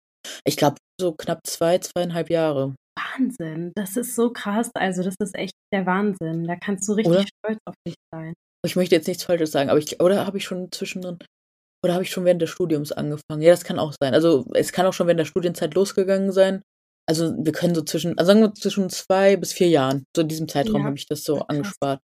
Ich 0.46 0.58
glaube, 0.58 0.78
so 1.00 1.14
knapp 1.14 1.40
2, 1.46 1.78
2,5 1.80 2.30
Jahre. 2.30 2.76
Wahnsinn, 2.98 3.72
das 3.76 3.98
ist 3.98 4.16
so 4.16 4.32
krass. 4.32 4.70
Also, 4.74 5.04
das 5.04 5.16
ist 5.20 5.36
echt 5.36 5.54
der 5.74 5.86
Wahnsinn. 5.86 6.46
Da 6.46 6.56
kannst 6.56 6.88
du 6.88 6.94
richtig 6.94 7.14
Oder? 7.14 7.26
stolz 7.40 7.60
auf 7.66 7.76
dich 7.88 7.96
sein. 8.14 8.34
Ich 8.66 8.76
möchte 8.76 8.96
jetzt 8.96 9.08
nichts 9.08 9.24
Falsches 9.24 9.52
sagen, 9.52 9.70
aber 9.70 9.80
ich 9.80 10.02
oder 10.02 10.26
habe 10.26 10.38
ich 10.38 10.44
schon 10.44 10.70
zwischendrin 10.72 11.18
oder 11.84 11.94
habe 11.94 12.04
ich 12.04 12.12
schon 12.12 12.26
während 12.26 12.42
des 12.42 12.50
Studiums 12.50 12.92
angefangen? 12.92 13.42
Ja, 13.42 13.52
das 13.52 13.64
kann 13.64 13.80
auch 13.80 13.94
sein. 14.02 14.14
Also, 14.14 14.46
es 14.54 14.74
kann 14.74 14.86
auch 14.86 14.94
schon 14.94 15.08
während 15.08 15.20
der 15.20 15.26
Studienzeit 15.26 15.74
losgegangen 15.76 16.32
sein. 16.32 16.62
Also, 17.10 17.34
wir 17.40 17.52
können 17.54 17.74
so 17.74 17.82
zwischen 17.82 18.16
also, 18.20 18.30
sagen 18.30 18.42
wir 18.42 18.54
zwischen 18.54 18.88
2 18.92 19.36
bis 19.36 19.52
4 19.52 19.68
Jahren, 19.68 20.06
so 20.16 20.22
in 20.22 20.28
diesem 20.28 20.48
Zeitraum 20.48 20.84
Ja, 20.84 20.86
habe 20.86 20.96
ich 20.96 21.08
das 21.08 21.24
so 21.24 21.42
krass. 21.42 21.48
angespart. 21.48 22.02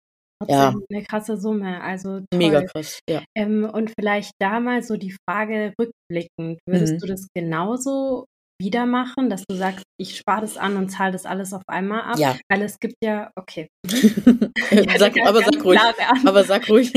Ja. 0.48 0.70
Trotzdem 0.70 0.84
'ne 0.90 1.02
krasse 1.04 1.36
Summe, 1.38 1.82
also 1.82 2.20
Mega 2.32 2.62
toll. 2.62 2.68
krass, 2.72 2.98
ja. 3.08 3.22
Ähm, 3.36 3.64
und 3.64 3.92
vielleicht 3.98 4.32
da 4.40 4.60
mal 4.60 4.82
so 4.84 4.96
die 4.96 5.16
Frage 5.28 5.74
rückblickend, 5.80 6.60
würdest 6.68 6.94
Mhm. 6.94 7.00
du 7.02 7.06
das 7.08 7.28
genauso 7.34 8.26
wieder 8.60 8.86
machen, 8.86 9.30
dass 9.30 9.44
du 9.48 9.56
sagst: 9.56 9.84
„Ich 9.98 10.16
spare 10.18 10.42
das 10.42 10.56
an 10.58 10.76
und 10.76 10.90
zahle 10.90 11.12
das 11.12 11.26
alles 11.26 11.52
auf 11.54 11.62
einmal 11.68 12.02
ab?“ 12.02 12.18
Ja. 12.18 12.36
Weil 12.50 12.62
es 12.62 12.78
gibt 12.80 12.96
ja 13.04 13.30
okay. 13.36 13.68
Sag 14.98 15.16
aber 15.24 15.42
sag 15.42 15.64
ruhig. 15.64 15.80
Aber 16.24 16.44
sag 16.44 16.68
ruhig. 16.68 16.92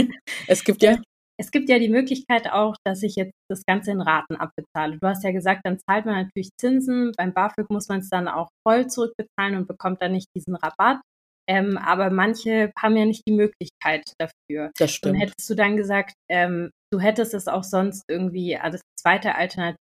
Es 0.48 0.64
gibt 0.64 0.84
ja 0.84 0.98
Es 1.38 1.52
gibt 1.52 1.70
ja 1.70 1.80
die 1.80 1.90
Möglichkeit 1.90 2.50
auch, 2.52 2.76
dass 2.86 3.04
ich 3.04 3.16
jetzt 3.16 3.34
das 3.50 3.64
Ganze 3.68 3.92
in 3.92 4.02
Raten 4.02 4.36
abbezahle. 4.36 4.98
Du 5.00 5.08
hast 5.08 5.24
ja 5.24 5.32
gesagt, 5.32 5.62
dann 5.66 5.80
zahlt 5.80 6.06
man 6.06 6.24
natürlich 6.24 6.50
Zinsen. 6.60 7.12
Beim 7.18 7.34
BAföG 7.34 7.70
muss 7.70 7.90
man's 7.90 8.10
dann 8.10 8.28
auch 8.28 8.50
voll 8.68 8.88
zurückbezahlen 8.88 9.58
und 9.58 9.68
bekommt 9.68 10.02
dann 10.02 10.14
nicht 10.14 10.28
diesen 10.36 10.56
Rabatt. 10.56 11.02
Ähm, 11.48 11.78
aber 11.78 12.10
manche 12.10 12.72
haben 12.80 12.98
ja 12.98 13.06
nicht 13.06 13.24
die 13.28 13.34
Möglichkeit 13.34 14.04
dafür. 14.18 14.72
Das 14.78 14.92
Und 14.92 14.96
stimmt. 14.96 15.20
hättest 15.22 15.50
du 15.50 15.56
dann 15.56 15.78
gesagt, 15.78 16.14
ähm, 16.30 16.72
du 16.92 17.00
hättest 17.00 17.34
es 17.34 17.48
auch 17.48 17.64
sonst 17.64 18.04
irgendwie 18.10 18.58
als 18.58 18.82
zweite 19.00 19.36
Alternative 19.36 19.78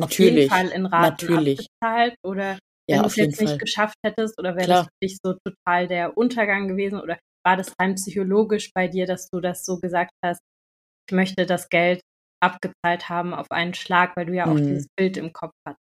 auf 0.00 0.12
jeden 0.18 0.46
Natürlich, 0.46 0.50
Fall 0.50 0.68
in 0.68 0.86
Raten 0.86 1.26
natürlich. 1.26 1.66
abbezahlt? 1.80 2.14
Oder 2.24 2.58
wenn 2.88 2.98
Ja, 2.98 3.02
auf 3.04 3.16
jeden 3.16 3.30
jetzt 3.30 3.40
nicht 3.40 3.50
Fall. 3.50 3.58
geschafft 3.58 3.96
hättest 4.04 4.38
oder 4.38 4.54
wäre 4.56 4.68
das 4.68 4.84
für 4.84 4.90
dich 5.02 5.18
so 5.24 5.34
total 5.44 5.88
der 5.88 6.16
Untergang 6.16 6.68
gewesen? 6.68 7.00
Oder 7.00 7.18
war 7.44 7.56
das 7.56 7.72
rein 7.80 7.96
psychologisch 7.96 8.70
bei 8.72 8.86
dir, 8.86 9.06
dass 9.06 9.28
du 9.28 9.40
das 9.40 9.64
so 9.64 9.80
gesagt 9.80 10.12
hast: 10.24 10.40
„Ich 11.08 11.14
möchte 11.14 11.46
das 11.46 11.68
Geld 11.68 12.00
abgezahlt 12.40 13.08
haben 13.08 13.34
auf 13.34 13.50
einen 13.50 13.74
Schlag“, 13.74 14.16
weil 14.16 14.26
du 14.26 14.34
ja 14.34 14.50
auch 14.50 14.58
Mhm. 14.58 14.66
dieses 14.68 14.86
Bild 14.96 15.16
im 15.16 15.32
Kopf 15.32 15.52
hattest? 15.66 15.78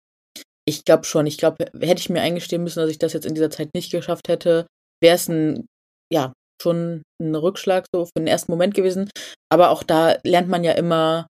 Ich 0.67 0.83
glaube 0.83 1.05
schon. 1.05 1.25
Ich 1.27 1.37
glaube, 1.37 1.65
hätte 1.79 1.99
ich 2.01 2.09
mir 2.09 2.21
eingestehen 2.21 2.61
müssen, 2.63 2.79
dass 2.81 2.89
ich 2.89 2.99
das 2.99 3.13
jetzt 3.13 3.25
in 3.25 3.33
dieser 3.35 3.49
Zeit 3.49 3.69
nicht 3.73 3.89
geschafft 3.91 4.27
hätte, 4.27 4.67
wäre 5.01 5.15
es 5.15 5.29
'n 5.29 5.65
ja, 6.11 6.33
schon 6.61 7.03
'n 7.21 7.35
Rückschlag 7.35 7.85
so 7.93 8.05
für 8.05 8.11
den 8.17 8.27
ersten 8.27 8.51
Moment 8.51 8.73
gewesen. 8.73 9.09
Aber 9.49 9.69
auch 9.69 9.81
da 9.83 10.17
lernt 10.25 10.49
man 10.49 10.63
ja 10.65 10.73
immer 10.73 11.27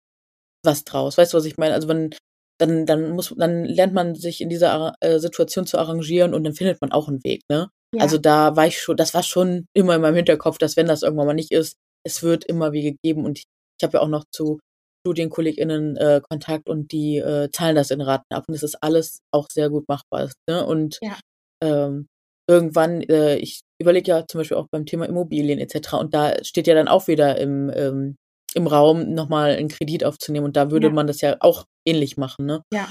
was 0.64 0.84
draus. 0.84 1.18
Weißt 1.18 1.34
du, 1.34 1.38
was 1.38 1.46
ich 1.46 1.58
meine? 1.58 1.74
Also, 1.74 1.88
wenn 1.88 2.14
dann 2.60 2.86
dann 2.86 3.10
muss 3.12 3.34
dann 3.36 3.64
lernt 3.64 3.94
man 3.94 4.14
sich 4.16 4.40
in 4.40 4.50
dieser 4.50 4.94
äh, 5.00 5.18
Situation 5.20 5.66
zu 5.66 5.78
arrangieren 5.78 6.34
und 6.34 6.44
dann 6.44 6.54
findet 6.54 6.80
man 6.82 6.92
auch 6.92 7.08
'n 7.08 7.24
Weg, 7.24 7.42
ne? 7.50 7.70
Ja. 7.92 8.00
Also, 8.02 8.18
da 8.18 8.56
war 8.56 8.66
ich 8.66 8.80
schon 8.82 8.96
das 8.96 9.14
war 9.14 9.22
schon 9.24 9.66
immer 9.74 9.96
in 9.96 10.02
meinem 10.02 10.16
Hinterkopf, 10.16 10.58
dass 10.58 10.76
wenn 10.76 10.86
das 10.88 11.02
irgendwann 11.02 11.26
mal 11.28 11.34
nicht 11.34 11.52
ist, 11.52 11.76
es 12.06 12.22
wird 12.22 12.44
immer 12.46 12.72
Wege 12.72 12.96
geben. 13.04 13.24
Und 13.26 13.42
habe 13.84 13.98
ja 13.98 14.00
auch 14.02 14.08
noch 14.08 14.24
zu 14.32 14.60
StudienkollegInnen, 15.06 15.96
äh, 15.98 16.20
Kontakt 16.28 16.68
und 16.68 16.92
die, 16.92 17.18
äh, 17.18 17.50
zahlen 17.52 17.76
das 17.76 17.90
in 17.92 18.00
Raten 18.00 18.34
ab. 18.34 18.44
Und 18.48 18.54
das 18.54 18.62
ist 18.64 18.76
alles 18.82 19.20
auch 19.32 19.46
sehr 19.52 19.70
gut 19.70 19.86
machbar 19.88 20.30
ne? 20.48 20.66
Und, 20.66 20.98
Ja. 21.02 21.18
ähm, 21.62 22.06
irgendwann 22.50 23.02
äh, 23.02 23.36
ich 23.36 23.60
überlege 23.80 24.10
ja 24.10 24.24
zum 24.28 24.40
Beispiel 24.40 24.56
auch 24.58 24.68
beim 24.72 24.86
Thema 24.86 25.06
Immobilien 25.06 25.58
et 25.60 25.70
cetera. 25.70 25.98
Und 25.98 26.14
da 26.14 26.34
steht 26.44 26.66
ja 26.66 26.74
dann 26.74 26.88
auch 26.88 27.06
wieder 27.08 27.38
im 27.38 27.70
ähm, 27.74 28.16
im 28.56 28.66
Raum, 28.68 29.14
noch 29.14 29.28
mal 29.28 29.50
'n 29.56 29.68
Kredit 29.68 30.04
aufzunehmen. 30.04 30.46
Und 30.46 30.56
da 30.56 30.70
würde 30.70 30.86
Ja. 30.88 30.92
man 30.92 31.06
das 31.08 31.20
ja 31.22 31.36
auch 31.40 31.64
ähnlich 31.86 32.16
machen, 32.16 32.46
ne? 32.46 32.62
Ja. 32.72 32.88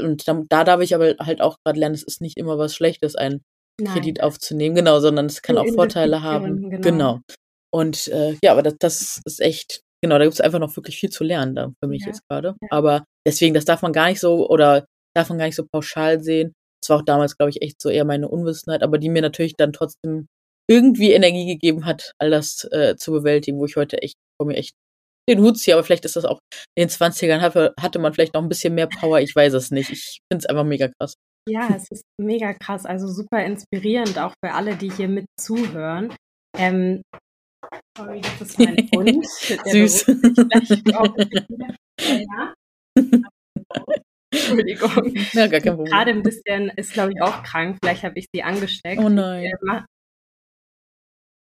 Und 0.00 0.26
da 0.28 0.42
da 0.48 0.64
darf 0.64 0.80
ich 0.82 0.94
aber 0.94 1.14
halt 1.20 1.40
auch 1.40 1.56
grad 1.64 1.76
lernen, 1.76 1.94
es 1.94 2.02
ist 2.04 2.20
nicht 2.20 2.36
immer 2.38 2.58
was 2.58 2.74
Schlechtes, 2.74 3.14
einen 3.16 3.42
Nein. 3.80 3.94
Kredit 3.94 4.22
aufzunehmen. 4.22 4.74
Genau, 4.76 5.00
sondern 5.00 5.26
es 5.26 5.42
kann 5.42 5.56
auch 5.58 5.66
Vorteile 5.74 6.22
haben. 6.22 6.68
Genau. 6.70 6.80
Genau. 6.82 7.20
Und, 7.72 8.08
äh, 8.08 8.36
ja, 8.42 8.52
aber 8.52 8.62
das 8.62 8.74
das 8.80 9.20
ist 9.24 9.40
echt 9.40 9.80
genau, 10.04 10.18
da 10.18 10.24
gibt's 10.24 10.40
einfach 10.42 10.58
noch 10.58 10.76
wirklich 10.76 10.98
viel 10.98 11.08
zu 11.08 11.24
lernen 11.24 11.54
da 11.54 11.72
für 11.82 11.88
mich 11.88 12.02
Ja, 12.02 12.08
jetzt 12.08 12.20
grade. 12.28 12.54
ja. 12.60 12.68
Aber 12.70 13.04
deswegen, 13.26 13.54
das 13.54 13.64
darf 13.64 13.80
man 13.80 13.94
gar 13.94 14.08
nicht 14.08 14.20
so 14.20 14.46
oder 14.48 14.84
darf 15.16 15.30
man 15.30 15.38
gar 15.38 15.46
nicht 15.46 15.56
so 15.56 15.64
pauschal 15.72 16.22
sehen. 16.22 16.52
Das 16.82 16.90
war 16.90 16.98
auch 16.98 17.04
damals, 17.04 17.38
glaube 17.38 17.48
ich, 17.48 17.62
echt 17.62 17.80
so 17.80 17.88
eher 17.88 18.04
meine 18.04 18.28
Unwissenheit, 18.28 18.82
aber 18.82 18.98
die 18.98 19.08
mir 19.08 19.22
natürlich 19.22 19.54
dann 19.56 19.72
trotzdem 19.72 20.26
irgendwie 20.70 21.12
Energie 21.12 21.46
gegeben 21.46 21.86
hat, 21.86 22.12
all 22.20 22.30
das, 22.30 22.64
äh, 22.70 22.96
zu 22.96 23.12
bewältigen, 23.12 23.58
wo 23.58 23.64
ich 23.64 23.76
heute 23.76 24.02
echt 24.02 24.16
vor 24.38 24.46
mir 24.46 24.56
echt 24.56 24.74
den 25.26 25.40
Hut 25.40 25.58
ziehe, 25.58 25.74
aber 25.74 25.84
vielleicht 25.84 26.04
ist 26.04 26.16
das 26.16 26.26
auch 26.26 26.38
in 26.76 26.82
den 26.86 26.90
20ern 26.90 27.40
hatte, 27.40 27.72
hatte 27.80 27.98
man 27.98 28.12
vielleicht 28.12 28.34
noch 28.34 28.42
ein 28.42 28.48
bisschen 28.50 28.74
mehr 28.74 28.88
Power, 28.88 29.20
ich 29.20 29.34
weiß 29.34 29.54
es 29.54 29.70
nicht. 29.70 29.88
Ich 29.90 30.18
finde 30.30 30.44
es 30.44 30.46
einfach 30.46 30.64
mega 30.64 30.88
krass. 31.00 31.14
Ja, 31.48 31.68
es 31.74 31.90
ist 31.90 32.02
mega 32.20 32.52
krass, 32.52 32.84
also 32.84 33.08
super 33.08 33.42
inspirierend, 33.42 34.18
auch 34.18 34.34
für 34.44 34.52
alle, 34.52 34.76
die 34.76 34.90
hier 34.90 35.08
mit 35.08 35.24
zuhören. 35.40 36.14
Ähm, 36.58 37.00
sorry, 37.96 38.20
das 38.20 38.40
ist 38.40 38.58
mein 38.58 38.76
Hund. 38.94 39.26
Süß. 39.26 40.06
ja. 42.06 42.54
Entschuldigung. 44.32 45.14
Ja, 45.32 45.46
gar 45.46 45.60
kein 45.60 45.76
Problem. 45.76 45.92
Gerade 45.92 46.10
ein 46.10 46.22
bisschen 46.22 46.70
ist, 46.70 46.92
glaube 46.92 47.12
ich, 47.12 47.22
auch 47.22 47.42
krank. 47.42 47.78
Vielleicht 47.82 48.02
habe 48.02 48.18
ich 48.18 48.26
sie 48.34 48.42
angesteckt. 48.42 49.00
Oh 49.00 49.08
nein. 49.08 49.52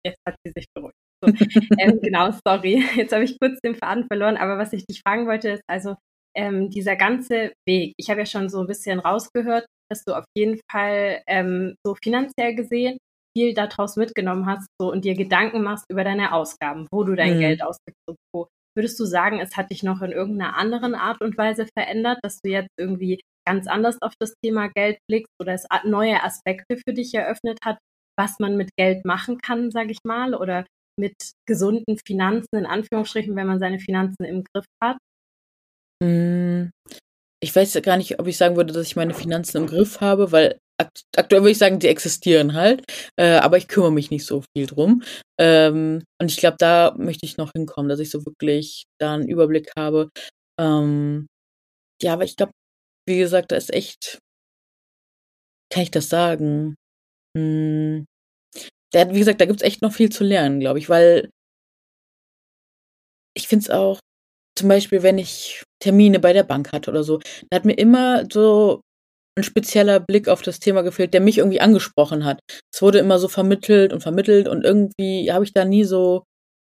Jetzt 0.06 0.19
hat 0.25 0.36
sie 0.43 0.51
sich 0.56 0.65
beruhigt. 0.73 0.95
So, 1.23 1.32
ähm, 1.80 1.99
genau, 2.01 2.32
sorry. 2.45 2.84
Jetzt 2.95 3.12
habe 3.13 3.23
ich 3.23 3.38
kurz 3.39 3.60
den 3.60 3.75
Faden 3.75 4.06
verloren. 4.08 4.38
Aber 4.38 4.58
was 4.58 4.73
ich 4.73 4.86
dich 4.86 5.01
fragen 5.06 5.27
wollte, 5.27 5.49
ist 5.51 5.63
also 5.67 5.95
ähm, 6.36 6.69
dieser 6.69 6.95
ganze 6.95 7.51
Weg. 7.67 7.93
Ich 7.97 8.10
habe 8.10 8.21
ja 8.21 8.25
schon 8.25 8.49
so 8.49 8.62
ein 8.62 8.67
bisschen 8.67 8.99
rausgehört, 8.99 9.65
dass 9.89 10.03
du 10.03 10.13
auf 10.13 10.25
jeden 10.36 10.60
Fall 10.71 11.21
ähm, 11.27 11.75
so 11.86 11.95
finanziell 12.01 12.56
gesehen 12.56 12.97
viel 13.38 13.54
daraus 13.54 13.95
mitgenommen 13.97 14.47
hast 14.47 14.67
so, 14.82 14.91
und 14.91 15.06
dir 15.06 15.13
Gedanken 15.13 15.62
machst 15.62 15.86
über 15.91 16.04
deine 16.04 16.34
Ausgaben, 16.34 16.88
wo 16.91 17.04
du 17.04 17.15
dein 17.15 17.36
mhm. 17.36 17.39
Geld 17.39 17.62
ausgibst 17.62 18.02
und 18.10 18.17
wo. 18.34 18.47
Würdest 18.76 19.00
du 19.00 19.06
sagen, 19.06 19.39
es 19.39 19.56
hat 19.58 19.71
dich 19.71 19.84
noch 19.84 20.02
in 20.02 20.12
irgendeiner 20.12 20.56
anderen 20.56 20.95
Art 20.95 21.21
und 21.21 21.38
Weise 21.38 21.67
verändert, 21.78 22.19
dass 22.23 22.39
du 22.41 22.52
jetzt 22.52 22.69
irgendwie 22.80 23.21
ganz 23.47 23.67
anders 23.67 23.97
auf 24.02 24.13
das 24.19 24.34
Thema 24.43 24.69
Geld 24.69 24.97
blickst 25.10 25.34
oder 25.41 25.54
es 25.54 25.65
neue 25.84 26.23
Aspekte 26.23 26.78
für 26.78 26.93
dich 26.93 27.13
eröffnet 27.13 27.60
hat, 27.63 27.78
was 28.19 28.39
man 28.39 28.58
mit 28.58 28.69
Geld 28.78 29.06
machen 29.06 29.39
kann, 29.39 29.71
sage 29.71 29.91
ich 29.91 30.00
mal, 30.04 30.36
oder 30.36 30.65
mit 31.00 31.15
gesunden 31.47 31.97
Finanzen 32.06 32.56
in 32.56 32.65
Anführungsstrichen, 32.65 33.36
wenn 33.36 33.47
man 33.47 33.60
seine 33.60 33.80
Finanzen 33.80 34.26
im 34.26 34.43
Griff 34.43 34.65
hat? 34.84 34.97
Hm, 36.04 36.71
ich 37.41 37.56
weiß 37.56 37.80
gar 37.84 37.97
nicht, 37.97 38.19
ob 38.19 38.28
ich 38.28 38.38
sagen 38.38 38.56
würde, 38.56 38.73
dass 38.73 38.88
ich 38.88 38.95
meine 38.95 39.13
Finanzen 39.13 39.58
im 39.58 39.67
Griff 39.67 40.02
habe, 40.02 40.32
weil 40.32 40.60
aktuell 41.16 41.42
würde 41.42 41.52
ich 41.52 41.58
sagen, 41.58 41.80
die 41.80 41.88
existieren 41.88 42.54
halt, 42.54 42.84
äh, 43.18 43.38
aber 43.38 43.58
ich 43.58 43.68
kümmere 43.68 43.92
mich 43.92 44.12
nicht 44.12 44.26
so 44.26 44.44
viel 44.56 44.68
drum. 44.68 45.04
Ähm, 45.40 46.04
und 46.22 46.32
ich 46.32 46.38
glaube, 46.38 46.58
da 46.60 46.94
möchte 46.98 47.26
ich 47.26 47.38
noch 47.38 47.52
hinkommen, 47.54 47.90
dass 47.90 48.00
ich 48.00 48.10
so 48.12 48.26
wirklich 48.26 48.86
da 49.00 49.13
einen 49.16 49.28
Überblick 49.30 49.72
habe. 49.78 50.10
Ähm, 50.60 51.28
ja, 52.04 52.13
aber 52.13 52.26
ich 52.26 52.38
glaube, 52.38 52.54
wie 53.08 53.20
gesagt, 53.20 53.52
da 53.52 53.58
ist 53.58 53.74
echt, 53.74 54.20
kann 55.72 55.84
ich 55.84 55.92
das 55.92 56.10
sagen? 56.10 56.76
Hm, 57.38 58.06
da, 58.94 59.12
wie 59.13 59.20
gesagt, 59.20 59.42
da 59.42 59.46
gibt 59.46 59.62
es 59.62 59.68
echt 59.68 59.82
noch 59.84 59.94
viel 59.94 60.10
zu 60.12 60.24
lernen, 60.24 60.60
glaube 60.60 60.80
ich, 60.80 60.90
weil 60.90 61.30
ich 63.36 63.48
finde 63.48 63.63
es 63.63 63.70
auch, 63.70 64.00
zum 64.58 64.70
Beispiel, 64.70 65.04
wenn 65.04 65.18
ich 65.18 65.63
Termine 65.82 66.20
bei 66.20 66.34
der 66.34 66.44
Bank 66.44 66.74
hatte 66.74 66.92
oder 66.92 67.04
so, 67.04 67.20
da 67.50 67.58
hat 67.58 67.66
mir 67.66 67.74
immer 67.78 68.26
so 68.32 68.82
ein 69.38 69.43
spezieller 69.43 70.00
Blick 70.00 70.28
auf 70.28 70.41
das 70.41 70.60
Thema 70.60 70.82
gefehlt, 70.82 71.13
der 71.13 71.21
mich 71.21 71.38
irgendwie 71.38 71.62
angesprochen 71.62 72.26
hat. 72.26 72.39
Es 72.73 72.82
wurde 72.82 73.00
immer 73.00 73.19
so 73.19 73.28
vermittelt 73.28 73.93
und 73.93 74.02
vermittelt 74.02 74.47
und 74.47 74.65
irgendwie 74.65 75.32
habe 75.32 75.45
ich 75.45 75.54
da 75.54 75.63
nie 75.63 75.84
so 75.84 76.23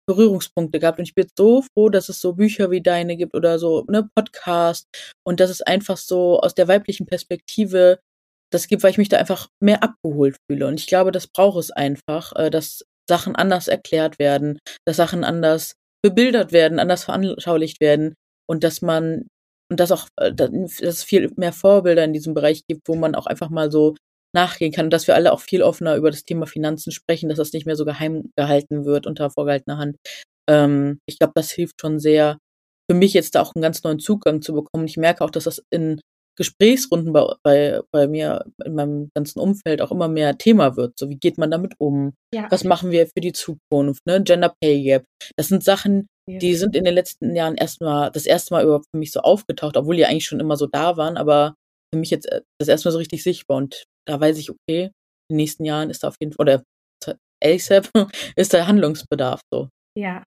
Berührungspunkte 0.08 0.80
gehabt. 0.80 1.00
Und 1.00 1.06
ich 1.06 1.16
bin 1.16 1.28
so 1.38 1.62
froh, 1.62 1.90
dass 1.90 2.10
es 2.10 2.22
so 2.22 2.34
Bücher 2.34 2.72
wie 2.72 2.82
deine 2.82 3.18
gibt 3.18 3.36
oder 3.36 3.60
so, 3.60 3.86
ne, 3.88 4.10
Podcast 4.16 4.88
und 5.26 5.40
dass 5.40 5.50
es 5.50 5.62
einfach 5.62 5.98
so 5.98 6.40
aus 6.40 6.54
der 6.54 6.68
weiblichen 6.68 7.06
Perspektive 7.06 8.00
das 8.52 8.68
gibt, 8.68 8.84
weil 8.84 8.92
ich 8.92 8.98
mich 8.98 9.10
da 9.10 9.18
einfach 9.18 9.50
mehr 9.62 9.84
abgeholt 9.84 10.38
fühle. 10.50 10.68
Und 10.68 10.80
ich 10.80 10.88
glaube, 10.88 11.12
das 11.12 11.28
braucht 11.28 11.60
es 11.60 11.72
einfach, 11.72 12.34
äh, 12.36 12.50
dass 12.50 12.84
Sachen 13.10 13.36
anders 13.36 13.68
erklärt 13.68 14.20
werden, 14.20 14.60
dass 14.88 14.98
Sachen 14.98 15.24
anders 15.24 15.76
bebildert 16.04 16.52
werden, 16.52 16.80
anders 16.80 17.04
veranschaulicht 17.04 17.82
werden 17.82 18.14
und 18.48 18.64
dass 18.64 18.82
man 18.82 19.28
und 19.72 19.80
dass 19.80 19.92
auch, 19.92 20.08
äh, 20.18 20.34
dass 20.34 20.50
es 20.82 21.04
viel 21.04 21.32
mehr 21.36 21.54
Vorbilder 21.54 22.04
in 22.04 22.14
diesem 22.14 22.34
Bereich 22.34 22.66
gibt, 22.68 22.88
wo 22.88 22.96
man 22.96 23.16
auch 23.16 23.26
einfach 23.26 23.50
mal 23.50 23.72
so 23.72 23.96
nachgehen 24.34 24.72
kann 24.72 24.88
und 24.88 24.94
dass 24.94 25.08
wir 25.08 25.16
alle 25.16 25.32
auch 25.32 25.40
viel 25.40 25.64
offener 25.64 25.96
über 25.96 26.12
das 26.12 26.26
Thema 26.26 26.46
Finanzen 26.46 26.92
sprechen, 26.92 27.30
dass 27.30 27.38
das 27.38 27.54
nicht 27.54 27.66
mehr 27.66 27.78
so 27.78 27.86
geheim 27.86 28.32
gehalten 28.36 28.86
wird 28.86 29.08
unter 29.08 29.30
vorgehaltener 29.30 29.78
Hand. 29.78 29.98
Ähm, 30.50 31.00
ich 31.08 31.18
glaube, 31.18 31.34
das 31.36 31.52
hilft 31.52 31.82
schon 31.82 32.00
sehr, 32.00 32.38
für 32.90 32.98
mich 32.98 33.14
jetzt 33.14 33.36
da 33.36 33.42
auch 33.42 33.54
einen 33.56 33.64
ganz 33.64 33.82
neuen 33.84 34.00
Zugang 34.00 34.42
zu 34.42 34.54
bekommen. 34.54 34.86
Ich 34.86 34.98
merke 34.98 35.24
auch, 35.24 35.32
dass 35.32 35.46
das 35.46 35.64
in 35.72 36.02
Gesprächsrunden 36.38 37.14
bei, 37.14 37.34
bei, 37.44 37.82
bei 37.92 38.08
mir 38.08 38.46
in 38.64 38.76
meinem 38.76 39.10
ganzen 39.16 39.40
Umfeld 39.40 39.82
auch 39.82 39.92
immer 39.92 40.10
mehr 40.10 40.38
Thema 40.38 40.76
wird. 40.76 41.00
So, 41.00 41.10
wie 41.10 41.18
geht 41.18 41.38
man 41.38 41.50
damit 41.50 41.76
um? 41.80 42.14
Ja. 42.34 42.48
Was 42.52 42.66
machen 42.66 42.92
wir 42.92 43.08
für 43.08 43.22
die 43.22 43.32
Zukunft? 43.32 44.06
Ne? 44.06 44.22
Gender 44.22 44.54
Pay 44.62 44.84
Gap. 44.84 45.06
Das 45.38 45.48
sind 45.48 45.64
Sachen, 45.64 46.08
die 46.28 46.56
sind 46.56 46.76
in 46.76 46.84
den 46.84 46.94
letzten 46.94 47.36
Jahren 47.36 47.56
erstmal, 47.56 48.12
das 48.12 48.26
erste 48.26 48.54
Mal 48.54 48.64
überhaupt 48.64 48.86
für 48.92 48.98
mich 48.98 49.12
so 49.12 49.22
aufgetaucht, 49.22 49.78
obwohl 49.78 49.96
die 49.96 50.06
eigentlich 50.06 50.26
schon 50.26 50.40
immer 50.40 50.58
so 50.58 50.68
da 50.68 50.98
waren, 50.98 51.18
aber 51.18 51.56
für 51.94 52.00
mich 52.00 52.10
jetzt 52.10 52.26
äh, 52.32 52.42
das 52.60 52.68
erstmal 52.68 52.92
so 52.92 52.98
richtig 52.98 53.24
sichtbar 53.24 53.58
und 53.58 53.86
da 54.08 54.20
weiß 54.20 54.38
ich, 54.38 54.50
okay, 54.50 54.86
in 55.30 55.34
den 55.34 55.38
nächsten 55.38 55.66
Jahren 55.66 55.90
ist 55.90 56.04
da 56.04 56.08
auf 56.10 56.18
jeden 56.20 56.34
Fall, 56.34 56.44
oder 56.44 56.64
ASAP 57.44 57.90
ist 58.36 58.54
da 58.54 58.68
Handlungsbedarf 58.68 59.42
so. 59.54 59.70
Ja, 59.98 60.24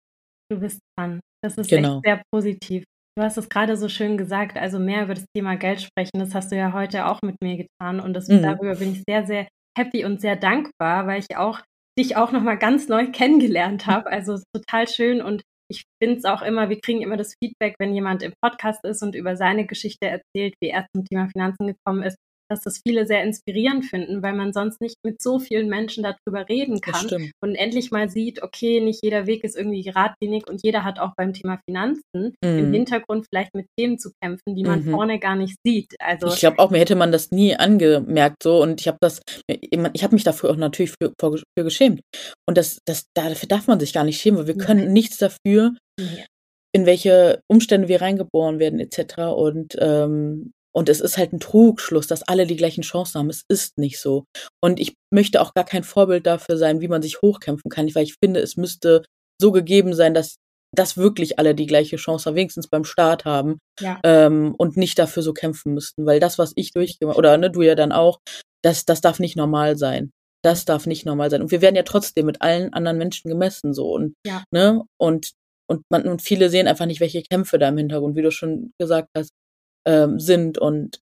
du 0.51 0.61
bist 0.61 0.81
dran. 0.97 1.21
Das 1.43 1.57
ist 1.59 1.69
genau. 1.69 1.97
echt 1.97 2.05
sehr 2.05 2.23
positiv. 2.33 2.85
Du 3.17 3.23
hast 3.23 3.37
es 3.37 3.49
gerade 3.49 3.77
so 3.77 3.89
schön 3.89 4.17
gesagt, 4.19 4.57
also 4.57 4.79
mehr 4.79 5.05
über 5.05 5.15
das 5.15 5.27
Thema 5.37 5.57
Geld 5.57 5.83
sprechen, 5.83 6.19
das 6.19 6.35
hast 6.35 6.51
du 6.51 6.57
ja 6.57 6.73
heute 6.73 7.07
auch 7.07 7.21
mit 7.23 7.37
mir 7.43 7.57
getan 7.57 8.01
und 8.01 8.15
das, 8.15 8.29
mhm. 8.29 8.43
darüber 8.43 8.75
bin 8.75 8.93
ich 8.93 9.03
sehr, 9.09 9.25
sehr 9.27 9.47
happy 9.79 10.05
und 10.05 10.21
sehr 10.21 10.37
dankbar, 10.37 11.07
weil 11.07 11.21
ich 11.21 11.37
auch 11.37 11.61
dich 11.99 12.17
auch 12.17 12.33
nochmal 12.33 12.59
ganz 12.59 12.89
neu 12.89 13.07
kennengelernt 13.13 13.87
habe. 13.87 14.11
Also 14.11 14.39
total 14.55 14.89
schön 14.89 15.23
und 15.23 15.43
ich 15.71 15.85
finde 16.03 16.19
es 16.19 16.25
auch 16.25 16.43
immer, 16.43 16.69
wir 16.69 16.81
kriegen 16.81 17.03
immer 17.03 17.17
das 17.17 17.35
Feedback, 17.43 17.77
wenn 17.79 17.95
jemand 17.95 18.23
im 18.23 18.35
Podcast 18.43 18.85
ist 18.85 19.03
und 19.03 19.15
über 19.15 19.37
seine 19.37 19.67
Geschichte 19.67 20.07
erzählt, 20.07 20.55
wie 20.61 20.69
er 20.71 20.87
zum 20.95 21.05
Thema 21.05 21.29
Finanzen 21.29 21.67
gekommen 21.67 22.03
ist, 22.03 22.17
dass 22.55 22.63
das 22.63 22.81
viele 22.87 23.07
sehr 23.07 23.23
inspirierend 23.25 23.85
finden, 23.85 24.23
weil 24.23 24.35
man 24.35 24.53
sonst 24.53 24.81
nicht 24.81 24.97
mit 25.05 25.21
so 25.21 25.39
vielen 25.39 25.69
Menschen 25.69 26.05
darüber 26.05 26.49
reden 26.49 26.81
kann 26.81 27.33
und 27.43 27.55
endlich 27.55 27.91
mal 27.91 28.09
sieht, 28.09 28.43
okay, 28.43 28.81
nicht 28.81 29.03
jeder 29.03 29.27
Weg 29.27 29.45
ist 29.45 29.57
irgendwie 29.57 29.83
geradlinig 29.83 30.49
und 30.49 30.63
jeder 30.63 30.85
hat 30.85 30.99
auch 30.99 31.13
beim 31.17 31.33
Thema 31.33 31.59
Finanzen 31.69 32.35
mhm. 32.45 32.59
im 32.59 32.73
Hintergrund 32.73 33.27
vielleicht 33.29 33.55
mit 33.55 33.67
Themen 33.79 33.99
zu 33.99 34.13
kämpfen, 34.23 34.55
die 34.55 34.63
man 34.63 34.85
mhm. 34.85 34.91
vorne 34.93 35.19
gar 35.19 35.37
nicht 35.37 35.57
sieht. 35.67 35.95
Also 35.99 36.29
ich 36.29 36.41
glaube 36.41 36.59
auch, 36.61 36.71
mir 36.71 36.79
hätte 36.79 36.97
man 36.97 37.13
das 37.13 37.31
nie 37.31 37.57
angemerkt 37.57 38.43
so 38.43 38.63
und 38.63 38.81
ich 38.81 38.87
habe 38.87 38.99
das, 39.01 39.21
ich 39.49 40.05
habe 40.05 40.15
mich 40.15 40.25
dafür 40.25 40.51
auch 40.51 40.57
natürlich 40.57 40.93
für, 40.93 41.13
für, 41.21 41.37
für 41.37 41.65
geschämt 41.65 42.01
und 42.49 42.57
das, 42.57 42.79
das, 42.87 43.07
dafür 43.15 43.49
darf 43.49 43.67
man 43.67 43.81
sich 43.81 43.93
gar 43.93 44.05
nicht 44.05 44.21
schämen, 44.21 44.39
weil 44.39 44.47
wir 44.47 44.57
können 44.57 44.93
nichts 44.93 45.19
dafür. 45.19 45.75
In 46.77 46.87
welche 46.87 47.41
Umstände 47.49 47.87
wir 47.87 48.03
reingeboren 48.03 48.59
werden 48.59 48.81
etc. 48.81 49.19
Und 49.37 49.77
ähm, 49.79 50.51
und 50.75 50.89
es 50.89 51.01
ist 51.01 51.17
halt 51.17 51.33
ein 51.33 51.41
Trugschluss, 51.41 52.07
dass 52.07 52.23
alle 52.23 52.47
die 52.47 52.57
gleichen 52.57 52.83
Chancen 52.83 53.19
haben. 53.19 53.31
Es 53.31 53.45
ist 53.49 53.79
nicht 53.79 54.01
so. 54.01 54.25
Und 54.63 54.81
ich 54.81 54.95
möchte 55.13 55.41
auch 55.41 55.55
gar 55.55 55.65
kein 55.65 55.85
Vorbild 55.85 56.27
dafür 56.27 56.57
sein, 56.57 56.81
wie 56.81 56.89
man 56.89 57.03
sich 57.03 57.23
hochkämpfen 57.23 57.71
kann, 57.71 57.93
weil 57.95 58.05
ich 58.05 58.17
finde, 58.23 58.41
es 58.41 58.57
müsste 58.57 59.03
so 59.41 59.53
gegeben 59.53 59.95
sein, 59.95 60.15
dass 60.15 60.37
dass 60.75 60.97
wirklich 60.97 61.39
alle 61.39 61.55
die 61.55 61.67
gleiche 61.67 61.97
Chance 61.97 62.35
wenigstens 62.35 62.67
beim 62.67 62.85
Start 62.85 63.25
haben 63.25 63.59
ja. 63.81 64.01
ähm, 64.03 64.57
und 64.59 64.77
nicht 64.77 64.99
dafür 64.99 65.23
so 65.23 65.33
kämpfen 65.33 65.73
müssten, 65.73 66.05
weil 66.05 66.19
das, 66.19 66.37
was 66.37 66.53
ich 66.57 66.73
durchgemacht 66.73 67.17
oder 67.17 67.37
ne, 67.39 67.49
du 67.49 67.63
ja 67.63 67.77
dann 67.77 67.93
auch, 67.93 68.19
das, 68.65 68.85
das 68.85 69.01
darf 69.01 69.21
nicht 69.21 69.37
normal 69.37 69.77
sein. 69.77 70.11
Das 70.43 70.65
darf 70.65 70.87
nicht 70.87 71.07
normal 71.07 71.31
sein. 71.31 71.43
Und 71.43 71.53
wir 71.53 71.63
werden 71.63 71.77
ja 71.77 71.85
trotzdem 71.85 72.27
mit 72.27 72.43
allen 72.43 72.73
anderen 72.73 72.99
Menschen 72.99 73.31
gemessen 73.31 73.73
so 73.73 73.93
und 73.93 74.15
ja. 74.27 74.43
ne 74.51 74.83
und 74.99 75.33
und 75.67 75.83
man 75.91 76.07
und 76.07 76.21
viele 76.21 76.51
sehen 76.51 76.69
einfach 76.69 76.87
nicht, 76.87 77.01
welche 77.01 77.23
Kämpfe 77.23 77.59
da 77.59 77.69
im 77.69 77.79
Hintergrund, 77.79 78.17
wie 78.17 78.23
du 78.23 78.31
schon 78.31 78.73
gesagt 78.79 79.09
hast, 79.17 79.31
ähm, 79.87 80.19
sind 80.19 80.59
und 80.59 81.01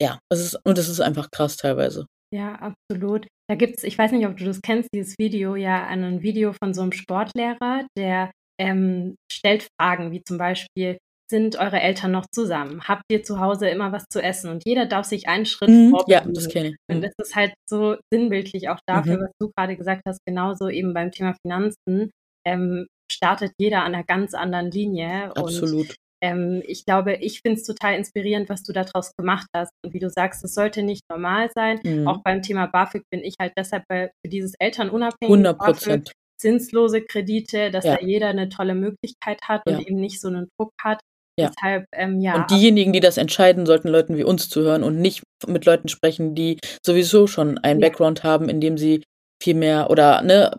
ja, 0.00 0.18
es 0.30 0.40
ist, 0.40 0.58
und 0.64 0.78
es 0.78 0.88
ist 0.88 1.00
einfach 1.00 1.30
krass 1.30 1.56
teilweise. 1.56 2.06
Ja, 2.34 2.54
absolut. 2.54 3.26
Da 3.48 3.54
gibt 3.54 3.78
es, 3.78 3.84
ich 3.84 3.96
weiß 3.98 4.12
nicht, 4.12 4.26
ob 4.26 4.36
du 4.36 4.44
das 4.44 4.60
kennst, 4.62 4.88
dieses 4.94 5.14
Video, 5.18 5.54
ja, 5.54 5.86
ein 5.86 6.22
Video 6.22 6.52
von 6.52 6.72
so 6.74 6.82
einem 6.82 6.92
Sportlehrer, 6.92 7.86
der 7.96 8.30
ähm, 8.58 9.16
stellt 9.30 9.68
Fragen, 9.78 10.12
wie 10.12 10.22
zum 10.24 10.38
Beispiel, 10.38 10.98
sind 11.32 11.56
eure 11.56 11.80
Eltern 11.80 12.12
noch 12.12 12.26
zusammen? 12.30 12.82
Habt 12.84 13.04
ihr 13.10 13.22
zu 13.22 13.40
Hause 13.40 13.68
immer 13.68 13.90
was 13.90 14.04
zu 14.10 14.22
essen? 14.22 14.50
Und 14.50 14.64
jeder 14.66 14.84
darf 14.84 15.06
sich 15.06 15.28
einen 15.28 15.46
Schritt 15.46 15.70
mhm, 15.70 15.96
Ja, 16.06 16.22
das 16.26 16.48
kenne 16.48 16.68
ich. 16.68 16.76
Mhm. 16.88 16.96
Und 16.96 17.02
das 17.02 17.12
ist 17.16 17.34
halt 17.34 17.54
so 17.66 17.96
sinnbildlich 18.12 18.68
auch 18.68 18.78
dafür, 18.86 19.16
mhm. 19.16 19.22
was 19.22 19.30
du 19.40 19.50
gerade 19.56 19.76
gesagt 19.76 20.02
hast, 20.06 20.20
genauso 20.26 20.68
eben 20.68 20.92
beim 20.92 21.10
Thema 21.10 21.34
Finanzen. 21.42 22.10
Ähm, 22.46 22.86
startet 23.10 23.52
jeder 23.58 23.82
an 23.82 23.94
einer 23.94 24.04
ganz 24.04 24.34
anderen 24.34 24.70
Linie. 24.70 25.34
Absolut. 25.36 25.88
Und 25.88 25.96
ähm, 26.22 26.62
ich 26.66 26.84
glaube, 26.84 27.16
ich 27.16 27.40
finde 27.40 27.60
es 27.60 27.66
total 27.66 27.96
inspirierend, 27.96 28.48
was 28.48 28.62
du 28.62 28.72
daraus 28.72 29.14
gemacht 29.16 29.46
hast. 29.54 29.72
Und 29.84 29.92
wie 29.92 29.98
du 29.98 30.08
sagst, 30.08 30.44
es 30.44 30.54
sollte 30.54 30.82
nicht 30.82 31.02
normal 31.10 31.50
sein. 31.54 31.80
Mhm. 31.82 32.06
Auch 32.06 32.22
beim 32.22 32.42
Thema 32.42 32.66
BAföG 32.66 33.02
bin 33.10 33.22
ich 33.24 33.34
halt 33.40 33.52
deshalb 33.58 33.84
für 33.88 34.10
dieses 34.26 34.54
Elternunabhängige 34.58 35.54
BAföG, 35.54 36.12
zinslose 36.38 37.02
Kredite, 37.02 37.70
dass 37.70 37.84
ja. 37.84 37.96
da 37.96 38.06
jeder 38.06 38.28
eine 38.28 38.48
tolle 38.48 38.74
Möglichkeit 38.74 39.40
hat 39.42 39.62
und 39.66 39.74
ja. 39.74 39.80
eben 39.80 39.96
nicht 39.96 40.20
so 40.20 40.28
einen 40.28 40.48
Druck 40.56 40.72
hat. 40.82 41.00
Ja. 41.38 41.50
Deshalb, 41.50 41.86
ähm, 41.92 42.20
ja. 42.20 42.36
Und 42.36 42.50
diejenigen, 42.50 42.92
die 42.92 43.00
das 43.00 43.16
entscheiden, 43.16 43.66
sollten 43.66 43.88
Leuten 43.88 44.16
wie 44.16 44.24
uns 44.24 44.48
zuhören 44.48 44.82
und 44.82 45.00
nicht 45.00 45.22
mit 45.46 45.64
Leuten 45.64 45.88
sprechen, 45.88 46.34
die 46.34 46.58
sowieso 46.84 47.26
schon 47.26 47.58
einen 47.58 47.80
ja. 47.80 47.88
Background 47.88 48.22
haben, 48.22 48.48
in 48.48 48.60
dem 48.60 48.76
sie 48.76 49.02
viel 49.42 49.54
mehr 49.54 49.90
oder 49.90 50.22
ne, 50.22 50.56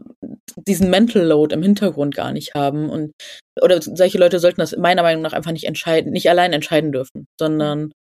diesen 0.68 0.90
Mental 0.90 1.24
Load 1.24 1.54
im 1.54 1.64
Hintergrund 1.64 2.16
gar 2.16 2.32
nicht 2.32 2.54
haben. 2.54 2.90
Und 2.90 3.14
oder 3.62 3.82
solche 3.82 4.18
Leute 4.18 4.40
sollten 4.40 4.62
das 4.62 4.76
meiner 4.78 5.04
Meinung 5.04 5.24
nach 5.24 5.34
einfach 5.34 5.52
nicht 5.52 5.66
entscheiden, 5.66 6.12
nicht 6.12 6.30
allein 6.30 6.54
entscheiden 6.54 6.92
dürfen, 6.92 7.26
sondern 7.40 7.92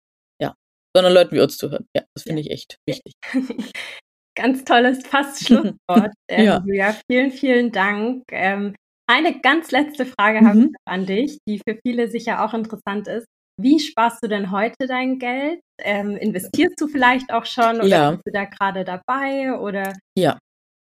ja, 0.41 0.55
sondern 0.95 1.12
Leuten 1.12 1.37
wie 1.37 1.41
uns 1.41 1.57
zuhören. 1.57 1.87
Ja, 1.97 2.03
das 2.14 2.24
finde 2.24 2.43
ich 2.43 2.51
echt 2.51 2.76
wichtig. 2.87 3.14
Ganz 4.37 4.64
tolles 4.64 5.07
fast 5.07 5.45
Schlusswort. 5.47 6.12
ähm, 6.28 6.45
ja. 6.45 6.62
Julia, 6.66 6.97
vielen, 7.11 7.30
vielen 7.30 7.70
Dank. 7.70 8.24
Ähm, 8.30 8.74
eine 9.07 9.41
ganz 9.41 9.70
letzte 9.72 10.07
Frage 10.07 10.41
mhm. 10.41 10.47
habe 10.47 10.59
ich 10.59 10.64
noch 10.64 10.72
an 10.87 11.07
dich, 11.07 11.39
die 11.47 11.61
für 11.66 11.78
viele 11.85 12.09
sicher 12.09 12.45
auch 12.45 12.55
interessant 12.55 13.09
ist. 13.09 13.26
Wie 13.61 13.78
sparst 13.78 14.24
du 14.24 14.28
denn 14.28 14.51
heute 14.51 14.87
dein 14.89 15.18
Geld? 15.18 15.61
Ähm, 15.83 16.16
investierst 16.16 16.80
du 16.80 16.89
vielleicht 16.89 17.30
auch 17.30 17.45
schon 17.45 17.76
oder 17.76 17.87
ja. 17.87 18.11
bist 18.12 18.22
du 18.24 18.33
da 18.33 18.47
gerade 18.47 18.85
dabei? 18.85 19.53
Oder? 19.59 19.93
Ja, 20.16 20.39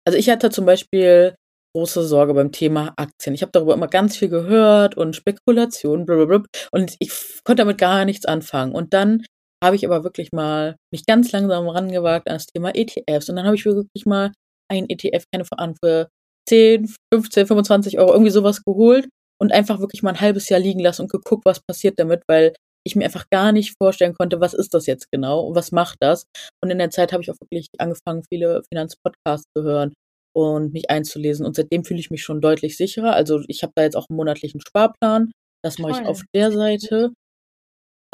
also 0.08 0.16
ich 0.16 0.30
hatte 0.30 0.48
zum 0.48 0.64
Beispiel 0.64 1.34
große 1.76 2.02
Sorge 2.02 2.32
beim 2.32 2.50
Thema 2.50 2.94
Aktien. 2.96 3.34
Ich 3.34 3.42
habe 3.42 3.52
darüber 3.52 3.74
immer 3.74 3.88
ganz 3.88 4.16
viel 4.16 4.30
gehört 4.30 4.96
und 4.96 5.14
Spekulation, 5.14 6.06
blablabla, 6.06 6.48
und 6.72 6.96
ich 6.98 7.10
konnte 7.44 7.60
damit 7.60 7.76
gar 7.76 8.06
nichts 8.06 8.24
anfangen. 8.24 8.74
Und 8.74 8.94
dann 8.94 9.22
habe 9.62 9.76
ich 9.76 9.84
aber 9.84 10.04
wirklich 10.04 10.32
mal 10.32 10.76
mich 10.90 11.04
ganz 11.04 11.30
langsam 11.32 11.68
rangewagt 11.68 12.26
an 12.26 12.36
das 12.36 12.46
Thema 12.46 12.74
ETFs. 12.74 13.28
Und 13.28 13.36
dann 13.36 13.44
habe 13.44 13.56
ich 13.56 13.66
wirklich 13.66 14.06
mal 14.06 14.32
ein 14.72 14.86
ETF, 14.88 15.24
keine 15.30 15.44
Ahnung, 15.58 15.76
für 15.84 16.08
10, 16.48 16.88
15, 17.12 17.46
25 17.46 17.98
Euro 17.98 18.12
irgendwie 18.12 18.30
sowas 18.30 18.62
geholt 18.64 19.08
und 19.38 19.52
einfach 19.52 19.78
wirklich 19.78 20.02
mal 20.02 20.12
ein 20.12 20.20
halbes 20.22 20.48
Jahr 20.48 20.60
liegen 20.60 20.80
lassen 20.80 21.02
und 21.02 21.12
geguckt, 21.12 21.44
was 21.44 21.60
passiert 21.60 21.98
damit, 21.98 22.22
weil 22.28 22.54
ich 22.88 22.96
mir 22.96 23.04
einfach 23.04 23.26
gar 23.30 23.52
nicht 23.52 23.74
vorstellen 23.80 24.14
konnte, 24.14 24.40
was 24.40 24.54
ist 24.54 24.74
das 24.74 24.86
jetzt 24.86 25.10
genau 25.12 25.40
und 25.40 25.54
was 25.54 25.72
macht 25.72 25.98
das. 26.00 26.24
Und 26.62 26.70
in 26.70 26.78
der 26.78 26.90
Zeit 26.90 27.12
habe 27.12 27.22
ich 27.22 27.30
auch 27.30 27.40
wirklich 27.40 27.68
angefangen, 27.78 28.24
viele 28.28 28.62
Finanzpodcasts 28.72 29.46
zu 29.56 29.62
hören 29.62 29.94
und 30.34 30.72
mich 30.72 30.90
einzulesen. 30.90 31.46
Und 31.46 31.56
seitdem 31.56 31.84
fühle 31.84 32.00
ich 32.00 32.10
mich 32.10 32.22
schon 32.22 32.40
deutlich 32.40 32.76
sicherer. 32.76 33.12
Also 33.12 33.42
ich 33.48 33.62
habe 33.62 33.72
da 33.76 33.82
jetzt 33.82 33.96
auch 33.96 34.06
einen 34.08 34.16
monatlichen 34.16 34.60
Sparplan. 34.60 35.30
Das 35.64 35.78
mache 35.78 36.02
ich 36.02 36.06
auf 36.06 36.22
der 36.34 36.52
Seite. 36.52 37.12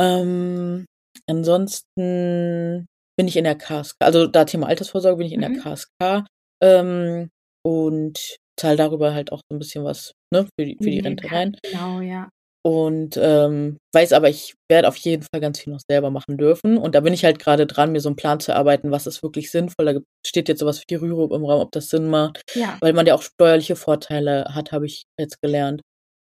Ähm, 0.00 0.86
ansonsten 1.26 2.86
bin 3.16 3.28
ich 3.28 3.36
in 3.36 3.44
der 3.44 3.56
KSK, 3.56 3.96
also 4.00 4.26
da 4.26 4.44
Thema 4.44 4.66
Altersvorsorge 4.66 5.18
bin 5.18 5.26
ich 5.26 5.32
in 5.32 5.40
mhm. 5.40 5.54
der 5.54 5.62
KSK 5.62 6.26
ähm, 6.62 7.30
und 7.64 8.36
zahle 8.58 8.76
darüber 8.76 9.14
halt 9.14 9.32
auch 9.32 9.40
so 9.48 9.56
ein 9.56 9.58
bisschen 9.58 9.84
was 9.84 10.12
ne, 10.32 10.46
für, 10.58 10.66
die, 10.66 10.76
für 10.76 10.90
die 10.90 11.00
Rente 11.00 11.30
rein. 11.30 11.56
Genau, 11.62 12.00
ja. 12.00 12.28
Und 12.66 13.18
ähm, 13.20 13.76
weiß 13.92 14.14
aber, 14.14 14.30
ich 14.30 14.54
werde 14.70 14.88
auf 14.88 14.96
jeden 14.96 15.22
Fall 15.22 15.42
ganz 15.42 15.60
viel 15.60 15.72
noch 15.72 15.82
selber 15.86 16.10
machen 16.10 16.38
dürfen. 16.38 16.78
Und 16.78 16.94
da 16.94 17.00
bin 17.00 17.12
ich 17.12 17.22
halt 17.22 17.38
gerade 17.38 17.66
dran, 17.66 17.92
mir 17.92 18.00
so 18.00 18.08
einen 18.08 18.16
Plan 18.16 18.40
zu 18.40 18.52
erarbeiten, 18.52 18.90
was 18.90 19.06
ist 19.06 19.22
wirklich 19.22 19.50
sinnvoll. 19.50 19.84
Da 19.84 20.00
steht 20.26 20.48
jetzt 20.48 20.60
sowas 20.60 20.82
wie 20.88 20.94
Rürup 20.94 21.32
im 21.32 21.44
Raum, 21.44 21.60
ob 21.60 21.72
das 21.72 21.88
Sinn 21.90 22.08
macht. 22.08 22.40
Ja. 22.54 22.78
Weil 22.80 22.94
man 22.94 23.04
ja 23.04 23.14
auch 23.14 23.22
steuerliche 23.22 23.76
Vorteile 23.76 24.46
hat, 24.54 24.72
habe 24.72 24.86
ich 24.86 25.04
jetzt 25.20 25.42
gelernt. 25.42 25.82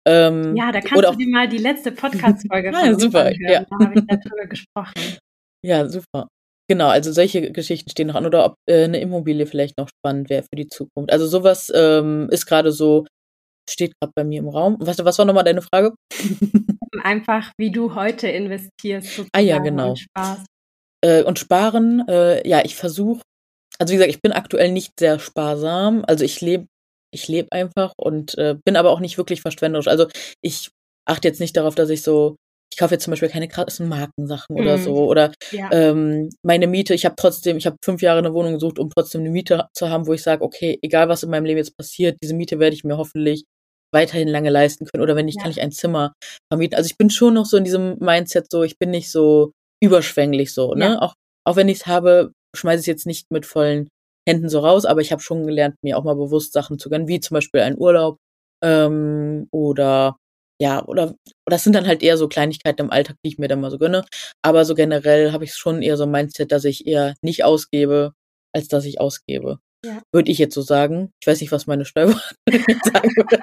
Ähm, 0.07 0.57
ja, 0.57 0.71
da 0.71 0.81
kannst 0.81 1.05
du 1.05 1.17
dir 1.17 1.29
mal 1.29 1.49
die 1.49 1.59
letzte 1.59 1.91
Podcast-Folge 1.91 2.71
ja, 2.73 2.99
super, 2.99 3.27
anhören. 3.27 3.37
Ja. 3.41 3.67
Da 3.69 3.85
habe 3.85 3.99
ich 3.99 4.07
darüber 4.07 4.47
gesprochen. 4.47 4.95
Ja, 5.65 5.89
super. 5.89 6.29
Genau, 6.71 6.87
also 6.87 7.11
solche 7.11 7.51
Geschichten 7.51 7.91
stehen 7.91 8.07
noch 8.07 8.15
an 8.15 8.27
oder 8.27 8.45
ob 8.45 8.55
äh, 8.71 8.85
eine 8.85 9.01
Immobilie 9.01 9.45
vielleicht 9.45 9.77
noch 9.77 9.89
spannend 9.89 10.31
wäre 10.31 10.45
für 10.45 10.55
die 10.55 10.69
Zukunft. 10.69 11.11
Also 11.11 11.27
sowas 11.27 11.73
ähm, 11.75 12.29
ist 12.31 12.47
gerade 12.47 12.71
so, 12.71 13.07
steht 13.71 13.93
gerade 14.01 14.13
bei 14.15 14.25
mir 14.25 14.41
im 14.41 14.49
Raum. 14.49 14.77
Was, 14.81 15.03
was 15.05 15.19
war 15.19 15.25
nochmal 15.25 15.45
deine 15.45 15.63
Frage? 15.63 15.95
Einfach, 17.03 17.53
wie 17.59 17.71
du 17.71 17.95
heute 17.95 18.29
investierst. 18.29 19.25
Ah 19.33 19.41
ja, 19.41 19.59
genau. 19.59 19.91
Und. 19.91 20.07
Äh, 21.05 21.23
und 21.23 21.39
sparen, 21.39 22.07
äh, 22.09 22.47
ja, 22.49 22.65
ich 22.65 22.75
versuche, 22.75 23.23
also 23.79 23.93
wie 23.93 23.97
gesagt, 23.97 24.11
ich 24.11 24.21
bin 24.21 24.33
aktuell 24.33 24.73
nicht 24.73 24.99
sehr 24.99 25.21
sparsam. 25.21 26.05
Also 26.07 26.25
ich 26.25 26.41
lebe 26.41 26.67
ich 27.11 27.29
lebe 27.29 27.53
einfach 27.53 27.95
und 27.97 28.37
äh, 28.37 28.57
bin 28.65 28.77
aber 28.77 28.91
auch 28.91 29.01
nicht 29.01 29.17
wirklich 29.17 29.41
verschwenderisch. 29.41 29.89
Also 29.89 30.09
ich 30.43 30.71
achte 31.07 31.29
jetzt 31.29 31.41
nicht 31.41 31.57
darauf, 31.57 31.75
dass 31.75 31.89
ich 31.89 32.03
so 32.03 32.37
ich 32.71 32.79
kaufe 32.79 32.95
jetzt 32.95 33.05
zum 33.05 33.13
Beispiel 33.13 33.29
keine 33.29 33.49
krassen 33.49 33.89
Markensachen 33.89 34.55
mhm. 34.55 34.63
oder 34.63 34.79
so. 34.79 34.95
Oder 34.95 35.33
ja. 35.53 35.71
ähm, 35.73 36.29
meine 36.43 36.67
Miete, 36.67 36.95
ich 36.95 37.05
habe 37.05 37.15
trotzdem, 37.17 37.57
ich 37.57 37.67
habe 37.67 37.77
fünf 37.83 38.03
Jahre 38.03 38.19
eine 38.19 38.35
Wohnung 38.35 38.55
gesucht, 38.55 38.79
um 38.79 38.91
trotzdem 38.91 39.23
eine 39.23 39.31
Miete 39.31 39.67
zu 39.75 39.89
haben, 39.89 40.07
wo 40.07 40.13
ich 40.13 40.23
sage, 40.23 40.45
okay, 40.45 40.79
egal 40.83 41.09
was 41.09 41.23
in 41.23 41.31
meinem 41.31 41.47
Leben 41.47 41.59
jetzt 41.59 41.77
passiert, 41.77 42.19
diese 42.23 42.35
Miete 42.35 42.59
werde 42.59 42.75
ich 42.75 42.85
mir 42.85 42.99
hoffentlich 42.99 43.45
weiterhin 43.93 44.29
lange 44.29 44.51
leisten 44.51 44.87
können. 44.87 45.03
Oder 45.03 45.17
wenn 45.17 45.27
nicht, 45.27 45.39
ja. 45.39 45.43
kann 45.43 45.51
ich 45.51 45.61
ein 45.61 45.73
Zimmer 45.73 46.13
vermieten. 46.53 46.77
Also 46.77 46.89
ich 46.89 46.97
bin 46.97 47.11
schon 47.11 47.35
noch 47.35 47.47
so 47.47 47.57
in 47.57 47.65
diesem 47.65 47.99
Mindset 47.99 48.51
so, 48.51 48.63
ich 48.63 48.79
bin 48.79 48.91
nicht 48.91 49.11
so 49.11 49.53
überschwänglich 49.83 50.53
so, 50.53 50.75
ne? 50.75 50.85
Ja. 50.85 50.99
Auch, 51.01 51.15
auch 51.47 51.57
wenn 51.57 51.69
ich 51.69 51.79
es 51.79 51.87
habe, 51.87 52.33
schmeiße 52.57 52.81
ich 52.81 52.83
es 52.83 52.87
jetzt 52.87 53.07
nicht 53.07 53.31
mit 53.31 53.47
vollen 53.47 53.89
Händen 54.29 54.49
so 54.49 54.61
raus, 54.61 54.85
aber 54.85 55.01
ich 55.01 55.13
habe 55.13 55.23
schon 55.23 55.47
gelernt, 55.47 55.77
mir 55.83 55.97
auch 55.97 56.05
mal 56.05 56.17
bewusst 56.17 56.53
Sachen 56.53 56.79
zu 56.79 56.91
gönnen, 56.91 57.09
wie 57.09 57.21
zum 57.21 57.35
Beispiel 57.35 57.61
ein 57.61 57.79
Urlaub 57.79 58.19
ähm, 58.63 59.49
oder 59.51 60.17
ja, 60.61 60.85
oder, 60.85 61.05
oder 61.05 61.15
das 61.47 61.63
sind 61.65 61.75
dann 61.75 61.87
halt 61.87 62.03
eher 62.03 62.17
so 62.17 62.29
Kleinigkeiten 62.29 62.83
im 62.83 62.91
Alltag, 62.91 63.17
die 63.25 63.29
ich 63.29 63.39
mir 63.39 63.49
dann 63.49 63.61
mal 63.61 63.71
so 63.71 63.79
gönne. 63.79 64.05
Aber 64.43 64.65
so 64.65 64.75
generell 64.75 65.33
habe 65.33 65.45
ich 65.45 65.55
schon 65.55 65.83
eher 65.83 65.97
so 65.97 66.03
ein 66.03 66.11
Mindset, 66.11 66.51
dass 66.51 66.65
ich 66.65 66.87
eher 66.87 67.15
nicht 67.23 67.45
ausgebe, 67.45 68.13
als 68.53 68.67
dass 68.67 68.85
ich 68.85 69.01
ausgebe. 69.01 69.61
Ja. 69.85 70.03
Würde 70.13 70.31
ich 70.31 70.39
jetzt 70.39 70.55
so 70.55 70.63
sagen. 70.63 71.13
Ich 71.21 71.27
weiß 71.27 71.41
nicht, 71.41 71.53
was 71.53 71.67
meine 71.67 71.85
Steuerberaterin 71.85 72.41
sagen 72.85 73.11
würde. 73.17 73.43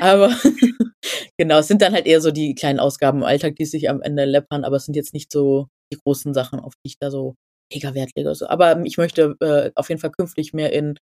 aber 0.00 0.28
genau, 1.38 1.58
es 1.58 1.68
sind 1.68 1.82
dann 1.82 1.92
halt 1.92 2.06
eher 2.06 2.20
so 2.20 2.30
die 2.30 2.54
kleinen 2.54 2.78
Ausgaben 2.78 3.18
im 3.18 3.24
Alltag, 3.24 3.56
die 3.56 3.64
sich 3.64 3.90
am 3.90 4.02
Ende 4.02 4.24
läppern, 4.24 4.64
aber 4.64 4.76
es 4.76 4.84
sind 4.84 4.94
jetzt 4.94 5.14
nicht 5.14 5.32
so 5.32 5.66
die 5.92 5.98
großen 5.98 6.32
Sachen, 6.34 6.60
auf 6.60 6.74
die 6.74 6.90
ich 6.90 6.98
da 6.98 7.10
so 7.10 7.34
mega 7.72 7.94
Wert 7.94 8.10
lege. 8.16 8.34
So. 8.34 8.46
Aber 8.48 8.80
ich 8.84 8.98
möchte 8.98 9.36
äh, 9.40 9.70
auf 9.74 9.88
jeden 9.88 10.00
Fall 10.00 10.12
künftig 10.12 10.52
mehr 10.52 10.72
in 10.72 10.98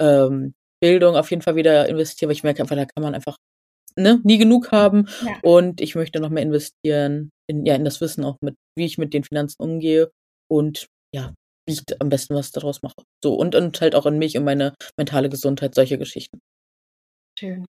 ähm, 0.00 0.54
Bildung 0.80 1.16
auf 1.16 1.30
jeden 1.30 1.42
Fall 1.42 1.56
wieder 1.56 1.88
investieren, 1.88 2.28
weil 2.28 2.36
ich 2.36 2.42
merke 2.42 2.62
einfach, 2.62 2.76
da 2.76 2.84
kann 2.84 3.02
man 3.02 3.14
einfach 3.14 3.36
ne, 3.96 4.20
nie 4.24 4.38
genug 4.38 4.72
haben. 4.72 5.08
Ja. 5.24 5.38
Und 5.42 5.80
ich 5.80 5.94
möchte 5.94 6.20
noch 6.20 6.30
mehr 6.30 6.42
investieren 6.42 7.30
in, 7.46 7.64
ja, 7.66 7.74
in 7.74 7.84
das 7.84 8.00
Wissen 8.00 8.24
auch 8.24 8.38
mit, 8.40 8.56
wie 8.76 8.84
ich 8.84 8.98
mit 8.98 9.14
den 9.14 9.24
Finanzen 9.24 9.62
umgehe 9.62 10.10
und 10.50 10.86
ja, 11.14 11.34
wie 11.66 11.74
ich 11.74 11.82
am 12.00 12.08
besten 12.08 12.34
was 12.34 12.50
daraus 12.52 12.82
mache. 12.82 13.02
So, 13.22 13.34
und, 13.34 13.54
und 13.54 13.80
halt 13.80 13.94
auch 13.94 14.06
in 14.06 14.18
mich 14.18 14.36
und 14.36 14.44
meine 14.44 14.74
mentale 14.98 15.28
Gesundheit, 15.28 15.74
solche 15.74 15.98
Geschichten. 15.98 16.38
Schön. 17.38 17.64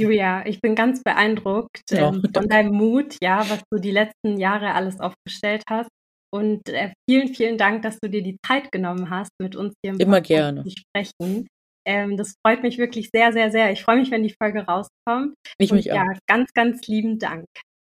Julia, 0.00 0.46
ich 0.46 0.60
bin 0.60 0.74
ganz 0.74 1.02
beeindruckt 1.02 1.82
ja, 1.90 2.08
ähm, 2.08 2.22
von 2.34 2.48
deinem 2.48 2.72
Mut, 2.72 3.16
ja, 3.22 3.40
was 3.50 3.60
du 3.70 3.78
die 3.78 3.90
letzten 3.90 4.38
Jahre 4.38 4.72
alles 4.72 4.98
aufgestellt 4.98 5.62
hast. 5.68 5.90
Und 6.32 6.68
äh, 6.68 6.92
vielen, 7.08 7.34
vielen 7.34 7.58
Dank, 7.58 7.82
dass 7.82 7.98
du 7.98 8.08
dir 8.08 8.22
die 8.22 8.36
Zeit 8.46 8.70
genommen 8.72 9.10
hast, 9.10 9.30
mit 9.40 9.56
uns 9.56 9.74
hier 9.84 9.94
im 9.94 10.00
Immer 10.00 10.20
gerne. 10.20 10.62
zu 10.62 10.70
sprechen. 10.70 11.48
Ähm, 11.86 12.16
das 12.16 12.34
freut 12.46 12.62
mich 12.62 12.78
wirklich 12.78 13.10
sehr, 13.12 13.32
sehr, 13.32 13.50
sehr. 13.50 13.72
Ich 13.72 13.82
freue 13.82 13.98
mich, 13.98 14.10
wenn 14.10 14.22
die 14.22 14.34
Folge 14.40 14.60
rauskommt. 14.60 15.34
Ich 15.58 15.70
und 15.70 15.78
mich 15.78 15.86
ja, 15.86 16.02
auch. 16.02 16.18
ganz, 16.28 16.52
ganz 16.52 16.86
lieben 16.86 17.18
Dank. 17.18 17.46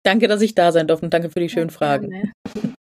Danke, 0.07 0.29
dass 0.29 0.41
ich 0.41 0.55
da 0.55 0.73
sein 0.73 0.87
durfte 0.87 1.07
und 1.07 1.13
danke 1.13 1.31
für 1.31 1.41
die 1.41 1.49
schönen 1.49 1.71
Fragen. 1.71 2.33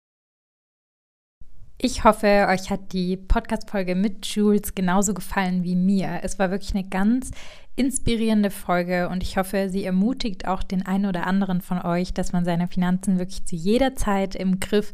Ich 1.80 2.04
hoffe, 2.04 2.48
euch 2.50 2.72
hat 2.72 2.92
die 2.92 3.16
Podcast-Folge 3.18 3.94
mit 3.94 4.26
Jules 4.26 4.74
genauso 4.74 5.14
gefallen 5.14 5.64
wie 5.64 5.76
mir. 5.76 6.22
Es 6.24 6.40
war 6.40 6.50
wirklich 6.50 6.74
eine 6.74 6.90
ganz 6.90 7.30
inspirierende 7.76 8.50
Folge 8.50 9.10
und 9.10 9.22
ich 9.22 9.38
hoffe, 9.38 9.70
sie 9.70 9.84
ermutigt 9.84 10.48
auch 10.48 10.64
den 10.64 10.88
einen 10.88 11.06
oder 11.06 11.28
anderen 11.28 11.62
von 11.62 11.80
euch, 11.80 12.16
dass 12.16 12.34
man 12.34 12.46
seine 12.46 12.68
Finanzen 12.68 13.20
wirklich 13.20 13.46
zu 13.46 13.56
jeder 13.56 13.96
Zeit 13.96 14.34
im 14.34 14.60
Griff 14.60 14.92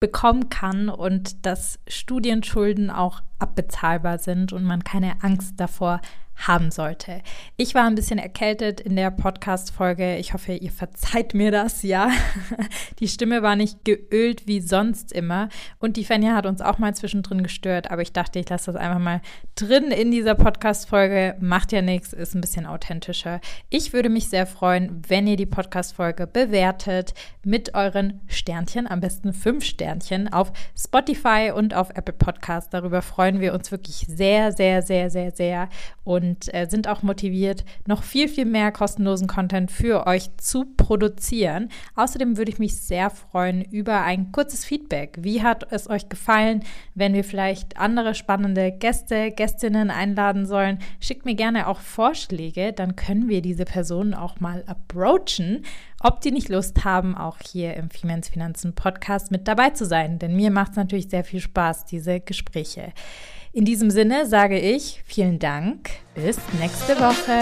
bekommen 0.00 0.48
kann 0.48 0.88
und 0.88 1.44
dass 1.44 1.78
Studienschulden 1.86 2.90
auch 2.90 3.22
abbezahlbar 3.38 4.16
sind 4.16 4.54
und 4.54 4.64
man 4.64 4.84
keine 4.84 5.22
Angst 5.22 5.60
davor 5.60 6.00
haben 6.36 6.70
sollte. 6.70 7.22
Ich 7.56 7.74
war 7.74 7.86
ein 7.86 7.94
bisschen 7.94 8.18
erkältet 8.18 8.80
in 8.80 8.96
der 8.96 9.10
Podcast-Folge. 9.10 10.16
Ich 10.16 10.32
hoffe, 10.32 10.54
ihr 10.54 10.70
verzeiht 10.70 11.34
mir 11.34 11.50
das, 11.50 11.82
ja. 11.82 12.10
Die 12.98 13.08
Stimme 13.08 13.42
war 13.42 13.54
nicht 13.54 13.84
geölt 13.84 14.46
wie 14.46 14.60
sonst 14.60 15.12
immer. 15.12 15.48
Und 15.78 15.96
die 15.96 16.04
Fenja 16.04 16.34
hat 16.34 16.46
uns 16.46 16.60
auch 16.60 16.78
mal 16.78 16.94
zwischendrin 16.94 17.42
gestört, 17.42 17.90
aber 17.90 18.02
ich 18.02 18.12
dachte, 18.12 18.38
ich 18.38 18.48
lasse 18.48 18.72
das 18.72 18.80
einfach 18.80 18.98
mal 18.98 19.20
drin 19.54 19.90
in 19.90 20.10
dieser 20.10 20.34
Podcast-Folge. 20.34 21.36
Macht 21.40 21.72
ja 21.72 21.82
nichts, 21.82 22.12
ist 22.12 22.34
ein 22.34 22.40
bisschen 22.40 22.66
authentischer. 22.66 23.40
Ich 23.70 23.92
würde 23.92 24.08
mich 24.08 24.28
sehr 24.28 24.46
freuen, 24.46 25.02
wenn 25.08 25.26
ihr 25.26 25.36
die 25.36 25.46
Podcast-Folge 25.46 26.26
bewertet 26.26 27.14
mit 27.44 27.74
euren 27.74 28.20
Sternchen, 28.26 28.90
am 28.90 29.00
besten 29.00 29.32
fünf 29.32 29.64
Sternchen 29.64 30.32
auf 30.32 30.52
Spotify 30.76 31.52
und 31.54 31.74
auf 31.74 31.90
Apple 31.90 32.14
Podcast. 32.14 32.72
Darüber 32.74 33.02
freuen 33.02 33.40
wir 33.40 33.54
uns 33.54 33.70
wirklich 33.70 34.06
sehr, 34.08 34.52
sehr, 34.52 34.82
sehr, 34.82 35.10
sehr, 35.10 35.30
sehr. 35.30 35.68
Und 36.04 36.21
und 36.22 36.54
äh, 36.54 36.66
sind 36.68 36.88
auch 36.88 37.02
motiviert, 37.02 37.64
noch 37.86 38.02
viel, 38.02 38.28
viel 38.28 38.44
mehr 38.44 38.72
kostenlosen 38.72 39.26
Content 39.26 39.70
für 39.70 40.06
euch 40.06 40.34
zu 40.36 40.64
produzieren. 40.76 41.68
Außerdem 41.96 42.36
würde 42.36 42.50
ich 42.50 42.58
mich 42.58 42.76
sehr 42.76 43.10
freuen 43.10 43.62
über 43.62 44.02
ein 44.02 44.32
kurzes 44.32 44.64
Feedback. 44.64 45.18
Wie 45.20 45.42
hat 45.42 45.72
es 45.72 45.90
euch 45.90 46.08
gefallen, 46.08 46.62
wenn 46.94 47.14
wir 47.14 47.24
vielleicht 47.24 47.76
andere 47.76 48.14
spannende 48.14 48.72
Gäste, 48.72 49.32
Gästinnen 49.32 49.90
einladen 49.90 50.46
sollen? 50.46 50.78
Schickt 51.00 51.24
mir 51.24 51.34
gerne 51.34 51.66
auch 51.66 51.80
Vorschläge, 51.80 52.72
dann 52.72 52.96
können 52.96 53.28
wir 53.28 53.42
diese 53.42 53.64
Personen 53.64 54.14
auch 54.14 54.40
mal 54.40 54.64
approachen, 54.66 55.64
ob 56.00 56.20
die 56.20 56.32
nicht 56.32 56.48
Lust 56.48 56.84
haben, 56.84 57.16
auch 57.16 57.38
hier 57.40 57.74
im 57.74 57.90
Femens 57.90 58.28
Finanzen 58.28 58.74
Podcast 58.74 59.30
mit 59.30 59.48
dabei 59.48 59.70
zu 59.70 59.86
sein. 59.86 60.18
Denn 60.18 60.36
mir 60.36 60.50
macht 60.50 60.72
es 60.72 60.76
natürlich 60.76 61.08
sehr 61.08 61.24
viel 61.24 61.40
Spaß, 61.40 61.84
diese 61.84 62.20
Gespräche. 62.20 62.92
In 63.54 63.66
diesem 63.66 63.90
Sinne 63.90 64.24
sage 64.26 64.58
ich 64.58 65.02
vielen 65.04 65.38
Dank. 65.38 65.90
Bis 66.14 66.38
nächste 66.58 66.98
Woche. 66.98 67.38